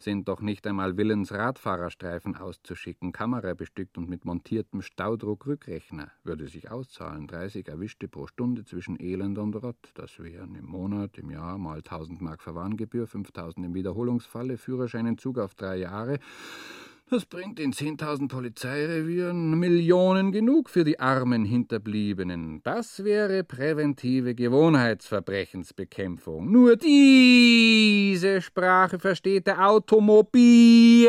Sind 0.00 0.26
doch 0.26 0.40
nicht 0.40 0.66
einmal 0.66 0.96
willens, 0.96 1.32
Radfahrerstreifen 1.32 2.34
auszuschicken, 2.34 3.12
Kamera 3.12 3.54
bestückt 3.54 3.96
und 3.96 4.08
mit 4.10 4.24
montiertem 4.24 4.82
Staudruckrückrechner. 4.82 6.10
Würde 6.24 6.48
sich 6.48 6.72
auszahlen, 6.72 7.28
30 7.28 7.68
erwischte 7.68 8.08
pro 8.08 8.26
Stunde 8.26 8.64
zwischen 8.64 9.00
Elend 9.00 9.38
und 9.38 9.54
Rott. 9.54 9.92
Das 9.94 10.18
wären 10.18 10.56
im 10.56 10.66
Monat, 10.66 11.16
im 11.18 11.30
Jahr 11.30 11.56
mal 11.56 11.78
1000 11.78 12.20
Mark 12.20 12.42
Verwarngebühr, 12.42 13.06
5000 13.06 13.64
im 13.64 13.74
Wiederholungsfalle, 13.74 14.58
Führerscheinentzug 14.58 15.38
auf 15.38 15.54
drei 15.54 15.76
Jahre 15.76 16.18
das 17.08 17.24
bringt 17.24 17.60
in 17.60 17.72
10.000 17.72 18.28
Polizeirevieren 18.28 19.56
Millionen 19.58 20.32
genug 20.32 20.68
für 20.68 20.82
die 20.82 20.98
armen 20.98 21.44
Hinterbliebenen. 21.44 22.62
Das 22.64 23.04
wäre 23.04 23.44
präventive 23.44 24.34
Gewohnheitsverbrechensbekämpfung. 24.34 26.50
Nur 26.50 26.74
diese 26.76 28.42
Sprache 28.42 28.98
versteht 28.98 29.46
der 29.46 29.68
Automobil. 29.68 31.08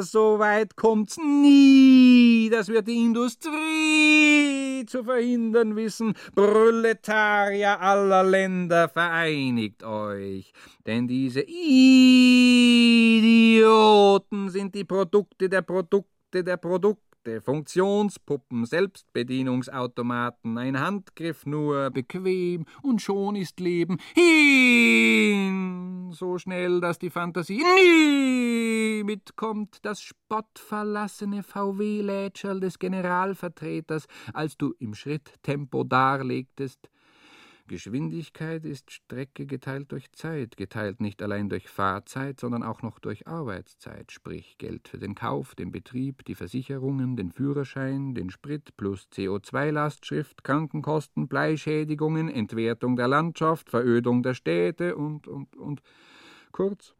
So 0.00 0.38
weit 0.38 0.76
kommt's 0.76 1.16
nie. 1.16 2.50
Das 2.50 2.68
wird 2.68 2.86
die 2.86 3.02
Industrie 3.02 4.84
zu 4.86 5.02
verhindern 5.02 5.76
wissen. 5.76 6.12
Proletarier 6.34 7.80
aller 7.80 8.22
Länder, 8.22 8.90
vereinigt 8.90 9.82
euch. 9.82 10.52
Denn 10.86 11.08
diese 11.08 11.40
Idioten 11.40 11.70
sind 14.50 14.74
die 14.74 14.84
Produkte 15.06 15.48
der 15.48 15.62
Produkte 15.62 16.42
der 16.42 16.56
Produkte. 16.56 17.40
Funktionspuppen, 17.40 18.66
Selbstbedienungsautomaten, 18.66 20.58
ein 20.58 20.78
Handgriff 20.78 21.44
nur, 21.44 21.90
bequem, 21.90 22.66
und 22.82 23.02
schon 23.02 23.34
ist 23.34 23.58
Leben 23.58 23.98
hin, 24.14 26.12
so 26.12 26.38
schnell, 26.38 26.80
dass 26.80 27.00
die 27.00 27.10
Fantasie 27.10 27.64
nie 27.64 29.02
mitkommt, 29.02 29.78
das 29.82 30.02
spottverlassene 30.02 31.42
VW-Lätscherl 31.42 32.60
des 32.60 32.78
Generalvertreters, 32.78 34.06
als 34.32 34.56
du 34.56 34.72
im 34.78 34.94
Schritttempo 34.94 35.82
darlegtest, 35.82 36.88
Geschwindigkeit 37.66 38.64
ist 38.64 38.90
Strecke 38.90 39.46
geteilt 39.46 39.90
durch 39.92 40.12
Zeit, 40.12 40.56
geteilt 40.56 41.00
nicht 41.00 41.22
allein 41.22 41.48
durch 41.48 41.68
Fahrzeit, 41.68 42.38
sondern 42.38 42.62
auch 42.62 42.82
noch 42.82 42.98
durch 42.98 43.26
Arbeitszeit, 43.26 44.12
sprich 44.12 44.56
Geld 44.58 44.88
für 44.88 44.98
den 44.98 45.14
Kauf, 45.14 45.54
den 45.54 45.72
Betrieb, 45.72 46.24
die 46.24 46.34
Versicherungen, 46.34 47.16
den 47.16 47.32
Führerschein, 47.32 48.14
den 48.14 48.30
Sprit 48.30 48.76
plus 48.76 49.08
CO2-Lastschrift, 49.12 50.44
Krankenkosten, 50.44 51.28
Bleischädigungen, 51.28 52.28
Entwertung 52.28 52.96
der 52.96 53.08
Landschaft, 53.08 53.70
Verödung 53.70 54.22
der 54.22 54.34
Städte 54.34 54.96
und, 54.96 55.26
und, 55.26 55.56
und. 55.56 55.82
Kurz, 56.52 56.94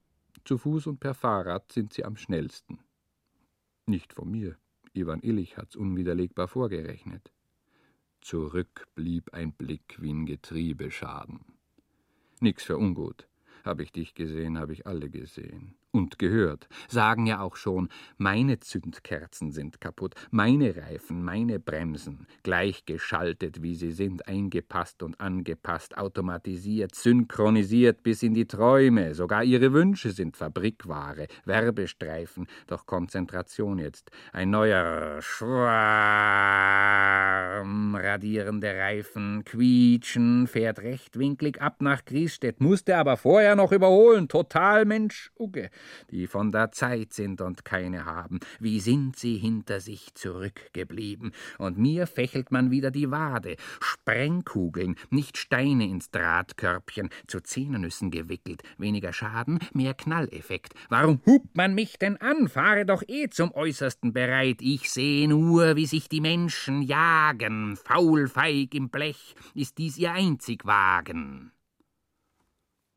zu 0.45 0.59
Fuß 0.59 0.87
und 0.87 1.01
per 1.01 1.15
Fahrrad 1.15 1.73
sind 1.73 1.93
sie 1.93 2.05
am 2.05 2.17
schnellsten. 2.17 2.81
Nicht 3.87 4.13
von 4.13 4.31
mir. 4.31 4.57
Ivan 4.93 5.21
Illich 5.21 5.57
hat's 5.57 5.77
unwiderlegbar 5.77 6.49
vorgerechnet. 6.49 7.33
Zurück 8.27 8.89
blieb 8.97 9.35
ein 9.35 9.53
Blick 9.53 9.99
wie'n 10.01 10.27
Getriebeschaden. 10.27 11.45
Nix 12.41 12.65
für 12.65 12.77
ungut. 12.77 13.29
Hab 13.63 13.79
ich 13.79 13.93
dich 13.93 14.17
gesehen, 14.17 14.59
hab 14.59 14.71
ich 14.71 14.85
alle 14.85 15.11
gesehen 15.11 15.77
und 15.97 16.19
gehört. 16.19 16.69
Sagen 16.89 17.27
ja 17.27 17.41
auch 17.41 17.57
schon, 17.57 17.89
meine 18.19 18.61
Zündkerzen 18.61 19.51
sind 19.51 19.81
kaputt, 19.81 20.15
meine 20.31 20.77
Reifen, 20.77 21.25
meine 21.25 21.59
Bremsen, 21.59 22.27
gleichgeschaltet 22.43 23.63
wie 23.63 23.75
sie 23.75 23.93
sind, 23.93 24.29
eingepasst 24.29 25.03
und 25.03 25.19
angepasst, 25.21 25.97
automatisiert, 25.97 26.95
synchronisiert 26.95 28.03
bis 28.03 28.23
in 28.23 28.35
die 28.35 28.47
Träume, 28.47 29.15
sogar 29.15 29.43
ihre 29.43 29.73
Wünsche 29.73 30.11
sind 30.11 30.37
Fabrikware, 30.37 31.29
Werbestreifen, 31.47 32.47
doch 32.67 32.85
Konzentration 32.87 33.79
jetzt, 33.79 34.11
ein 34.33 34.51
neuer 34.51 35.23
Schwarm, 35.23 35.57
radierende 37.95 38.77
Reifen, 38.77 39.45
quietschen, 39.45 40.47
fährt 40.47 40.81
rechtwinklig 40.81 41.63
ab 41.63 41.81
nach 41.81 42.05
Griesstedt, 42.05 42.61
musste 42.61 42.99
aber 42.99 43.17
vorher 43.17 43.57
noch 43.57 43.73
überholen, 43.73 44.29
total 44.29 44.85
Mensch 44.85 45.33
Ugge 45.39 45.71
die 46.11 46.27
von 46.27 46.53
der 46.53 46.73
Zeit 46.73 47.13
sind 47.13 47.41
und 47.41 47.65
keine 47.65 48.05
haben. 48.05 48.41
Wie 48.61 48.81
sind 48.81 49.17
sie 49.17 49.37
hinter 49.37 49.81
sich 49.81 50.15
zurückgeblieben? 50.15 51.33
Und 51.59 51.79
mir 51.79 52.07
fächelt 52.07 52.51
man 52.51 52.71
wieder 52.71 52.91
die 52.91 53.11
Wade. 53.11 53.57
Sprengkugeln, 53.81 54.97
nicht 55.11 55.39
Steine 55.39 55.87
ins 55.89 56.11
Drahtkörbchen, 56.11 57.11
zu 57.27 57.41
Zehnernüssen 57.41 58.11
gewickelt. 58.11 58.63
Weniger 58.79 59.13
Schaden, 59.13 59.59
mehr 59.73 59.95
Knalleffekt. 59.95 60.75
Warum 60.89 61.21
hupt 61.27 61.57
man 61.57 61.75
mich 61.75 61.99
denn 61.99 62.17
an? 62.19 62.49
Fahre 62.49 62.87
doch 62.87 63.03
eh 63.07 63.29
zum 63.29 63.53
Äußersten 63.53 64.13
bereit. 64.13 64.59
Ich 64.61 64.91
sehe 64.91 65.29
nur, 65.29 65.77
wie 65.77 65.87
sich 65.87 66.09
die 66.09 66.21
Menschen 66.21 66.83
jagen. 66.83 67.77
Faulfeig 67.77 68.75
im 68.75 68.91
Blech 68.91 69.35
ist 69.55 69.79
dies 69.79 69.99
ihr 69.99 70.13
einzig 70.13 70.65
Wagen. 70.65 71.53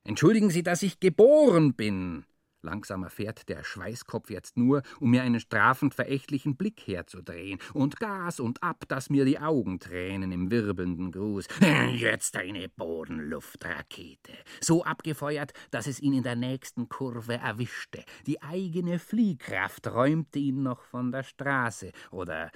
Entschuldigen 0.04 0.50
Sie, 0.50 0.64
dass 0.64 0.82
ich 0.82 1.00
geboren 1.00 1.74
bin. 1.74 2.26
Langsam 2.62 3.04
erfährt 3.04 3.48
der 3.48 3.64
Schweißkopf 3.64 4.30
jetzt 4.30 4.58
nur, 4.58 4.84
um 5.00 5.12
mir 5.12 5.22
einen 5.24 5.40
strafend 5.40 5.94
verächtlichen 5.94 6.58
Blick 6.58 6.82
herzudrehen. 6.86 7.60
Und 7.74 8.00
Gas 8.00 8.40
und 8.40 8.62
ab, 8.62 8.84
dass 8.90 9.10
mir 9.10 9.24
die 9.24 9.40
Augen 9.40 9.80
tränen 9.80 10.32
im 10.32 10.52
wirbelnden 10.52 11.12
Gruß. 11.12 11.48
Jetzt 11.94 12.36
eine 12.36 12.68
Bodenluftrakete. 12.68 14.34
So 14.60 14.84
abgefeuert, 14.84 15.54
dass 15.72 15.88
es 15.88 16.02
ihn 16.02 16.14
in 16.14 16.24
der 16.24 16.36
nächsten 16.36 16.90
Kurve 16.90 17.36
erwischte. 17.36 18.04
Die 18.28 18.42
eigene 18.42 19.00
Fliehkraft 19.00 19.88
räumte 19.88 20.40
ihn 20.40 20.64
noch 20.64 20.84
von 20.84 21.12
der 21.12 21.24
Straße. 21.24 21.92
Oder 22.12 22.52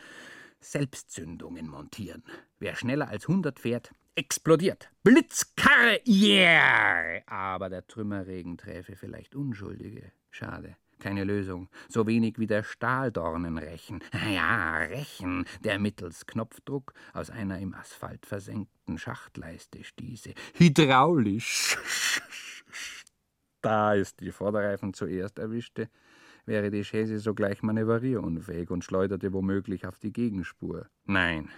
Selbstzündungen 0.60 1.68
montieren. 1.68 2.24
Wer 2.60 2.76
schneller 2.76 3.08
als 3.08 3.28
hundert 3.28 3.60
fährt, 3.60 3.92
explodiert. 4.16 4.90
Blitzkarre, 5.04 6.02
yeah! 6.08 7.22
Aber 7.28 7.70
der 7.70 7.86
Trümmerregen 7.88 8.58
träfe 8.58 8.96
vielleicht 8.96 9.36
Unschuldige. 9.36 10.12
Schade. 10.32 10.76
Keine 11.00 11.26
Lösung. 11.26 11.68
So 11.90 12.08
wenig 12.08 12.40
wie 12.40 12.48
der 12.48 12.64
Stahldornenrechen. 12.64 14.02
Ja, 14.34 14.78
Rechen, 14.78 15.46
der 15.64 15.78
mittels 15.78 16.26
Knopfdruck 16.26 16.94
aus 17.12 17.30
einer 17.30 17.60
im 17.60 17.74
Asphalt 17.74 18.26
versenkten 18.26 18.98
Schachtleiste 18.98 19.84
stieße. 19.84 20.34
Hydraulisch. 20.54 21.78
Da 23.62 23.94
ist 23.94 24.22
die 24.22 24.32
Vorderreifen 24.32 24.94
zuerst 24.94 25.40
erwischte, 25.40 25.90
wäre 26.46 26.72
die 26.72 26.84
Chaise 26.84 27.20
sogleich 27.20 27.64
manövrierunfähig 27.64 28.70
und 28.70 28.84
schleuderte 28.84 29.34
womöglich 29.34 29.86
auf 29.88 30.00
die 30.00 30.12
Gegenspur. 30.12 30.88
Nein, 31.06 31.50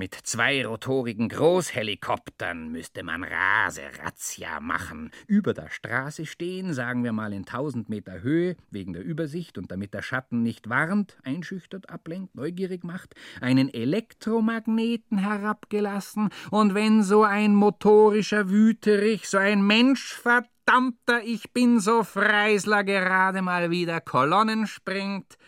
Mit 0.00 0.14
zweirotorigen 0.14 1.28
Großhelikoptern 1.28 2.70
müsste 2.70 3.02
man 3.02 3.24
Raserazzia 3.24 4.60
machen. 4.60 5.10
Über 5.26 5.54
der 5.54 5.70
Straße 5.70 6.24
stehen, 6.24 6.72
sagen 6.72 7.02
wir 7.02 7.12
mal 7.12 7.32
in 7.32 7.44
tausend 7.44 7.88
Meter 7.88 8.22
Höhe, 8.22 8.54
wegen 8.70 8.92
der 8.92 9.02
Übersicht 9.02 9.58
und 9.58 9.72
damit 9.72 9.94
der 9.94 10.02
Schatten 10.02 10.44
nicht 10.44 10.68
warnt, 10.68 11.18
einschüchtert, 11.24 11.90
ablenkt, 11.90 12.36
neugierig 12.36 12.84
macht, 12.84 13.16
einen 13.40 13.74
Elektromagneten 13.74 15.18
herabgelassen, 15.18 16.28
und 16.52 16.74
wenn 16.74 17.02
so 17.02 17.24
ein 17.24 17.56
motorischer 17.56 18.50
Wüterich, 18.50 19.28
so 19.28 19.38
ein 19.38 19.66
Mensch 19.66 20.14
verdammter, 20.14 21.24
ich 21.24 21.52
bin 21.52 21.80
so 21.80 22.04
Freisler 22.04 22.84
gerade 22.84 23.42
mal 23.42 23.72
wieder 23.72 24.00
Kolonnen 24.00 24.68
springt, 24.68 25.38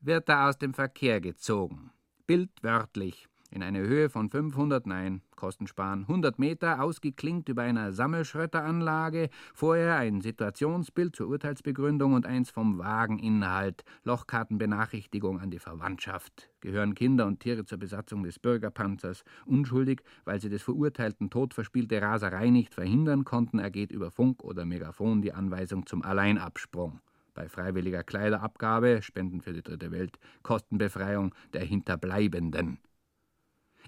wird 0.00 0.28
er 0.28 0.50
aus 0.50 0.58
dem 0.58 0.74
Verkehr 0.74 1.22
gezogen. 1.22 1.92
Bildwörtlich 2.26 3.29
in 3.50 3.62
eine 3.62 3.80
Höhe 3.80 4.08
von 4.08 4.30
500, 4.30 4.86
nein, 4.86 5.22
Kosten 5.36 5.66
sparen, 5.66 6.02
100 6.02 6.38
Meter, 6.38 6.82
ausgeklinkt 6.82 7.48
über 7.48 7.62
einer 7.62 7.92
Sammelschrötteranlage, 7.92 9.30
vorher 9.54 9.96
ein 9.96 10.20
Situationsbild 10.20 11.16
zur 11.16 11.28
Urteilsbegründung 11.28 12.12
und 12.12 12.26
eins 12.26 12.50
vom 12.50 12.78
Wageninhalt, 12.78 13.84
Lochkartenbenachrichtigung 14.04 15.40
an 15.40 15.50
die 15.50 15.58
Verwandtschaft. 15.58 16.50
Gehören 16.60 16.94
Kinder 16.94 17.26
und 17.26 17.40
Tiere 17.40 17.64
zur 17.64 17.78
Besatzung 17.78 18.22
des 18.22 18.38
Bürgerpanzers. 18.38 19.24
Unschuldig, 19.46 20.02
weil 20.24 20.40
sie 20.40 20.50
des 20.50 20.62
Verurteilten 20.62 21.30
todverspielte 21.30 22.00
Raserei 22.00 22.50
nicht 22.50 22.74
verhindern 22.74 23.24
konnten, 23.24 23.58
ergeht 23.58 23.92
über 23.92 24.10
Funk 24.10 24.44
oder 24.44 24.64
Megafon 24.64 25.22
die 25.22 25.32
Anweisung 25.32 25.86
zum 25.86 26.02
Alleinabsprung 26.02 27.00
bei 27.32 27.48
freiwilliger 27.48 28.02
Kleiderabgabe, 28.02 29.00
Spenden 29.02 29.40
für 29.40 29.52
die 29.54 29.62
dritte 29.62 29.90
Welt, 29.92 30.18
Kostenbefreiung 30.42 31.34
der 31.54 31.62
Hinterbleibenden. 31.62 32.78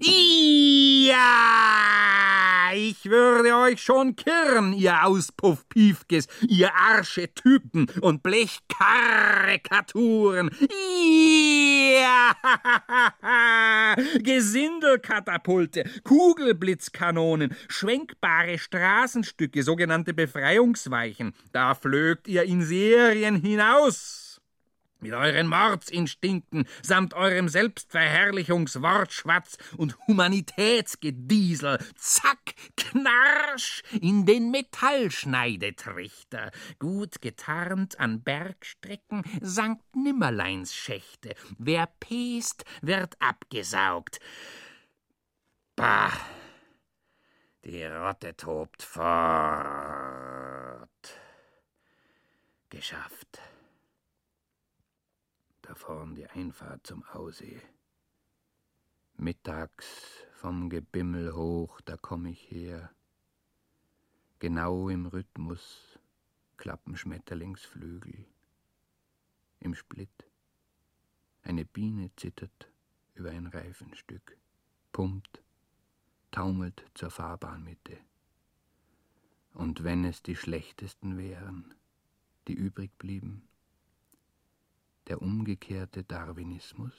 Ja, 0.05 1.14
ich 2.74 3.05
würde 3.05 3.55
euch 3.55 3.80
schon 3.80 4.16
kirren, 4.16 4.72
ihr 4.72 5.05
Auspuffpiefkes, 5.05 6.26
ihr 6.48 6.74
Arschetypen 6.74 7.86
und 8.00 8.24
Blechkarikaturen. 8.24 10.50
Ja, 12.00 12.34
Gesindelkatapulte, 14.22 15.84
Kugelblitzkanonen, 16.03 17.55
schwenkbare 17.68 18.59
Straßenstücke, 18.59 19.62
sogenannte 19.62 20.14
Befreiungsweichen. 20.14 21.32
Da 21.53 21.76
flögt 21.76 22.26
ihr 22.26 22.42
in 22.42 22.64
Serien 22.64 23.36
hinaus 23.36 24.21
mit 25.03 25.12
euren 25.12 25.48
Mordsinstinkten 25.48 26.66
samt 26.80 27.12
eurem 27.14 27.48
Selbstverherrlichungswortschwatz 27.48 29.59
und 29.76 29.98
Humanitätsgediesel, 30.07 31.78
zack, 31.96 32.55
knarsch, 32.76 33.82
in 34.00 34.24
den 34.24 34.50
Metallschneidetrichter, 34.50 36.50
gut 36.78 37.20
getarnt 37.20 38.00
an 38.00 38.22
Bergstrecken 38.22 39.22
Sankt 39.40 39.96
Nimmerleins 39.96 40.74
Schächte. 40.74 41.34
Wer 41.59 41.88
pest, 42.00 42.64
wird 42.80 43.20
abgesaugt. 43.20 44.20
Bah, 45.74 46.12
die 47.64 47.84
Rotte 47.84 48.36
tobt 48.36 48.82
fort. 48.82 49.00
Geschafft 52.70 53.40
da 55.62 55.74
vorn 55.74 56.14
die 56.14 56.26
Einfahrt 56.26 56.86
zum 56.86 57.04
Aussee. 57.04 57.60
Mittags 59.16 60.26
vom 60.34 60.68
Gebimmel 60.68 61.34
hoch, 61.34 61.80
da 61.82 61.96
komm 61.96 62.26
ich 62.26 62.50
her. 62.50 62.90
Genau 64.38 64.88
im 64.88 65.06
Rhythmus 65.06 65.98
klappen 66.56 66.96
Schmetterlingsflügel. 66.96 68.26
Im 69.60 69.74
Split 69.74 70.26
eine 71.44 71.64
Biene 71.64 72.10
zittert 72.16 72.70
über 73.14 73.30
ein 73.30 73.46
Reifenstück, 73.46 74.36
pumpt, 74.92 75.42
taumelt 76.30 76.84
zur 76.94 77.10
Fahrbahnmitte. 77.10 77.98
Und 79.54 79.84
wenn 79.84 80.04
es 80.04 80.22
die 80.22 80.36
schlechtesten 80.36 81.18
wären, 81.18 81.74
die 82.48 82.54
übrig 82.54 82.96
blieben, 82.98 83.48
der 85.09 85.22
umgekehrte 85.22 86.05
Darwinismus? 86.05 86.92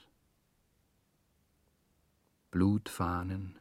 Blutfahnen, 2.52 3.58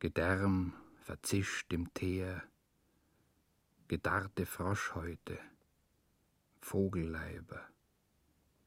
Gedärm 0.00 0.74
verzischt 1.00 1.72
im 1.72 1.92
Teer, 1.94 2.42
gedarrte 3.88 4.44
Froschhäute, 4.44 5.38
Vogelleiber, 6.60 7.68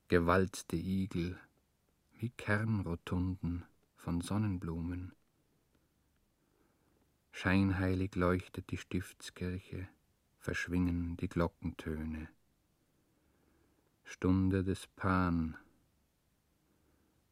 gewalzte 0.07 0.76
Igel, 0.76 1.39
wie 2.13 2.30
Kernrotunden 2.30 3.65
von 3.95 4.22
Sonnenblumen. 4.22 5.13
Scheinheilig 7.32 8.15
leuchtet 8.15 8.72
die 8.72 8.78
Stiftskirche, 8.78 9.88
verschwingen 10.39 11.17
die 11.17 11.30
Glockentöne. 11.30 12.30
Stunde 14.04 14.64
des 14.64 14.88
Pan, 14.88 15.58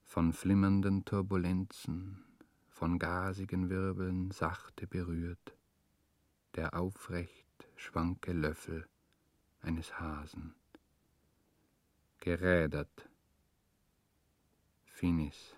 von 0.04 0.34
flimmernden 0.34 1.06
Turbulenzen, 1.06 2.24
von 2.70 2.98
gasigen 2.98 3.70
Wirbeln 3.70 4.32
sachte 4.32 4.88
berührt, 4.88 5.56
der 6.56 6.74
aufrecht 6.74 7.68
schwanke 7.76 8.34
Löffel 8.34 8.88
eines 9.62 10.00
Hasen. 10.00 10.56
Gerädert. 12.20 13.10
Finis. 14.86 15.56